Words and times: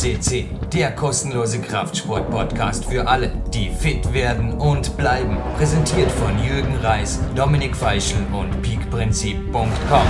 CC, 0.00 0.46
der 0.72 0.94
kostenlose 0.94 1.60
Kraftsport-Podcast 1.60 2.86
für 2.86 3.06
alle, 3.06 3.30
die 3.52 3.68
fit 3.68 4.14
werden 4.14 4.54
und 4.54 4.96
bleiben. 4.96 5.36
Präsentiert 5.58 6.10
von 6.10 6.42
Jürgen 6.42 6.74
Reis, 6.76 7.20
Dominik 7.34 7.76
Feischl 7.76 8.16
und 8.32 8.62
peakprinzip.com. 8.62 10.06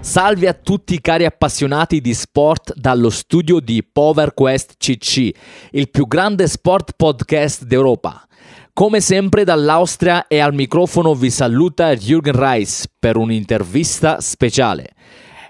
Salve 0.00 0.48
a 0.48 0.52
tutti 0.52 1.00
cari 1.00 1.24
appassionati 1.24 2.02
di 2.02 2.12
sport 2.12 2.74
dallo 2.74 3.08
studio 3.08 3.58
di 3.58 3.82
PowerQuest 3.82 4.74
CC, 4.76 5.30
il 5.70 5.88
più 5.88 6.06
grande 6.06 6.48
sport 6.48 6.96
podcast 6.96 7.64
d'Europa. 7.64 8.26
Come 8.74 9.00
sempre 9.00 9.44
dall'Austria 9.44 10.26
e 10.26 10.38
al 10.38 10.52
microfono 10.52 11.14
vi 11.14 11.30
saluta 11.30 11.94
Jürgen 11.94 12.36
Reis 12.36 12.86
per 12.98 13.16
un'intervista 13.16 14.20
speciale. 14.20 14.90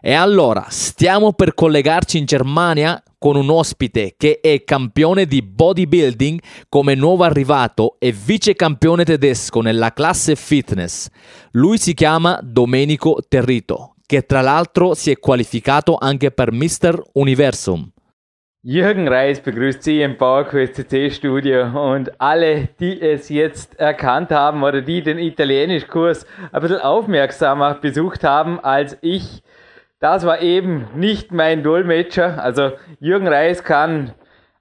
E 0.02 0.14
allora, 0.14 0.64
stiamo 0.70 1.34
per 1.34 1.52
collegarci 1.52 2.16
in 2.16 2.24
Germania 2.24 3.02
con 3.18 3.36
un 3.36 3.50
ospite 3.50 4.14
che 4.16 4.40
è 4.40 4.64
campione 4.64 5.26
di 5.26 5.42
bodybuilding 5.42 6.40
come 6.70 6.94
nuovo 6.94 7.24
arrivato 7.24 7.96
e 7.98 8.10
vice 8.10 8.54
campione 8.54 9.04
tedesco 9.04 9.60
nella 9.60 9.92
classe 9.92 10.36
fitness. 10.36 11.08
Lui 11.52 11.76
si 11.76 11.92
chiama 11.92 12.40
Domenico 12.42 13.18
Territo, 13.28 13.96
che 14.06 14.24
tra 14.24 14.40
l'altro 14.40 14.94
si 14.94 15.10
è 15.10 15.18
qualificato 15.18 15.98
anche 16.00 16.30
per 16.30 16.50
Mr. 16.50 17.02
Universum. 17.12 17.92
Jürgen 18.62 19.08
Reis 19.08 19.40
begrüßt 19.40 19.82
Sie 19.82 20.02
im 20.02 20.18
PowerQuest 20.18 20.74
CC 20.76 21.10
Studio 21.10 21.92
und 21.92 22.10
alle, 22.20 22.68
die 22.78 23.00
es 23.00 23.30
jetzt 23.30 23.78
erkannt 23.80 24.30
haben 24.30 24.62
oder 24.62 24.82
die 24.82 25.02
den 25.02 25.18
Italienischkurs 25.18 26.26
ein 26.52 26.60
bisschen 26.60 26.80
aufmerksamer 26.80 27.74
besucht 27.74 28.22
haben 28.22 28.60
als 28.60 28.98
ich. 29.00 29.42
Das 30.00 30.24
war 30.24 30.40
eben 30.40 30.86
nicht 30.94 31.30
mein 31.30 31.62
Dolmetscher. 31.62 32.42
Also 32.42 32.72
Jürgen 33.00 33.28
Reis 33.28 33.62
kann 33.62 34.14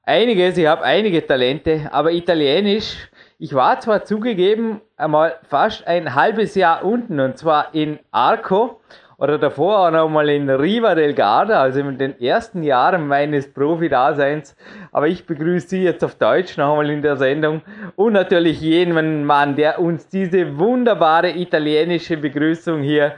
einiges, 0.04 0.58
ich 0.58 0.68
habe 0.68 0.84
einige 0.84 1.26
Talente, 1.26 1.88
aber 1.94 2.12
Italienisch, 2.12 3.10
ich 3.38 3.54
war 3.54 3.80
zwar 3.80 4.04
zugegeben 4.04 4.82
einmal 4.98 5.36
fast 5.48 5.88
ein 5.88 6.14
halbes 6.14 6.56
Jahr 6.56 6.84
unten 6.84 7.22
und 7.22 7.38
zwar 7.38 7.74
in 7.74 8.00
Arco 8.12 8.82
oder 9.18 9.38
davor 9.38 9.80
auch 9.80 9.92
noch 9.92 10.10
mal 10.10 10.28
in 10.28 10.50
Riva 10.50 10.94
del 10.94 11.14
Garda, 11.14 11.62
also 11.62 11.80
in 11.80 11.98
den 11.98 12.20
ersten 12.20 12.62
Jahren 12.62 13.08
meines 13.08 13.54
Profi-Daseins. 13.54 14.58
Aber 14.92 15.08
ich 15.08 15.26
begrüße 15.26 15.70
Sie 15.70 15.84
jetzt 15.84 16.04
auf 16.04 16.16
Deutsch 16.16 16.58
noch 16.58 16.72
einmal 16.72 16.90
in 16.90 17.02
der 17.02 17.16
Sendung 17.16 17.62
und 17.96 18.12
natürlich 18.12 18.60
jeden 18.60 19.24
Mann, 19.24 19.56
der 19.56 19.80
uns 19.80 20.10
diese 20.10 20.58
wunderbare 20.58 21.32
italienische 21.32 22.18
Begrüßung 22.18 22.82
hier 22.82 23.16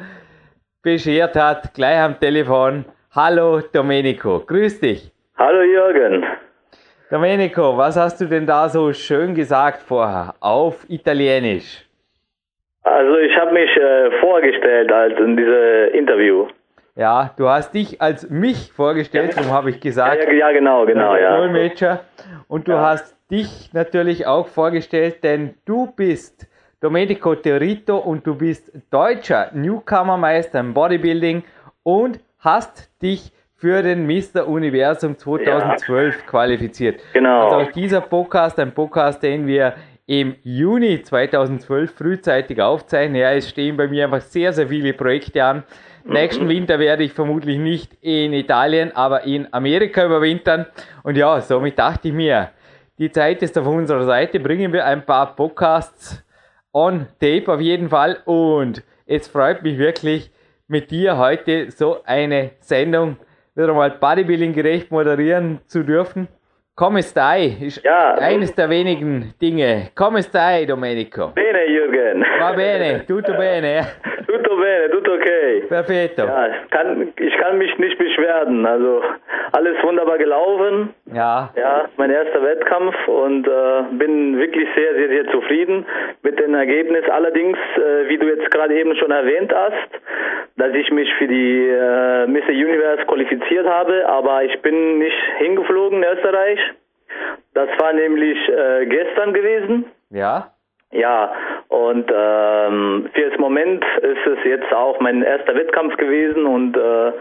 beschert 0.81 1.35
hat, 1.35 1.73
gleich 1.73 1.99
am 1.99 2.19
Telefon. 2.19 2.85
Hallo 3.13 3.61
Domenico, 3.61 4.39
grüß 4.39 4.79
dich. 4.79 5.11
Hallo 5.37 5.61
Jürgen. 5.61 6.23
Domenico, 7.09 7.77
was 7.77 7.97
hast 7.97 8.21
du 8.21 8.25
denn 8.25 8.45
da 8.47 8.69
so 8.69 8.93
schön 8.93 9.35
gesagt 9.35 9.81
vorher 9.81 10.33
auf 10.39 10.85
Italienisch? 10.89 11.85
Also 12.83 13.17
ich 13.17 13.35
habe 13.37 13.51
mich 13.53 13.69
äh, 13.77 14.11
vorgestellt 14.21 14.91
als 14.91 15.19
in 15.19 15.37
diesem 15.37 15.93
Interview. 15.93 16.47
Ja, 16.95 17.31
du 17.37 17.47
hast 17.47 17.73
dich 17.73 18.01
als 18.01 18.29
mich 18.29 18.71
vorgestellt, 18.73 19.37
darum 19.37 19.51
habe 19.51 19.69
ich 19.69 19.79
gesagt. 19.79 20.23
Ja, 20.23 20.31
ja, 20.31 20.51
genau, 20.51 20.85
genau, 20.85 21.15
ja. 21.15 21.37
Dolmetscher. 21.37 22.01
Und 22.47 22.67
du 22.67 22.71
Ja. 22.73 22.81
hast 22.81 23.15
dich 23.29 23.71
natürlich 23.73 24.25
auch 24.25 24.47
vorgestellt, 24.47 25.23
denn 25.23 25.53
du 25.65 25.91
bist 25.95 26.47
Domenico 26.81 27.35
Territo 27.35 27.97
und 27.97 28.25
du 28.25 28.33
bist 28.33 28.71
deutscher 28.89 29.51
Newcomer-Meister 29.53 30.61
im 30.61 30.73
Bodybuilding 30.73 31.43
und 31.83 32.19
hast 32.39 32.89
dich 33.03 33.31
für 33.55 33.83
den 33.83 34.07
Mr. 34.07 34.47
Universum 34.47 35.15
2012 35.15 36.25
qualifiziert. 36.25 36.99
Genau. 37.13 37.43
Also 37.43 37.55
auch 37.57 37.71
dieser 37.71 38.01
Podcast, 38.01 38.57
ein 38.57 38.71
Podcast, 38.73 39.21
den 39.21 39.45
wir 39.45 39.75
im 40.07 40.35
Juni 40.41 41.03
2012 41.03 41.93
frühzeitig 41.93 42.59
aufzeichnen. 42.59 43.21
Ja, 43.21 43.31
es 43.31 43.47
stehen 43.47 43.77
bei 43.77 43.87
mir 43.87 44.05
einfach 44.05 44.21
sehr, 44.21 44.51
sehr 44.51 44.67
viele 44.67 44.93
Projekte 44.93 45.43
an. 45.43 45.63
Nächsten 46.03 46.49
Winter 46.49 46.79
werde 46.79 47.03
ich 47.03 47.13
vermutlich 47.13 47.59
nicht 47.59 47.93
in 48.01 48.33
Italien, 48.33 48.91
aber 48.95 49.23
in 49.25 49.47
Amerika 49.53 50.03
überwintern. 50.03 50.65
Und 51.03 51.15
ja, 51.15 51.39
somit 51.41 51.77
dachte 51.77 52.07
ich 52.07 52.13
mir, 52.15 52.49
die 52.97 53.11
Zeit 53.11 53.43
ist 53.43 53.55
auf 53.55 53.67
unserer 53.67 54.03
Seite. 54.03 54.39
Bringen 54.39 54.73
wir 54.73 54.83
ein 54.83 55.05
paar 55.05 55.35
Podcasts 55.35 56.23
on 56.73 57.07
tape 57.19 57.51
auf 57.51 57.59
jeden 57.59 57.89
Fall. 57.89 58.17
Und 58.25 58.83
es 59.05 59.27
freut 59.27 59.63
mich 59.63 59.77
wirklich, 59.77 60.31
mit 60.67 60.89
dir 60.89 61.17
heute 61.17 61.69
so 61.71 61.97
eine 62.05 62.51
Sendung 62.59 63.17
wieder 63.55 63.73
mal 63.73 63.91
Bodybuilding 63.91 64.53
gerecht 64.53 64.89
moderieren 64.91 65.59
zu 65.67 65.83
dürfen. 65.83 66.27
Come 66.75 67.03
stai? 67.03 67.57
Ist 67.59 67.83
Ja. 67.83 68.15
eines 68.15 68.55
der 68.55 68.69
wenigen 68.69 69.33
Dinge. 69.41 69.89
Come 69.95 70.23
stai, 70.23 70.65
Domenico? 70.65 71.27
Bene 71.35 71.65
Jürgen. 71.67 72.23
Va 72.41 72.53
bene, 72.53 73.05
tutto 73.05 73.33
bene. 73.33 73.81
Tutto 74.25 74.55
bene, 74.55 74.89
tutto 74.89 75.13
okay. 75.13 75.61
Perfetto. 75.67 76.23
Ja, 76.23 76.47
ich 76.47 76.69
kann, 76.71 77.13
ich 77.17 77.37
kann 77.37 77.57
mich 77.57 77.77
nicht 77.77 77.97
beschweren. 77.97 78.65
Also 78.65 79.01
alles 79.51 79.75
wunderbar 79.83 80.17
gelaufen. 80.17 80.93
Ja, 81.13 81.49
Ja, 81.55 81.85
mein 81.97 82.09
erster 82.11 82.41
Wettkampf 82.43 82.95
und 83.07 83.47
äh, 83.47 83.83
bin 83.91 84.37
wirklich 84.37 84.67
sehr, 84.75 84.95
sehr, 84.95 85.09
sehr 85.09 85.31
zufrieden 85.31 85.85
mit 86.23 86.39
dem 86.39 86.53
Ergebnis. 86.55 87.03
Allerdings, 87.09 87.57
äh, 87.77 88.07
wie 88.09 88.17
du 88.17 88.27
jetzt 88.27 88.49
gerade 88.51 88.73
eben 88.79 88.95
schon 88.95 89.11
erwähnt 89.11 89.53
hast, 89.53 89.89
dass 90.57 90.73
ich 90.73 90.89
mich 90.91 91.11
für 91.15 91.27
die 91.27 91.67
äh, 91.67 92.27
Mr. 92.27 92.49
Universe 92.51 93.05
qualifiziert 93.05 93.67
habe, 93.67 94.07
aber 94.07 94.43
ich 94.43 94.61
bin 94.61 94.99
nicht 94.99 95.17
hingeflogen 95.39 96.03
in 96.03 96.09
Österreich. 96.17 96.59
Das 97.53 97.67
war 97.79 97.91
nämlich 97.93 98.37
äh, 98.47 98.85
gestern 98.85 99.33
gewesen. 99.33 99.85
ja, 100.09 100.51
Ja, 100.91 101.33
und 101.71 102.11
ähm, 102.13 103.09
für 103.13 103.29
das 103.29 103.39
Moment 103.39 103.81
ist 104.01 104.27
es 104.27 104.43
jetzt 104.43 104.73
auch 104.73 104.99
mein 104.99 105.23
erster 105.23 105.55
Wettkampf 105.55 105.95
gewesen 105.95 106.45
und 106.45 106.75
äh, 106.75 107.11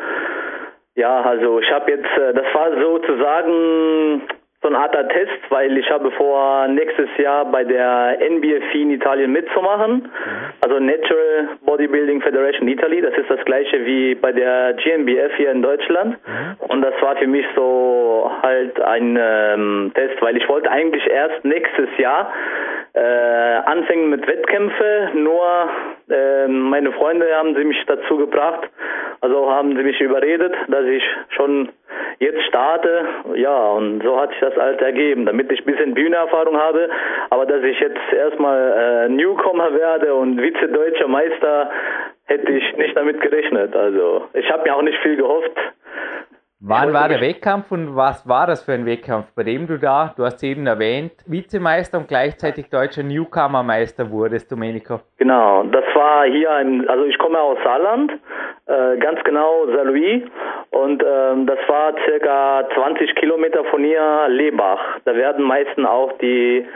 ja, 0.96 1.22
also 1.22 1.60
ich 1.60 1.70
habe 1.70 1.92
jetzt, 1.92 2.18
äh, 2.18 2.34
das 2.34 2.52
war 2.52 2.70
sozusagen 2.80 4.22
so 4.62 4.68
eine 4.68 4.78
Art 4.78 4.92
Test, 4.92 5.40
weil 5.48 5.76
ich 5.78 5.90
habe 5.90 6.10
vor, 6.12 6.68
nächstes 6.68 7.08
Jahr 7.16 7.46
bei 7.46 7.64
der 7.64 8.18
NBFI 8.20 8.82
in 8.82 8.90
Italien 8.90 9.32
mitzumachen, 9.32 10.10
also 10.60 10.78
Natural 10.78 11.48
Bodybuilding 11.64 12.20
Federation 12.20 12.68
Italy, 12.68 13.00
das 13.00 13.14
ist 13.14 13.30
das 13.30 13.42
gleiche 13.46 13.86
wie 13.86 14.14
bei 14.14 14.32
der 14.32 14.74
GmbF 14.74 15.32
hier 15.36 15.50
in 15.50 15.62
Deutschland. 15.62 16.18
Und 16.68 16.82
das 16.82 16.92
war 17.00 17.16
für 17.16 17.26
mich 17.26 17.46
so 17.56 18.30
halt 18.42 18.78
ein 18.82 19.18
ähm, 19.18 19.92
Test, 19.94 20.20
weil 20.20 20.36
ich 20.36 20.46
wollte 20.48 20.70
eigentlich 20.70 21.06
erst 21.08 21.42
nächstes 21.42 21.88
Jahr 21.96 22.30
äh, 22.92 23.00
anfangen 23.64 24.10
mit 24.10 24.26
Wettkämpfe, 24.26 25.10
nur 25.14 25.70
äh, 26.10 26.48
meine 26.48 26.92
Freunde 26.92 27.34
haben 27.34 27.54
sie 27.54 27.64
mich 27.64 27.82
dazu 27.86 28.16
gebracht, 28.18 28.68
also 29.20 29.50
haben 29.50 29.76
sie 29.76 29.82
mich 29.82 30.00
überredet, 30.00 30.54
dass 30.68 30.84
ich 30.84 31.02
schon 31.30 31.70
jetzt 32.18 32.42
starte, 32.44 33.04
ja, 33.34 33.70
und 33.70 34.02
so 34.02 34.20
hat 34.20 34.30
sich 34.30 34.40
das 34.40 34.56
halt 34.56 34.80
ergeben, 34.80 35.26
damit 35.26 35.50
ich 35.50 35.60
ein 35.60 35.72
bisschen 35.72 35.94
Bühnenerfahrung 35.94 36.56
habe, 36.56 36.88
aber 37.30 37.46
dass 37.46 37.62
ich 37.62 37.78
jetzt 37.80 38.12
erstmal 38.12 39.06
äh, 39.06 39.08
Newcomer 39.08 39.74
werde 39.74 40.14
und 40.14 40.40
Vize-Deutscher 40.40 41.08
Meister, 41.08 41.70
hätte 42.26 42.52
ich 42.52 42.76
nicht 42.76 42.96
damit 42.96 43.20
gerechnet, 43.20 43.74
also 43.74 44.28
ich 44.34 44.50
habe 44.50 44.62
mir 44.62 44.76
auch 44.76 44.82
nicht 44.82 44.98
viel 44.98 45.16
gehofft. 45.16 45.56
Wann 46.62 46.92
war 46.92 47.08
der 47.08 47.22
Wettkampf 47.22 47.72
und 47.72 47.96
was 47.96 48.28
war 48.28 48.46
das 48.46 48.62
für 48.62 48.72
ein 48.72 48.84
Wettkampf, 48.84 49.28
bei 49.34 49.44
dem 49.44 49.66
du 49.66 49.78
da, 49.78 50.12
du 50.14 50.24
hast 50.24 50.42
eben 50.42 50.66
erwähnt, 50.66 51.12
Vizemeister 51.26 51.96
und 51.96 52.06
gleichzeitig 52.06 52.68
deutscher 52.68 53.02
Newcomer-Meister 53.02 54.10
wurdest, 54.10 54.52
Domenico? 54.52 55.00
Genau, 55.16 55.62
das 55.62 55.84
war 55.94 56.26
hier, 56.26 56.50
im, 56.60 56.86
also 56.86 57.06
ich 57.06 57.16
komme 57.16 57.40
aus 57.40 57.56
Saarland, 57.64 58.12
äh, 58.66 58.98
ganz 58.98 59.24
genau 59.24 59.68
Saarlouis 59.74 60.22
und 60.68 61.02
ähm, 61.02 61.46
das 61.46 61.58
war 61.66 61.94
circa 62.04 62.68
20 62.74 63.14
Kilometer 63.14 63.64
von 63.64 63.82
hier 63.82 64.26
Lebach. 64.28 64.98
Da 65.06 65.14
werden 65.16 65.42
meistens 65.44 65.86
auch 65.86 66.12
die 66.18 66.66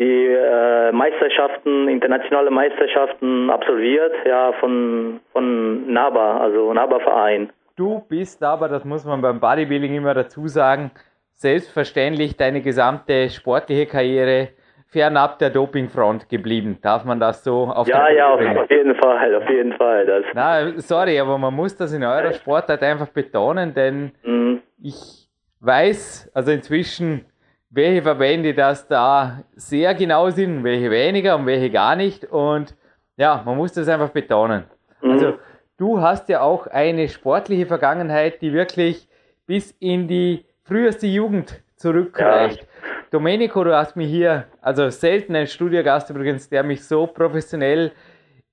die 0.00 0.26
äh, 0.26 0.90
Meisterschaften, 0.90 1.88
internationale 1.88 2.50
Meisterschaften 2.50 3.50
absolviert, 3.50 4.14
ja 4.24 4.52
von 4.54 5.20
von 5.32 5.92
NABA, 5.92 6.38
also 6.38 6.72
NABA 6.72 6.98
Verein. 7.00 7.50
Du 7.78 8.00
bist 8.08 8.42
aber, 8.42 8.68
das 8.68 8.84
muss 8.84 9.04
man 9.04 9.20
beim 9.20 9.38
Bodybuilding 9.38 9.94
immer 9.94 10.12
dazu 10.12 10.48
sagen, 10.48 10.90
selbstverständlich 11.34 12.36
deine 12.36 12.60
gesamte 12.60 13.30
sportliche 13.30 13.86
Karriere 13.86 14.48
fernab 14.88 15.38
der 15.38 15.50
Dopingfront 15.50 16.28
geblieben. 16.28 16.78
Darf 16.82 17.04
man 17.04 17.20
das 17.20 17.44
so 17.44 17.66
auf 17.68 17.86
Ja, 17.86 18.08
den 18.08 18.16
ja, 18.16 18.30
Punkt 18.30 18.42
bringen? 18.44 18.58
auf 18.58 18.70
jeden 18.70 18.94
Fall, 18.96 19.34
auf 19.36 19.48
jeden 19.48 19.72
Fall. 19.74 20.06
Das, 20.06 20.24
Na, 20.34 20.72
sorry, 20.80 21.20
aber 21.20 21.38
man 21.38 21.54
muss 21.54 21.76
das 21.76 21.92
in 21.92 22.02
eurer 22.02 22.32
Sportart 22.32 22.82
einfach 22.82 23.10
betonen, 23.10 23.72
denn 23.72 24.10
mh, 24.24 24.58
ich 24.82 25.28
weiß, 25.60 26.32
also 26.34 26.50
inzwischen, 26.50 27.26
welche 27.70 28.02
Verbände 28.02 28.54
das 28.54 28.88
da 28.88 29.44
sehr 29.54 29.94
genau 29.94 30.30
sind, 30.30 30.64
welche 30.64 30.90
weniger 30.90 31.36
und 31.36 31.46
welche 31.46 31.70
gar 31.70 31.94
nicht. 31.94 32.24
Und 32.24 32.74
ja, 33.16 33.40
man 33.46 33.56
muss 33.56 33.72
das 33.72 33.88
einfach 33.88 34.08
betonen. 34.08 34.64
Mhm. 35.00 35.10
Also 35.12 35.34
du 35.78 36.02
hast 36.02 36.28
ja 36.28 36.42
auch 36.42 36.66
eine 36.66 37.08
sportliche 37.08 37.64
Vergangenheit, 37.64 38.42
die 38.42 38.52
wirklich 38.52 39.08
bis 39.46 39.74
in 39.80 40.06
die 40.06 40.44
früheste 40.64 41.06
Jugend 41.06 41.62
zurückreicht. 41.76 42.60
Ja. 42.60 42.66
Domenico, 43.10 43.64
du 43.64 43.74
hast 43.74 43.96
mich 43.96 44.10
hier, 44.10 44.44
also 44.60 44.90
selten 44.90 45.34
ein 45.34 45.46
Studiogast 45.46 46.10
übrigens, 46.10 46.50
der 46.50 46.62
mich 46.62 46.84
so 46.84 47.06
professionell 47.06 47.92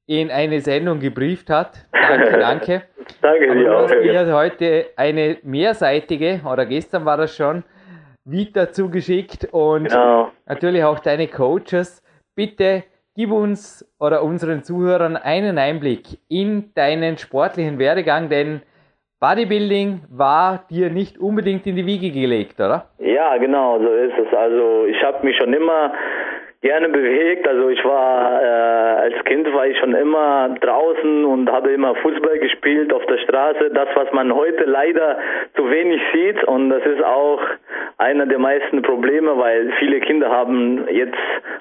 in 0.05 0.31
eine 0.31 0.61
Sendung 0.61 0.99
gebrieft 0.99 1.49
hat. 1.49 1.85
Danke, 1.91 2.37
danke. 2.39 2.83
danke 3.21 3.55
dir 3.55 3.75
auch. 3.75 3.87
Du 3.87 3.95
hast 3.95 4.27
mir 4.27 4.33
heute 4.33 4.85
eine 4.95 5.37
mehrseitige, 5.43 6.39
oder 6.45 6.65
gestern 6.65 7.03
war 7.03 7.17
das 7.17 7.35
schon, 7.35 7.63
Vita 8.23 8.71
zugeschickt 8.71 9.49
und 9.51 9.89
genau. 9.89 10.31
natürlich 10.45 10.83
auch 10.83 10.99
deine 10.99 11.27
Coaches. 11.27 12.01
Bitte 12.35 12.83
gib 13.15 13.31
uns 13.31 13.89
oder 13.99 14.23
unseren 14.23 14.63
Zuhörern 14.63 15.15
einen 15.15 15.57
Einblick 15.57 16.19
in 16.29 16.73
deinen 16.75 17.17
sportlichen 17.17 17.79
Werdegang, 17.79 18.29
denn 18.29 18.61
Bodybuilding 19.19 20.01
war 20.09 20.65
dir 20.69 20.89
nicht 20.89 21.17
unbedingt 21.17 21.65
in 21.65 21.77
die 21.77 21.85
Wiege 21.85 22.11
gelegt, 22.11 22.59
oder? 22.59 22.89
Ja, 22.99 23.37
genau, 23.37 23.79
so 23.79 23.87
ist 23.87 24.13
es. 24.17 24.37
Also 24.37 24.85
ich 24.85 25.01
habe 25.03 25.25
mich 25.25 25.37
schon 25.37 25.53
immer 25.53 25.93
gerne 26.65 26.89
bewegt. 26.89 27.47
Also 27.47 27.69
ich 27.69 27.83
war 27.85 28.41
äh, 28.41 29.01
als 29.05 29.23
Kind 29.25 29.45
war 29.53 29.67
ich 29.67 29.77
schon 29.77 29.93
immer 29.93 30.49
draußen 30.59 31.23
und 31.23 31.51
habe 31.51 31.71
immer 31.71 31.93
Fußball 31.95 32.39
gespielt 32.39 32.91
auf 32.91 33.05
der 33.05 33.19
Straße. 33.19 33.69
Das, 33.71 33.87
was 33.93 34.11
man 34.13 34.33
heute 34.33 34.63
leider 34.63 35.19
zu 35.55 35.69
wenig 35.69 36.01
sieht 36.11 36.43
und 36.45 36.71
das 36.71 36.83
ist 36.83 37.03
auch 37.03 37.39
einer 37.99 38.25
der 38.25 38.39
meisten 38.39 38.81
Probleme, 38.81 39.37
weil 39.37 39.71
viele 39.77 39.99
Kinder 39.99 40.31
haben 40.31 40.87
jetzt 40.89 41.17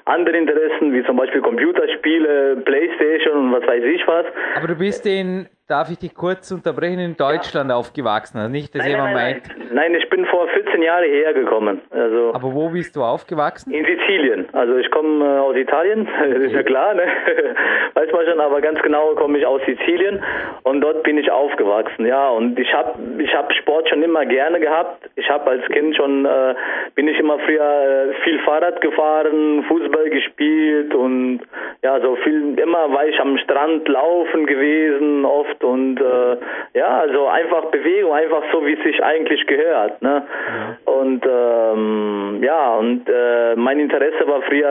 andere 0.06 0.38
Interessen, 0.38 0.94
wie 0.94 1.04
zum 1.04 1.16
Beispiel 1.18 1.42
Computerspiele, 1.42 2.62
Playstation 2.64 3.36
und 3.36 3.52
was 3.52 3.66
weiß 3.66 3.84
ich 3.84 4.08
was. 4.08 4.24
Aber 4.56 4.68
du 4.68 4.74
bist 4.74 5.04
in 5.06 5.46
darf 5.66 5.90
ich 5.90 5.98
dich 5.98 6.14
kurz 6.14 6.50
unterbrechen, 6.52 6.98
in 6.98 7.16
Deutschland 7.16 7.70
ja. 7.70 7.76
aufgewachsen. 7.76 8.38
Also 8.38 8.50
nicht, 8.50 8.74
dass 8.74 8.82
nein, 8.82 8.90
jemand 8.90 9.14
nein, 9.14 9.32
meint. 9.32 9.48
Nein. 9.48 9.68
nein, 9.72 9.94
ich 9.94 10.08
bin 10.10 10.26
vor 10.26 10.46
14 10.48 10.82
Jahren 10.82 11.04
hierher 11.04 11.32
gekommen. 11.32 11.80
Also 11.90 12.32
Aber 12.34 12.54
wo 12.54 12.68
bist 12.68 12.94
du 12.96 13.02
aufgewachsen? 13.02 13.72
In 13.72 13.84
Sizilien. 13.84 14.46
Also 14.52 14.76
ich 14.76 14.90
komme 14.90 15.24
äh, 15.24 15.38
aus 15.38 15.56
Italien, 15.56 16.06
das 16.32 16.42
ist 16.42 16.52
ja 16.52 16.62
klar, 16.62 16.94
ne? 16.94 17.04
weiß 17.94 18.12
man 18.12 18.26
schon, 18.26 18.40
aber 18.40 18.60
ganz 18.60 18.80
genau 18.82 19.14
komme 19.14 19.38
ich 19.38 19.46
aus 19.46 19.62
Sizilien 19.64 20.22
und 20.64 20.82
dort 20.82 21.02
bin 21.02 21.16
ich 21.16 21.30
aufgewachsen. 21.30 22.06
Ja, 22.06 22.28
und 22.28 22.58
ich 22.58 22.72
habe 22.74 22.98
ich 23.18 23.34
hab 23.34 23.52
Sport 23.54 23.88
schon 23.88 24.02
immer 24.02 24.26
gerne 24.26 24.60
gehabt. 24.60 25.08
Ich 25.16 25.30
habe 25.30 25.50
als 25.50 25.64
Kind 25.68 25.96
schon, 25.96 26.26
äh, 26.26 26.54
bin 26.94 27.08
ich 27.08 27.18
immer 27.18 27.38
früher 27.38 28.10
äh, 28.10 28.14
viel 28.22 28.38
Fahrrad 28.40 28.82
gefahren, 28.82 29.64
Fußball 29.66 30.10
gespielt 30.10 30.94
und 30.94 31.40
ja, 31.82 32.00
so 32.00 32.16
viel, 32.16 32.58
immer 32.58 32.92
war 32.92 33.06
ich 33.06 33.18
am 33.18 33.38
Strand 33.38 33.88
laufen 33.88 34.46
gewesen, 34.46 35.24
oft 35.24 35.53
Kraft 35.54 35.64
und 35.64 36.00
äh, 36.00 36.36
ja, 36.78 37.00
also 37.00 37.26
einfach 37.26 37.66
Bewegung, 37.66 38.12
einfach 38.12 38.42
so 38.52 38.64
wie 38.66 38.74
es 38.74 38.82
sich 38.82 39.02
eigentlich 39.02 39.46
gehört. 39.46 40.00
Ne? 40.02 40.22
Ja. 40.26 40.92
Und 40.92 41.24
ähm, 41.26 42.38
ja, 42.42 42.74
und 42.74 43.08
äh, 43.08 43.54
mein 43.56 43.80
Interesse 43.80 44.26
war 44.26 44.42
früher 44.42 44.68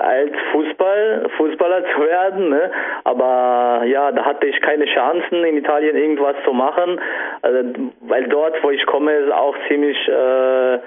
als 0.00 0.32
Fußball, 0.52 1.26
Fußballer 1.36 1.84
zu 1.94 2.00
werden, 2.00 2.48
ne? 2.50 2.70
aber 3.04 3.82
ja, 3.86 4.12
da 4.12 4.24
hatte 4.24 4.46
ich 4.46 4.60
keine 4.60 4.86
Chancen 4.86 5.44
in 5.44 5.56
Italien 5.56 5.96
irgendwas 5.96 6.36
zu 6.44 6.52
machen, 6.52 7.00
also, 7.42 7.70
weil 8.02 8.24
dort, 8.28 8.62
wo 8.62 8.70
ich 8.70 8.84
komme, 8.86 9.12
ist 9.12 9.32
auch 9.32 9.56
ziemlich 9.68 9.96
äh, 10.08 10.78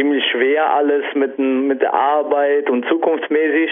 ziemlich 0.00 0.24
schwer 0.30 0.70
alles 0.70 1.04
mit 1.14 1.38
mit 1.38 1.82
der 1.82 1.92
Arbeit 1.92 2.70
und 2.70 2.86
zukunftsmäßig 2.88 3.70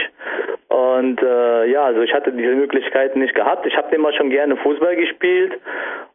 und 0.69 1.23
äh, 1.23 1.67
ja, 1.71 1.85
also 1.85 2.03
ich 2.03 2.13
hatte 2.13 2.33
diese 2.33 2.55
Möglichkeiten 2.55 3.21
nicht 3.21 3.35
gehabt. 3.35 3.65
Ich 3.67 3.77
habe 3.77 3.95
immer 3.95 4.13
schon 4.13 4.29
gerne 4.29 4.57
Fußball 4.59 4.97
gespielt 4.97 5.59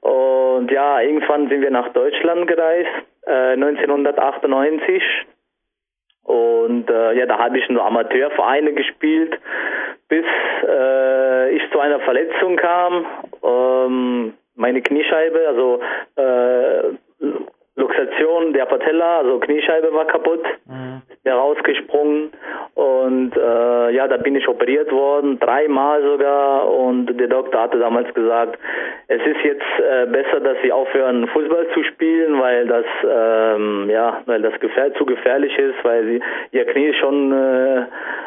und 0.01 0.69
ja, 0.69 1.01
irgendwann 1.01 1.49
sind 1.49 1.61
wir 1.61 1.71
nach 1.71 1.89
Deutschland 1.93 2.47
gereist, 2.47 2.91
äh, 3.25 3.53
1998 3.53 5.01
und 6.25 6.89
äh, 6.89 7.17
ja, 7.17 7.25
da 7.25 7.39
habe 7.39 7.57
ich 7.57 7.67
nur 7.69 7.83
Amateurvereine 7.83 8.73
gespielt, 8.73 9.39
bis 10.09 10.25
äh, 10.67 11.55
ich 11.55 11.71
zu 11.71 11.79
einer 11.79 11.99
Verletzung 12.01 12.55
kam. 12.55 13.05
Ähm, 13.43 14.33
meine 14.55 14.81
Kniescheibe, 14.83 15.47
also 15.47 15.81
äh, 16.15 16.93
Luxation 17.75 18.53
der 18.53 18.65
Patella, 18.65 19.19
also 19.19 19.39
Kniescheibe 19.39 19.91
war 19.93 20.05
kaputt, 20.05 20.43
mhm. 20.67 21.01
mir 21.23 21.33
rausgesprungen 21.33 22.31
und 22.75 23.35
äh, 23.35 23.91
ja, 23.91 24.07
da 24.07 24.17
bin 24.17 24.35
ich 24.35 24.47
operiert 24.47 24.91
worden, 24.91 25.39
dreimal 25.39 26.03
sogar 26.03 26.71
und 26.71 27.07
der 27.19 27.27
Doktor 27.27 27.61
hatte 27.61 27.79
damals 27.79 28.13
gesagt, 28.13 28.59
es 29.07 29.21
ist 29.25 29.43
jetzt 29.43 29.65
äh, 29.79 30.05
besser, 30.05 30.39
dass 30.39 30.57
sie 30.61 30.71
aufhören 30.71 31.27
Fußball 31.27 31.67
zu 31.73 31.83
spielen, 31.83 32.39
weil 32.39 32.67
das 32.67 32.85
ähm, 33.03 33.89
ja, 33.89 34.21
weil 34.27 34.43
das 34.43 34.59
gefähr 34.59 34.93
zu 34.93 35.05
gefährlich 35.05 35.57
ist, 35.57 35.83
weil 35.83 36.05
sie 36.05 36.21
ihr 36.51 36.65
Knie 36.65 36.89
ist 36.89 36.97
schon 36.97 37.31
äh, 37.31 37.85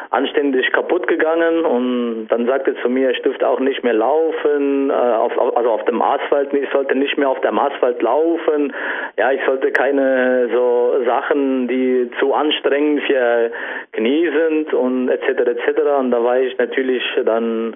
anständig 0.09 0.71
kaputt 0.71 1.07
gegangen 1.07 1.65
und 1.65 2.27
dann 2.29 2.45
sagte 2.45 2.75
zu 2.81 2.89
mir, 2.89 3.11
ich 3.11 3.21
dürfte 3.21 3.47
auch 3.47 3.59
nicht 3.59 3.83
mehr 3.83 3.93
laufen, 3.93 4.89
äh, 4.89 4.93
auf, 4.93 5.37
also 5.55 5.71
auf 5.71 5.85
dem 5.85 6.01
Asphalt, 6.01 6.53
ich 6.53 6.69
sollte 6.71 6.95
nicht 6.95 7.17
mehr 7.17 7.29
auf 7.29 7.41
dem 7.41 7.59
Asphalt 7.59 8.01
laufen. 8.01 8.73
Ja, 9.17 9.31
ich 9.37 9.45
sollte 9.45 9.71
keine 9.71 10.49
so 10.51 10.95
Sachen, 11.05 11.67
die 11.67 12.09
zu 12.19 12.33
anstrengend 12.33 13.03
für 13.03 13.51
Knie 13.91 14.29
sind 14.35 14.73
und 14.73 15.09
etc. 15.09 15.27
etc. 15.27 15.81
Und 15.99 16.11
da 16.11 16.23
war 16.23 16.39
ich 16.39 16.57
natürlich 16.57 17.03
dann 17.23 17.75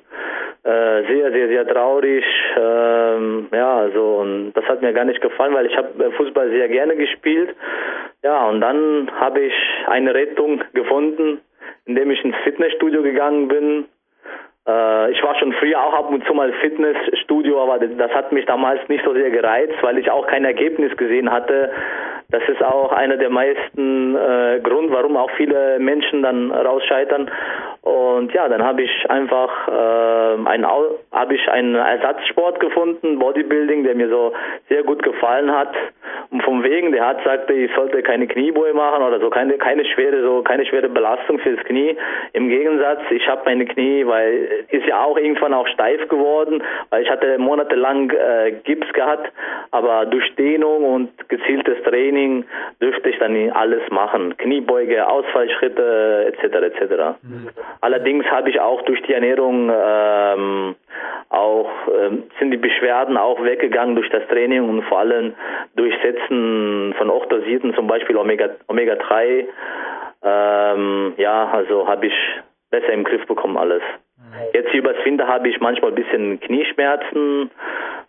äh, 0.64 1.04
sehr, 1.08 1.32
sehr, 1.32 1.48
sehr 1.48 1.68
traurig. 1.68 2.26
Ähm, 2.60 3.48
ja, 3.52 3.78
also 3.78 4.18
und 4.22 4.54
das 4.54 4.66
hat 4.66 4.82
mir 4.82 4.94
gar 4.94 5.06
nicht 5.06 5.22
gefallen, 5.22 5.54
weil 5.54 5.68
ich 5.68 5.78
habe 5.78 6.12
Fußball 6.12 6.50
sehr 6.50 6.68
gerne 6.68 6.96
gespielt. 6.96 7.56
Ja, 8.24 8.48
und 8.50 8.62
dann 8.62 9.12
habe 9.20 9.42
ich 9.42 9.54
eine 9.88 10.14
Rettung 10.14 10.64
gefunden, 10.74 11.42
indem 11.86 12.12
ich 12.12 12.24
ins 12.24 12.38
Fitnessstudio 12.44 13.04
gegangen 13.04 13.48
bin 13.48 13.86
äh, 14.68 15.12
ich 15.12 15.24
war 15.24 15.36
schon 15.40 15.54
früher 15.54 15.82
auch 15.82 15.94
ab 15.94 16.10
und 16.10 16.26
zu 16.26 16.34
mal 16.34 16.52
Fitnessstudio, 16.54 17.62
aber 17.62 17.86
das 17.86 18.12
hat 18.12 18.32
mich 18.32 18.46
damals 18.46 18.88
nicht 18.90 19.04
so 19.04 19.14
sehr 19.14 19.32
gereizt, 19.32 19.76
weil 19.82 19.98
ich 19.98 20.12
auch 20.12 20.28
kein 20.28 20.46
Ergebnis 20.46 20.96
gesehen 20.98 21.32
hatte. 21.32 21.72
Das 22.32 22.44
ist 22.48 22.64
auch 22.64 22.92
einer 22.94 23.18
der 23.18 23.30
meisten 23.30 24.16
äh, 24.16 24.60
Grund, 24.64 24.92
warum 24.92 25.18
auch 25.18 25.30
viele 25.32 25.80
Menschen 25.80 26.24
dann 26.24 26.52
rausscheitern. 26.52 27.30
Und 27.82 28.32
ja, 28.34 28.48
dann 28.48 28.64
habe 28.64 28.84
ich 28.84 29.10
einfach 29.10 29.68
äh, 29.68 30.48
einen 30.50 30.66
habe 31.12 31.34
ich 31.34 31.50
einen 31.50 31.76
Ersatzsport 31.76 32.60
gefunden, 32.60 33.18
Bodybuilding, 33.18 33.84
der 33.84 33.96
mir 33.96 34.08
so 34.08 34.34
sehr 34.70 34.84
gut 34.84 35.02
gefallen 35.02 35.52
hat. 35.52 35.74
Und 36.30 36.44
vom 36.44 36.64
wegen, 36.64 36.92
der 36.92 37.08
hat 37.08 37.24
sagte, 37.26 37.54
ich 37.54 37.74
sollte 37.74 38.04
keine 38.04 38.28
Kniebeuge 38.28 38.74
machen 38.76 39.04
oder 39.04 39.20
so, 39.20 39.30
keine 39.30 39.58
keine 39.58 39.84
schwere 39.86 40.22
so 40.22 40.44
keine 40.44 40.66
schwere 40.66 40.90
Belastung 40.90 41.40
fürs 41.40 41.60
Knie. 41.66 41.98
Im 42.34 42.50
Gegensatz, 42.50 43.02
ich 43.10 43.28
habe 43.28 43.42
meine 43.46 43.66
Knie, 43.66 44.06
weil 44.06 44.66
ist 44.70 44.86
ja 44.86 45.04
auch 45.04 45.18
irgendwann 45.18 45.54
auch 45.54 45.68
steif 45.68 46.08
geworden, 46.08 46.64
weil 46.92 47.02
ich 47.02 47.10
hatte 47.10 47.40
monatelang 47.40 48.12
äh, 48.12 48.52
Gips 48.64 48.94
gehabt, 48.94 49.32
aber 49.72 50.06
durch 50.06 50.36
Dehnung 50.36 50.84
und 50.84 51.30
gezieltes 51.30 51.82
Training 51.84 52.21
dürfte 52.82 53.10
ich 53.10 53.18
dann 53.20 53.52
alles 53.52 53.82
machen, 53.92 54.38
Kniebeuge, 54.38 55.08
Ausfallschritte 55.08 56.34
etc. 56.34 56.44
etc. 56.44 56.82
Mhm. 57.22 57.50
Allerdings 57.82 58.26
habe 58.26 58.50
ich 58.50 58.60
auch 58.60 58.82
durch 58.84 59.02
die 59.04 59.14
Ernährung 59.14 59.72
ähm, 59.74 60.76
auch 61.30 61.70
ähm, 61.88 62.24
sind 62.40 62.52
die 62.52 62.58
Beschwerden 62.58 63.18
auch 63.18 63.42
weggegangen 63.44 63.96
durch 63.96 64.10
das 64.10 64.28
Training 64.28 64.68
und 64.68 64.84
vor 64.84 65.00
allem 65.00 65.34
durch 65.76 65.94
Setzen 66.04 66.94
von 66.98 67.10
Ochdosierten, 67.10 67.74
zum 67.74 67.88
Beispiel 67.88 68.18
Omega 68.18 68.50
Omega 68.68 68.96
3. 68.96 69.48
Ähm, 70.24 71.14
ja, 71.18 71.50
also 71.52 71.88
habe 71.88 72.08
ich 72.08 72.14
besser 72.70 72.94
im 72.94 73.04
Griff 73.04 73.26
bekommen 73.28 73.58
alles. 73.58 73.82
Jetzt 74.54 74.74
übers 74.74 74.96
Winter 75.04 75.28
habe 75.28 75.50
ich 75.50 75.60
manchmal 75.60 75.92
ein 75.92 75.96
bisschen 75.96 76.40
Knieschmerzen, 76.40 77.52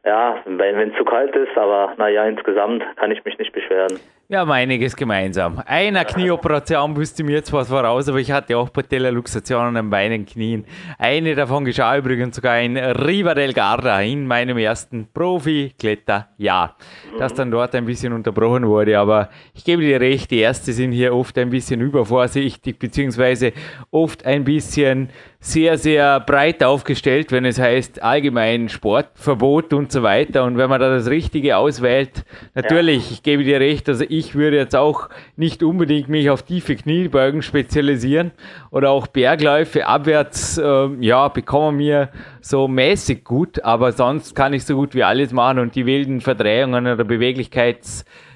ja, 0.04 0.36
wenn 0.46 0.90
es 0.90 0.96
zu 0.96 1.04
kalt 1.04 1.34
ist, 1.36 1.56
aber 1.56 1.94
naja, 1.96 2.24
insgesamt 2.26 2.84
kann 2.96 3.12
ich 3.12 3.24
mich 3.24 3.38
nicht 3.38 3.52
beschweren. 3.52 3.98
Wir 4.28 4.38
haben 4.38 4.50
einiges 4.50 4.96
gemeinsam. 4.96 5.62
Einer 5.66 6.06
Knieoperation 6.06 6.96
wüsste 6.96 7.22
mir 7.22 7.32
jetzt 7.36 7.52
was 7.52 7.68
voraus, 7.68 8.08
aber 8.08 8.18
ich 8.18 8.32
hatte 8.32 8.56
auch 8.56 8.72
Patellaluxationen 8.72 9.76
an 9.76 9.90
beiden 9.90 10.24
Knien. 10.24 10.64
Eine 10.98 11.34
davon 11.34 11.66
geschah 11.66 11.98
übrigens 11.98 12.36
sogar 12.36 12.58
in 12.58 12.78
Riva 12.78 13.34
del 13.34 13.52
Garda 13.52 14.00
in 14.00 14.26
meinem 14.26 14.56
ersten 14.56 15.06
Profi-Kletterjahr, 15.12 16.76
das 17.18 17.34
dann 17.34 17.50
dort 17.50 17.74
ein 17.74 17.84
bisschen 17.84 18.14
unterbrochen 18.14 18.66
wurde. 18.66 18.98
Aber 18.98 19.28
ich 19.54 19.64
gebe 19.64 19.82
dir 19.82 20.00
recht, 20.00 20.30
die 20.30 20.40
Ärzte 20.40 20.72
sind 20.72 20.92
hier 20.92 21.14
oft 21.14 21.36
ein 21.36 21.50
bisschen 21.50 21.82
übervorsichtig, 21.82 22.78
beziehungsweise 22.78 23.52
oft 23.90 24.24
ein 24.24 24.44
bisschen 24.44 25.10
sehr, 25.44 25.76
sehr 25.76 26.20
breit 26.20 26.62
aufgestellt, 26.62 27.32
wenn 27.32 27.44
es 27.44 27.58
heißt 27.58 28.00
allgemein 28.00 28.68
Sportverbot 28.68 29.72
und 29.72 29.90
so 29.90 30.04
weiter. 30.04 30.44
Und 30.44 30.56
wenn 30.56 30.70
man 30.70 30.80
da 30.80 30.88
das 30.88 31.10
Richtige 31.10 31.56
auswählt, 31.56 32.24
natürlich, 32.54 33.06
ja. 33.06 33.12
ich 33.14 33.22
gebe 33.24 33.42
dir 33.42 33.58
recht, 33.58 33.88
also 33.88 34.04
ich 34.08 34.36
würde 34.36 34.56
jetzt 34.56 34.76
auch 34.76 35.08
nicht 35.36 35.64
unbedingt 35.64 36.08
mich 36.08 36.30
auf 36.30 36.44
tiefe 36.44 36.76
Kniebeugen 36.76 37.42
spezialisieren 37.42 38.30
oder 38.70 38.90
auch 38.90 39.08
Bergläufe 39.08 39.84
abwärts, 39.84 40.58
äh, 40.58 40.88
ja, 41.00 41.26
bekommen 41.26 41.78
mir 41.78 42.10
so 42.40 42.68
mäßig 42.68 43.24
gut, 43.24 43.64
aber 43.64 43.90
sonst 43.90 44.36
kann 44.36 44.52
ich 44.54 44.64
so 44.64 44.76
gut 44.76 44.94
wie 44.94 45.02
alles 45.02 45.32
machen 45.32 45.58
und 45.58 45.74
die 45.74 45.86
wilden 45.86 46.20
Verdrehungen 46.20 46.86
oder 46.86 47.02
Beweglichkeitsprobleme, 47.02 48.31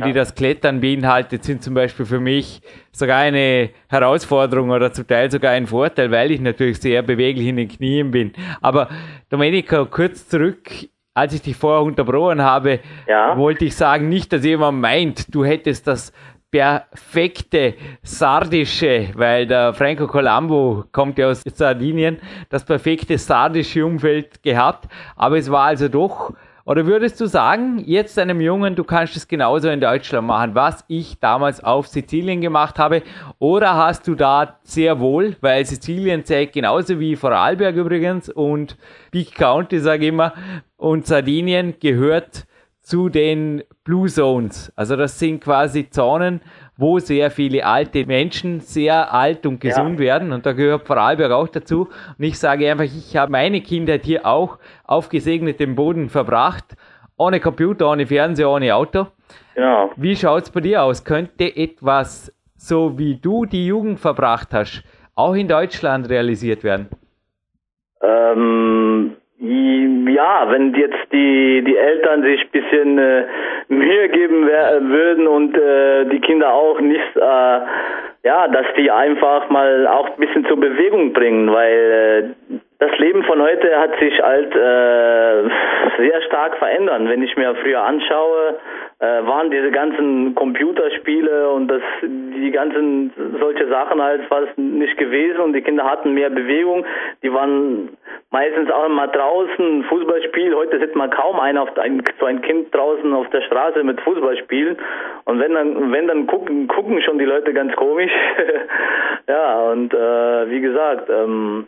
ja. 0.00 0.06
die 0.06 0.12
das 0.12 0.34
Klettern 0.34 0.80
beinhaltet, 0.80 1.44
sind 1.44 1.62
zum 1.62 1.74
Beispiel 1.74 2.06
für 2.06 2.20
mich 2.20 2.60
sogar 2.92 3.18
eine 3.18 3.70
Herausforderung 3.88 4.70
oder 4.70 4.92
zum 4.92 5.06
Teil 5.06 5.30
sogar 5.30 5.52
ein 5.52 5.66
Vorteil, 5.66 6.10
weil 6.10 6.30
ich 6.30 6.40
natürlich 6.40 6.78
sehr 6.80 7.02
beweglich 7.02 7.46
in 7.48 7.56
den 7.56 7.68
Knien 7.68 8.10
bin. 8.10 8.32
Aber 8.60 8.88
Domenica, 9.30 9.84
kurz 9.84 10.28
zurück 10.28 10.70
als 11.18 11.34
ich 11.34 11.42
dich 11.42 11.56
vorher 11.56 11.82
unterbrochen 11.82 12.42
habe, 12.42 12.78
ja. 13.08 13.36
wollte 13.36 13.64
ich 13.64 13.74
sagen, 13.74 14.08
nicht, 14.08 14.32
dass 14.32 14.44
jemand 14.44 14.80
meint, 14.80 15.34
du 15.34 15.44
hättest 15.44 15.88
das 15.88 16.12
perfekte 16.50 17.74
sardische, 18.02 19.08
weil 19.14 19.46
der 19.46 19.74
Franco 19.74 20.06
Colombo 20.06 20.84
kommt 20.92 21.18
ja 21.18 21.28
aus 21.28 21.42
Sardinien, 21.44 22.18
das 22.48 22.64
perfekte 22.64 23.18
sardische 23.18 23.84
Umfeld 23.84 24.42
gehabt, 24.42 24.88
aber 25.16 25.36
es 25.36 25.50
war 25.50 25.66
also 25.66 25.88
doch 25.88 26.32
oder 26.68 26.84
würdest 26.84 27.18
du 27.18 27.24
sagen, 27.24 27.82
jetzt 27.86 28.18
einem 28.18 28.42
Jungen, 28.42 28.74
du 28.76 28.84
kannst 28.84 29.16
es 29.16 29.26
genauso 29.26 29.70
in 29.70 29.80
Deutschland 29.80 30.26
machen, 30.26 30.54
was 30.54 30.84
ich 30.86 31.18
damals 31.18 31.64
auf 31.64 31.88
Sizilien 31.88 32.42
gemacht 32.42 32.78
habe? 32.78 33.02
Oder 33.38 33.74
hast 33.74 34.06
du 34.06 34.14
da 34.14 34.58
sehr 34.64 35.00
wohl, 35.00 35.34
weil 35.40 35.64
Sizilien 35.64 36.26
zählt 36.26 36.52
genauso 36.52 37.00
wie 37.00 37.16
Vorarlberg 37.16 37.74
übrigens 37.74 38.28
und 38.28 38.76
Big 39.10 39.34
County, 39.34 39.80
sage 39.80 40.02
ich 40.02 40.08
immer, 40.10 40.34
und 40.76 41.06
Sardinien 41.06 41.72
gehört 41.80 42.46
zu 42.82 43.08
den 43.08 43.62
Blue 43.82 44.10
Zones. 44.10 44.70
Also 44.76 44.94
das 44.94 45.18
sind 45.18 45.40
quasi 45.42 45.88
Zonen, 45.88 46.42
wo 46.78 47.00
sehr 47.00 47.30
viele 47.32 47.66
alte 47.66 48.06
Menschen 48.06 48.60
sehr 48.60 49.12
alt 49.12 49.44
und 49.44 49.60
gesund 49.60 49.98
ja. 49.98 50.06
werden. 50.06 50.32
Und 50.32 50.46
da 50.46 50.52
gehört 50.52 50.86
Vorarlberg 50.86 51.32
auch 51.32 51.48
dazu. 51.48 51.88
Und 52.16 52.24
ich 52.24 52.38
sage 52.38 52.70
einfach, 52.70 52.84
ich 52.84 53.16
habe 53.16 53.32
meine 53.32 53.60
Kindheit 53.60 54.04
hier 54.04 54.24
auch 54.24 54.58
auf 54.84 55.08
gesegnetem 55.08 55.74
Boden 55.74 56.08
verbracht. 56.08 56.76
Ohne 57.16 57.40
Computer, 57.40 57.90
ohne 57.90 58.06
Fernseher, 58.06 58.48
ohne 58.48 58.74
Auto. 58.76 59.08
Genau. 59.56 59.90
Wie 59.96 60.14
schaut 60.14 60.44
es 60.44 60.50
bei 60.50 60.60
dir 60.60 60.84
aus? 60.84 61.02
Könnte 61.02 61.54
etwas, 61.56 62.32
so 62.56 62.96
wie 62.96 63.16
du 63.16 63.44
die 63.44 63.66
Jugend 63.66 63.98
verbracht 63.98 64.54
hast, 64.54 64.84
auch 65.16 65.34
in 65.34 65.48
Deutschland 65.48 66.08
realisiert 66.08 66.62
werden? 66.62 66.88
Ähm, 68.00 69.16
ja, 69.40 70.50
wenn 70.50 70.74
jetzt 70.74 71.12
die, 71.12 71.62
die 71.62 71.76
Eltern 71.76 72.22
sich 72.22 72.40
ein 72.40 72.50
bisschen 72.50 72.98
äh, 72.98 73.24
Mühe 73.68 74.08
geben 74.08 74.46
würden 74.46 75.28
und 75.28 75.56
äh, 75.56 76.06
die 76.06 76.20
Kinder 76.20 76.52
auch 76.52 76.80
nicht, 76.80 77.16
äh, 77.16 77.60
ja, 78.24 78.48
dass 78.48 78.66
die 78.76 78.90
einfach 78.90 79.48
mal 79.48 79.86
auch 79.86 80.06
ein 80.06 80.16
bisschen 80.16 80.44
zur 80.46 80.58
Bewegung 80.58 81.12
bringen, 81.12 81.52
weil 81.52 82.34
äh, 82.50 82.58
das 82.80 82.96
Leben 82.98 83.24
von 83.24 83.42
heute 83.42 83.76
hat 83.76 83.98
sich 83.98 84.22
halt 84.22 84.54
äh, 84.54 85.48
sehr 85.98 86.22
stark 86.26 86.56
verändert. 86.58 87.02
Wenn 87.08 87.22
ich 87.22 87.36
mir 87.36 87.54
früher 87.56 87.82
anschaue, 87.82 88.56
äh, 89.00 89.04
waren 89.26 89.50
diese 89.50 89.72
ganzen 89.72 90.34
Computerspiele 90.36 91.50
und 91.50 91.66
das 91.66 91.82
die 92.02 92.52
ganzen 92.52 93.12
solche 93.40 93.66
Sachen 93.68 94.00
halt 94.00 94.22
fast 94.28 94.56
nicht 94.56 94.96
gewesen 94.96 95.40
und 95.40 95.54
die 95.54 95.62
Kinder 95.62 95.84
hatten 95.84 96.14
mehr 96.14 96.30
Bewegung. 96.30 96.86
Die 97.24 97.32
waren 97.32 97.96
meistens 98.30 98.70
auch 98.70 98.86
immer 98.86 99.08
draußen, 99.08 99.82
Fußballspiel. 99.84 100.54
Heute 100.54 100.78
sieht 100.78 100.94
man 100.94 101.10
kaum 101.10 101.40
einen 101.40 101.58
auf 101.58 101.76
ein, 101.78 102.02
so 102.20 102.26
ein 102.26 102.42
Kind 102.42 102.72
draußen 102.72 103.12
auf 103.12 103.28
der 103.30 103.42
Straße 103.42 103.82
mit 103.82 104.00
Fußballspielen. 104.02 104.76
Und 105.24 105.40
wenn 105.40 105.54
dann, 105.54 105.92
wenn 105.92 106.06
dann 106.06 106.28
gucken, 106.28 106.68
gucken 106.68 107.02
schon 107.02 107.18
die 107.18 107.24
Leute 107.24 107.52
ganz 107.52 107.74
komisch. 107.74 108.12
ja, 109.28 109.58
und 109.62 109.92
äh, 109.92 110.50
wie 110.50 110.60
gesagt, 110.60 111.10
ähm, 111.10 111.66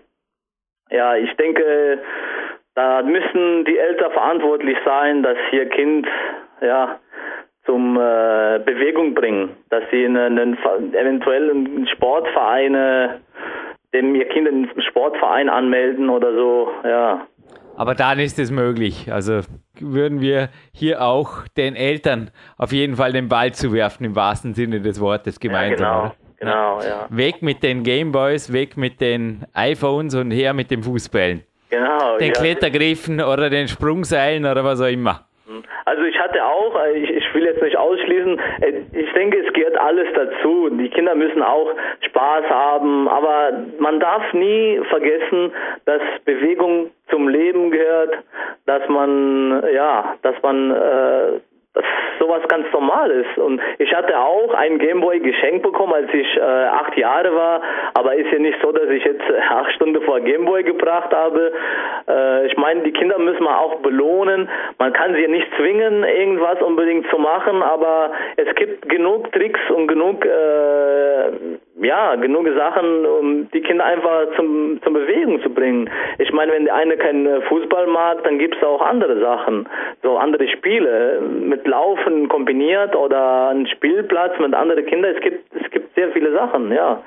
ja, 0.90 1.16
ich 1.16 1.32
denke, 1.36 1.98
da 2.74 3.02
müssen 3.02 3.64
die 3.64 3.78
Eltern 3.78 4.12
verantwortlich 4.12 4.76
sein, 4.84 5.22
dass 5.22 5.36
ihr 5.52 5.68
Kind 5.68 6.06
ja 6.60 6.98
zum 7.66 7.96
äh, 7.96 8.60
Bewegung 8.64 9.14
bringen, 9.14 9.56
dass 9.68 9.84
sie 9.90 10.04
einen, 10.04 10.38
einen 10.38 10.58
eventuell 10.94 11.50
einen 11.50 11.86
Sportverein, 11.88 13.20
dem 13.92 14.14
ihr 14.14 14.28
Kind 14.28 14.48
einen 14.48 14.70
Sportverein 14.88 15.48
anmelden 15.48 16.08
oder 16.08 16.32
so, 16.34 16.70
ja. 16.84 17.26
Aber 17.76 17.94
dann 17.94 18.18
ist 18.18 18.38
es 18.38 18.50
möglich. 18.50 19.10
Also 19.10 19.40
würden 19.78 20.20
wir 20.20 20.50
hier 20.72 21.02
auch 21.02 21.48
den 21.56 21.76
Eltern 21.76 22.30
auf 22.58 22.72
jeden 22.72 22.96
Fall 22.96 23.12
den 23.12 23.28
Ball 23.28 23.52
zu 23.52 23.72
werfen, 23.72 24.04
im 24.04 24.16
wahrsten 24.16 24.54
Sinne 24.54 24.80
des 24.80 25.00
Wortes 25.00 25.40
gemeinsam. 25.40 25.86
Ja, 25.86 26.02
genau. 26.02 26.14
Genau, 26.40 26.80
ja. 26.80 27.06
Weg 27.10 27.42
mit 27.42 27.62
den 27.62 27.82
Gameboys, 27.82 28.50
weg 28.52 28.76
mit 28.76 29.00
den 29.00 29.44
iPhones 29.52 30.14
und 30.14 30.30
her 30.30 30.54
mit 30.54 30.70
den 30.70 30.82
Fußballen. 30.82 31.42
Genau. 31.68 32.16
Den 32.18 32.28
ja. 32.28 32.32
Klettergriffen 32.32 33.20
oder 33.20 33.50
den 33.50 33.68
Sprungseilen 33.68 34.46
oder 34.46 34.64
was 34.64 34.80
auch 34.80 34.88
immer. 34.88 35.26
Also 35.84 36.02
ich 36.04 36.18
hatte 36.18 36.44
auch, 36.44 36.80
äh, 36.82 36.98
ich, 36.98 37.10
ich 37.10 37.34
will 37.34 37.44
jetzt 37.44 37.62
nicht 37.62 37.76
ausschließen, 37.76 38.38
äh, 38.60 38.72
ich 38.92 39.12
denke, 39.12 39.38
es 39.44 39.52
gehört 39.52 39.76
alles 39.78 40.06
dazu. 40.14 40.68
Die 40.70 40.88
Kinder 40.88 41.14
müssen 41.14 41.42
auch 41.42 41.74
Spaß 42.00 42.44
haben, 42.48 43.08
aber 43.08 43.52
man 43.78 44.00
darf 44.00 44.32
nie 44.32 44.80
vergessen, 44.88 45.52
dass 45.84 46.00
Bewegung 46.24 46.90
zum 47.10 47.28
Leben 47.28 47.70
gehört, 47.70 48.18
dass 48.66 48.88
man, 48.88 49.62
ja, 49.74 50.14
dass 50.22 50.40
man 50.42 50.70
äh, 50.70 51.40
sowas 52.18 52.42
ganz 52.48 52.66
Normales. 52.72 53.26
Und 53.36 53.60
ich 53.78 53.92
hatte 53.94 54.18
auch 54.18 54.54
einen 54.54 54.78
Gameboy 54.78 55.20
geschenkt 55.20 55.62
bekommen, 55.62 55.94
als 55.94 56.12
ich 56.12 56.36
äh, 56.36 56.40
acht 56.40 56.96
Jahre 56.96 57.34
war. 57.34 57.62
Aber 57.94 58.14
ist 58.14 58.30
ja 58.32 58.38
nicht 58.38 58.58
so, 58.62 58.72
dass 58.72 58.88
ich 58.90 59.04
jetzt 59.04 59.28
äh, 59.28 59.40
acht 59.48 59.72
Stunden 59.72 60.00
vor 60.02 60.20
Gameboy 60.20 60.62
gebracht 60.64 61.12
habe. 61.14 61.52
Äh, 62.08 62.46
ich 62.46 62.56
meine, 62.56 62.82
die 62.82 62.92
Kinder 62.92 63.18
müssen 63.18 63.44
man 63.44 63.54
auch 63.54 63.76
belohnen. 63.76 64.48
Man 64.78 64.92
kann 64.92 65.14
sie 65.14 65.26
nicht 65.28 65.46
zwingen, 65.56 66.04
irgendwas 66.04 66.60
unbedingt 66.62 67.08
zu 67.10 67.18
machen, 67.18 67.62
aber 67.62 68.12
es 68.36 68.54
gibt 68.56 68.88
genug 68.88 69.32
Tricks 69.32 69.60
und 69.70 69.88
genug 69.88 70.24
äh, 70.24 71.30
ja, 71.82 72.14
genug 72.16 72.46
Sachen, 72.56 73.06
um 73.06 73.50
die 73.50 73.60
Kinder 73.60 73.84
einfach 73.84 74.26
zum, 74.36 74.80
zum 74.82 74.92
Bewegung 74.92 75.40
zu 75.42 75.50
bringen. 75.50 75.88
Ich 76.18 76.32
meine, 76.32 76.52
wenn 76.52 76.64
der 76.66 76.74
eine 76.74 76.96
keinen 76.96 77.42
Fußball 77.42 77.86
mag, 77.86 78.22
dann 78.24 78.38
gibt 78.38 78.56
es 78.56 78.62
auch 78.62 78.82
andere 78.82 79.18
Sachen, 79.20 79.66
so 80.02 80.16
andere 80.18 80.46
Spiele 80.48 81.20
mit 81.20 81.66
Laufen 81.66 82.28
kombiniert 82.28 82.94
oder 82.94 83.48
einen 83.48 83.66
Spielplatz 83.66 84.38
mit 84.38 84.54
anderen 84.54 84.84
Kindern. 84.86 85.14
Es 85.14 85.22
gibt, 85.22 85.44
es 85.54 85.70
gibt 85.70 85.94
sehr 85.94 86.10
viele 86.10 86.32
Sachen, 86.32 86.72
ja. 86.72 87.02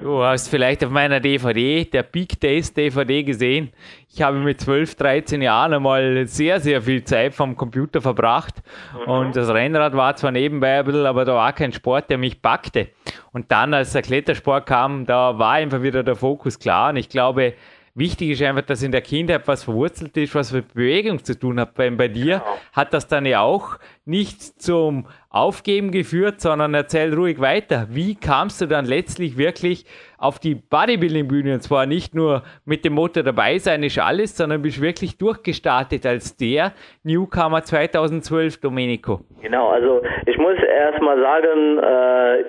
Du 0.00 0.22
hast 0.22 0.48
vielleicht 0.48 0.84
auf 0.84 0.90
meiner 0.90 1.18
DVD, 1.18 1.84
der 1.84 2.04
Big 2.04 2.38
Days 2.40 2.72
DVD 2.72 3.24
gesehen. 3.24 3.72
Ich 4.08 4.22
habe 4.22 4.38
mit 4.38 4.60
12, 4.60 4.94
13 4.94 5.42
Jahren 5.42 5.74
einmal 5.74 6.24
sehr, 6.26 6.60
sehr 6.60 6.82
viel 6.82 7.02
Zeit 7.02 7.34
vom 7.34 7.56
Computer 7.56 8.00
verbracht. 8.00 8.62
Mhm. 8.94 9.10
Und 9.10 9.36
das 9.36 9.48
Rennrad 9.48 9.96
war 9.96 10.14
zwar 10.14 10.30
nebenbei 10.30 10.78
ein 10.78 10.84
bisschen, 10.84 11.04
aber 11.04 11.24
da 11.24 11.34
war 11.34 11.52
kein 11.52 11.72
Sport, 11.72 12.10
der 12.10 12.18
mich 12.18 12.40
packte. 12.40 12.88
Und 13.32 13.50
dann, 13.50 13.74
als 13.74 13.92
der 13.92 14.02
Klettersport 14.02 14.66
kam, 14.66 15.04
da 15.04 15.36
war 15.38 15.54
einfach 15.54 15.82
wieder 15.82 16.04
der 16.04 16.16
Fokus 16.16 16.60
klar. 16.60 16.90
Und 16.90 16.96
ich 16.96 17.08
glaube, 17.08 17.54
Wichtig 17.98 18.30
ist 18.30 18.42
einfach, 18.42 18.62
dass 18.62 18.84
in 18.84 18.92
der 18.92 19.00
Kindheit 19.00 19.48
was 19.48 19.64
verwurzelt 19.64 20.16
ist, 20.16 20.32
was 20.32 20.52
mit 20.52 20.72
Bewegung 20.72 21.24
zu 21.24 21.36
tun 21.36 21.58
hat. 21.58 21.74
Bei, 21.74 21.90
bei 21.90 22.06
dir 22.06 22.38
genau. 22.38 22.58
hat 22.72 22.94
das 22.94 23.08
dann 23.08 23.26
ja 23.26 23.40
auch 23.40 23.76
nicht 24.04 24.40
zum 24.62 25.06
Aufgeben 25.30 25.90
geführt, 25.90 26.40
sondern 26.40 26.74
erzähl 26.74 27.12
ruhig 27.12 27.40
weiter. 27.40 27.88
Wie 27.90 28.14
kamst 28.14 28.60
du 28.60 28.66
dann 28.66 28.84
letztlich 28.86 29.36
wirklich 29.36 29.84
auf 30.16 30.38
die 30.38 30.54
Bodybuilding-Bühne? 30.54 31.54
Und 31.54 31.60
zwar 31.60 31.86
nicht 31.86 32.14
nur 32.14 32.44
mit 32.64 32.84
dem 32.84 32.92
Motto 32.92 33.22
dabei 33.22 33.58
sein 33.58 33.82
ist 33.82 33.98
alles, 33.98 34.36
sondern 34.36 34.62
bist 34.62 34.80
wirklich 34.80 35.18
durchgestartet 35.18 36.06
als 36.06 36.36
der 36.36 36.74
Newcomer 37.02 37.64
2012, 37.64 38.60
Domenico. 38.60 39.22
Genau, 39.42 39.70
also 39.70 40.02
ich 40.24 40.38
muss 40.38 40.56
erstmal 40.56 41.20
sagen, 41.20 41.78
äh, 41.78 42.44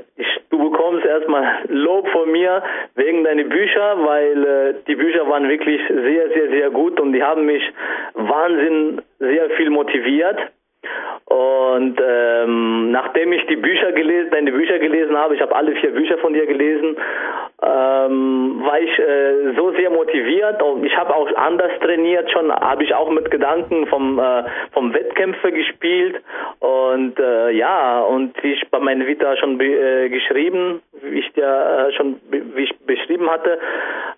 erstmal 1.29 1.65
Lob 1.69 2.07
von 2.09 2.31
mir 2.31 2.63
wegen 2.95 3.24
deiner 3.24 3.43
Bücher, 3.43 3.98
weil 4.05 4.45
äh, 4.45 4.74
die 4.88 4.95
Bücher 4.95 5.27
waren 5.29 5.48
wirklich 5.48 5.81
sehr, 5.88 6.29
sehr, 6.29 6.50
sehr 6.50 6.69
gut 6.71 7.00
und 7.00 7.13
die 7.13 7.24
haben 7.24 7.45
mich 7.45 7.63
wahnsinnig 8.13 9.03
sehr 9.19 9.50
viel 9.51 9.69
motiviert. 9.69 10.39
Und 11.25 12.00
ähm, 12.01 12.91
nachdem 12.91 13.33
ich 13.33 13.45
die 13.48 13.57
Bücher 13.57 13.91
gelesen, 13.91 14.31
deine 14.31 14.51
Bücher 14.51 14.79
gelesen 14.79 15.15
habe, 15.15 15.36
ich 15.36 15.41
habe 15.41 15.55
alle 15.55 15.75
vier 15.75 15.91
Bücher 15.91 16.17
von 16.17 16.33
dir 16.33 16.48
gelesen, 16.48 16.95
ähm, 17.62 18.62
war 18.63 18.79
ich 18.79 18.98
äh, 18.98 19.53
so 19.57 19.71
sehr 19.74 19.89
motiviert 19.89 20.62
und 20.63 20.86
ich 20.86 20.95
habe 20.95 21.13
auch 21.13 21.29
anders 21.36 21.71
trainiert 21.81 22.31
schon, 22.31 22.51
habe 22.51 22.83
ich 22.83 22.95
auch 22.95 23.12
mit 23.12 23.29
Gedanken 23.29 23.86
vom 23.88 24.17
äh, 24.17 24.43
vom 24.71 24.93
Wettkämpfe 24.93 25.51
gespielt 25.51 26.21
und 26.59 27.19
äh, 27.19 27.51
ja 27.51 28.00
und 28.01 28.33
ich 28.43 28.65
bei 28.71 28.79
meiner 28.79 29.05
Vita 29.05 29.36
schon 29.38 29.59
äh, 29.59 30.07
geschrieben 30.09 30.81
wie 31.01 31.20
ich 31.20 31.34
dir 31.34 31.89
äh, 31.89 31.94
schon 31.94 32.20
wie 32.29 32.63
ich 32.63 32.77
beschrieben 32.79 33.29
hatte. 33.29 33.60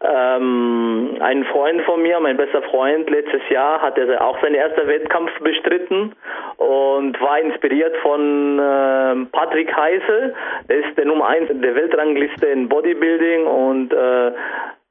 Ähm, 0.01 1.17
ein 1.19 1.43
Freund 1.45 1.81
von 1.83 2.01
mir, 2.01 2.19
mein 2.19 2.37
bester 2.37 2.61
Freund, 2.63 3.09
letztes 3.09 3.41
Jahr 3.49 3.81
hat 3.81 3.97
er 3.97 4.23
auch 4.23 4.39
seinen 4.41 4.55
ersten 4.55 4.87
Wettkampf 4.87 5.31
bestritten 5.39 6.13
und 6.57 7.21
war 7.21 7.39
inspiriert 7.39 7.95
von 7.97 8.59
äh, 8.59 9.25
Patrick 9.31 9.75
Heise. 9.75 10.33
Der 10.69 10.77
ist 10.77 10.97
der 10.97 11.05
Nummer 11.05 11.27
1 11.27 11.49
der 11.53 11.75
Weltrangliste 11.75 12.47
in 12.47 12.69
Bodybuilding 12.69 13.45
und 13.45 13.93
äh, 13.93 14.31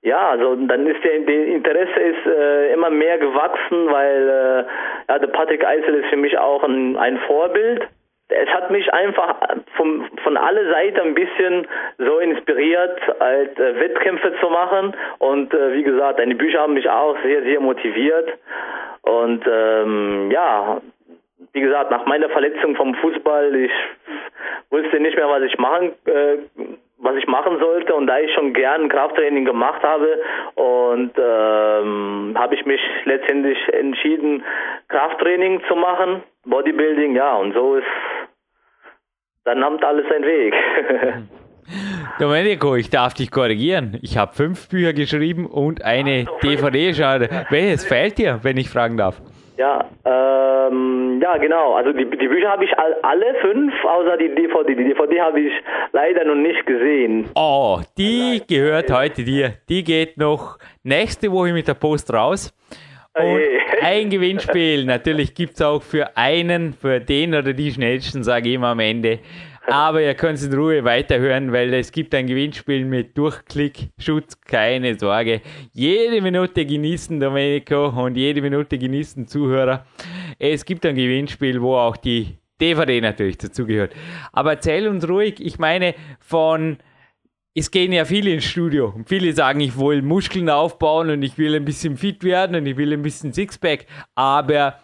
ja, 0.02 0.30
also 0.30 0.56
dann 0.56 0.86
ist 0.86 1.04
der, 1.04 1.20
der 1.20 1.46
Interesse 1.46 2.00
ist 2.00 2.26
äh, 2.26 2.72
immer 2.72 2.90
mehr 2.90 3.18
gewachsen, 3.18 3.90
weil 3.90 4.28
äh, 4.28 5.12
ja, 5.12 5.18
der 5.18 5.26
Patrick 5.28 5.64
Eisel 5.66 5.96
ist 5.96 6.08
für 6.08 6.16
mich 6.16 6.38
auch 6.38 6.62
ein, 6.62 6.96
ein 6.96 7.18
Vorbild. 7.26 7.86
Es 8.30 8.48
hat 8.50 8.70
mich 8.70 8.92
einfach 8.92 9.36
vom, 9.76 10.08
von 10.22 10.36
alle 10.36 10.70
Seiten 10.70 11.00
ein 11.00 11.14
bisschen 11.14 11.66
so 11.98 12.18
inspiriert, 12.18 13.00
halt 13.18 13.58
äh, 13.58 13.80
Wettkämpfe 13.80 14.32
zu 14.40 14.48
machen. 14.48 14.94
Und 15.18 15.52
äh, 15.52 15.74
wie 15.74 15.82
gesagt, 15.82 16.18
deine 16.18 16.34
Bücher 16.34 16.60
haben 16.60 16.74
mich 16.74 16.88
auch 16.88 17.16
sehr, 17.22 17.42
sehr 17.42 17.60
motiviert. 17.60 18.32
Und 19.02 19.44
ähm, 19.50 20.30
ja, 20.30 20.80
wie 21.52 21.60
gesagt, 21.60 21.90
nach 21.90 22.06
meiner 22.06 22.28
Verletzung 22.28 22.76
vom 22.76 22.94
Fußball, 22.94 23.54
ich 23.54 23.72
wusste 24.70 25.00
nicht 25.00 25.16
mehr, 25.16 25.28
was 25.28 25.42
ich 25.42 25.58
machen 25.58 25.92
äh, 26.06 26.38
was 27.02 27.16
ich 27.16 27.26
machen 27.26 27.58
sollte 27.58 27.94
und 27.94 28.06
da 28.06 28.18
ich 28.18 28.32
schon 28.34 28.52
gern 28.52 28.88
Krafttraining 28.88 29.44
gemacht 29.44 29.82
habe 29.82 30.20
und 30.54 31.12
ähm, 31.16 32.34
habe 32.38 32.54
ich 32.54 32.64
mich 32.66 32.80
letztendlich 33.04 33.58
entschieden 33.72 34.44
Krafttraining 34.88 35.62
zu 35.68 35.76
machen, 35.76 36.22
Bodybuilding, 36.44 37.16
ja 37.16 37.36
und 37.36 37.54
so 37.54 37.76
ist 37.76 37.86
dann 39.44 39.60
nimmt 39.60 39.84
alles 39.84 40.06
seinen 40.08 40.24
Weg. 40.24 40.54
Domenico, 42.18 42.76
ich 42.76 42.90
darf 42.90 43.14
dich 43.14 43.30
korrigieren. 43.30 43.98
Ich 44.02 44.18
habe 44.18 44.34
fünf 44.34 44.68
Bücher 44.68 44.92
geschrieben 44.92 45.46
und 45.46 45.82
eine 45.82 46.26
DVD. 46.42 46.92
Schade. 46.94 47.46
Welches 47.50 47.86
fehlt 47.86 48.18
dir, 48.18 48.40
wenn 48.42 48.56
ich 48.56 48.68
fragen 48.68 48.96
darf? 48.96 49.20
Ja, 49.56 49.86
ähm, 50.70 51.20
ja, 51.22 51.36
genau. 51.36 51.74
Also 51.74 51.92
die, 51.92 52.04
die 52.04 52.28
Bücher 52.28 52.50
habe 52.50 52.64
ich 52.64 52.78
all, 52.78 52.94
alle 53.02 53.34
fünf, 53.40 53.72
außer 53.84 54.16
die 54.16 54.34
DVD. 54.34 54.74
Die 54.74 54.84
DVD 54.84 55.20
habe 55.20 55.40
ich 55.40 55.52
leider 55.92 56.24
noch 56.24 56.34
nicht 56.34 56.64
gesehen. 56.66 57.28
Oh, 57.34 57.80
die 57.98 58.42
gehört 58.46 58.90
heute 58.90 59.24
dir. 59.24 59.54
Die 59.68 59.84
geht 59.84 60.16
noch 60.16 60.58
nächste 60.82 61.30
Woche 61.30 61.52
mit 61.52 61.68
der 61.68 61.74
Post 61.74 62.12
raus. 62.12 62.54
Und 63.14 63.40
ein 63.82 64.08
Gewinnspiel 64.08 64.84
natürlich 64.84 65.34
gibt 65.34 65.54
es 65.54 65.62
auch 65.62 65.82
für 65.82 66.16
einen, 66.16 66.72
für 66.72 67.00
den 67.00 67.34
oder 67.34 67.52
die 67.52 67.72
schnellsten, 67.72 68.22
sage 68.22 68.48
ich 68.48 68.54
immer 68.54 68.68
am 68.68 68.80
Ende. 68.80 69.18
Aber 69.66 70.02
ihr 70.02 70.14
könnt 70.14 70.38
es 70.38 70.44
in 70.44 70.54
Ruhe 70.54 70.84
weiterhören, 70.84 71.52
weil 71.52 71.72
es 71.74 71.92
gibt 71.92 72.14
ein 72.14 72.26
Gewinnspiel 72.26 72.84
mit 72.84 73.16
Durchklickschutz, 73.16 74.40
keine 74.40 74.98
Sorge. 74.98 75.42
Jede 75.72 76.20
Minute 76.22 76.64
genießen 76.64 77.20
Domenico 77.20 77.88
und 77.88 78.16
jede 78.16 78.42
Minute 78.42 78.78
genießen 78.78 79.28
Zuhörer. 79.28 79.86
Es 80.38 80.64
gibt 80.64 80.84
ein 80.86 80.96
Gewinnspiel, 80.96 81.60
wo 81.60 81.76
auch 81.76 81.96
die 81.96 82.38
DVD 82.60 83.00
natürlich 83.00 83.38
dazugehört. 83.38 83.94
Aber 84.32 84.52
erzähl 84.52 84.88
uns 84.88 85.08
ruhig, 85.08 85.40
ich 85.40 85.58
meine, 85.58 85.94
von 86.18 86.78
es 87.54 87.70
gehen 87.70 87.92
ja 87.92 88.04
viele 88.04 88.32
ins 88.32 88.44
Studio 88.44 88.92
und 88.94 89.08
viele 89.08 89.32
sagen, 89.32 89.60
ich 89.60 89.76
will 89.78 90.02
Muskeln 90.02 90.48
aufbauen 90.48 91.10
und 91.10 91.22
ich 91.22 91.36
will 91.36 91.54
ein 91.54 91.64
bisschen 91.64 91.96
fit 91.96 92.22
werden 92.22 92.56
und 92.56 92.66
ich 92.66 92.76
will 92.76 92.92
ein 92.92 93.02
bisschen 93.02 93.32
Sixpack. 93.32 93.86
Aber 94.14 94.78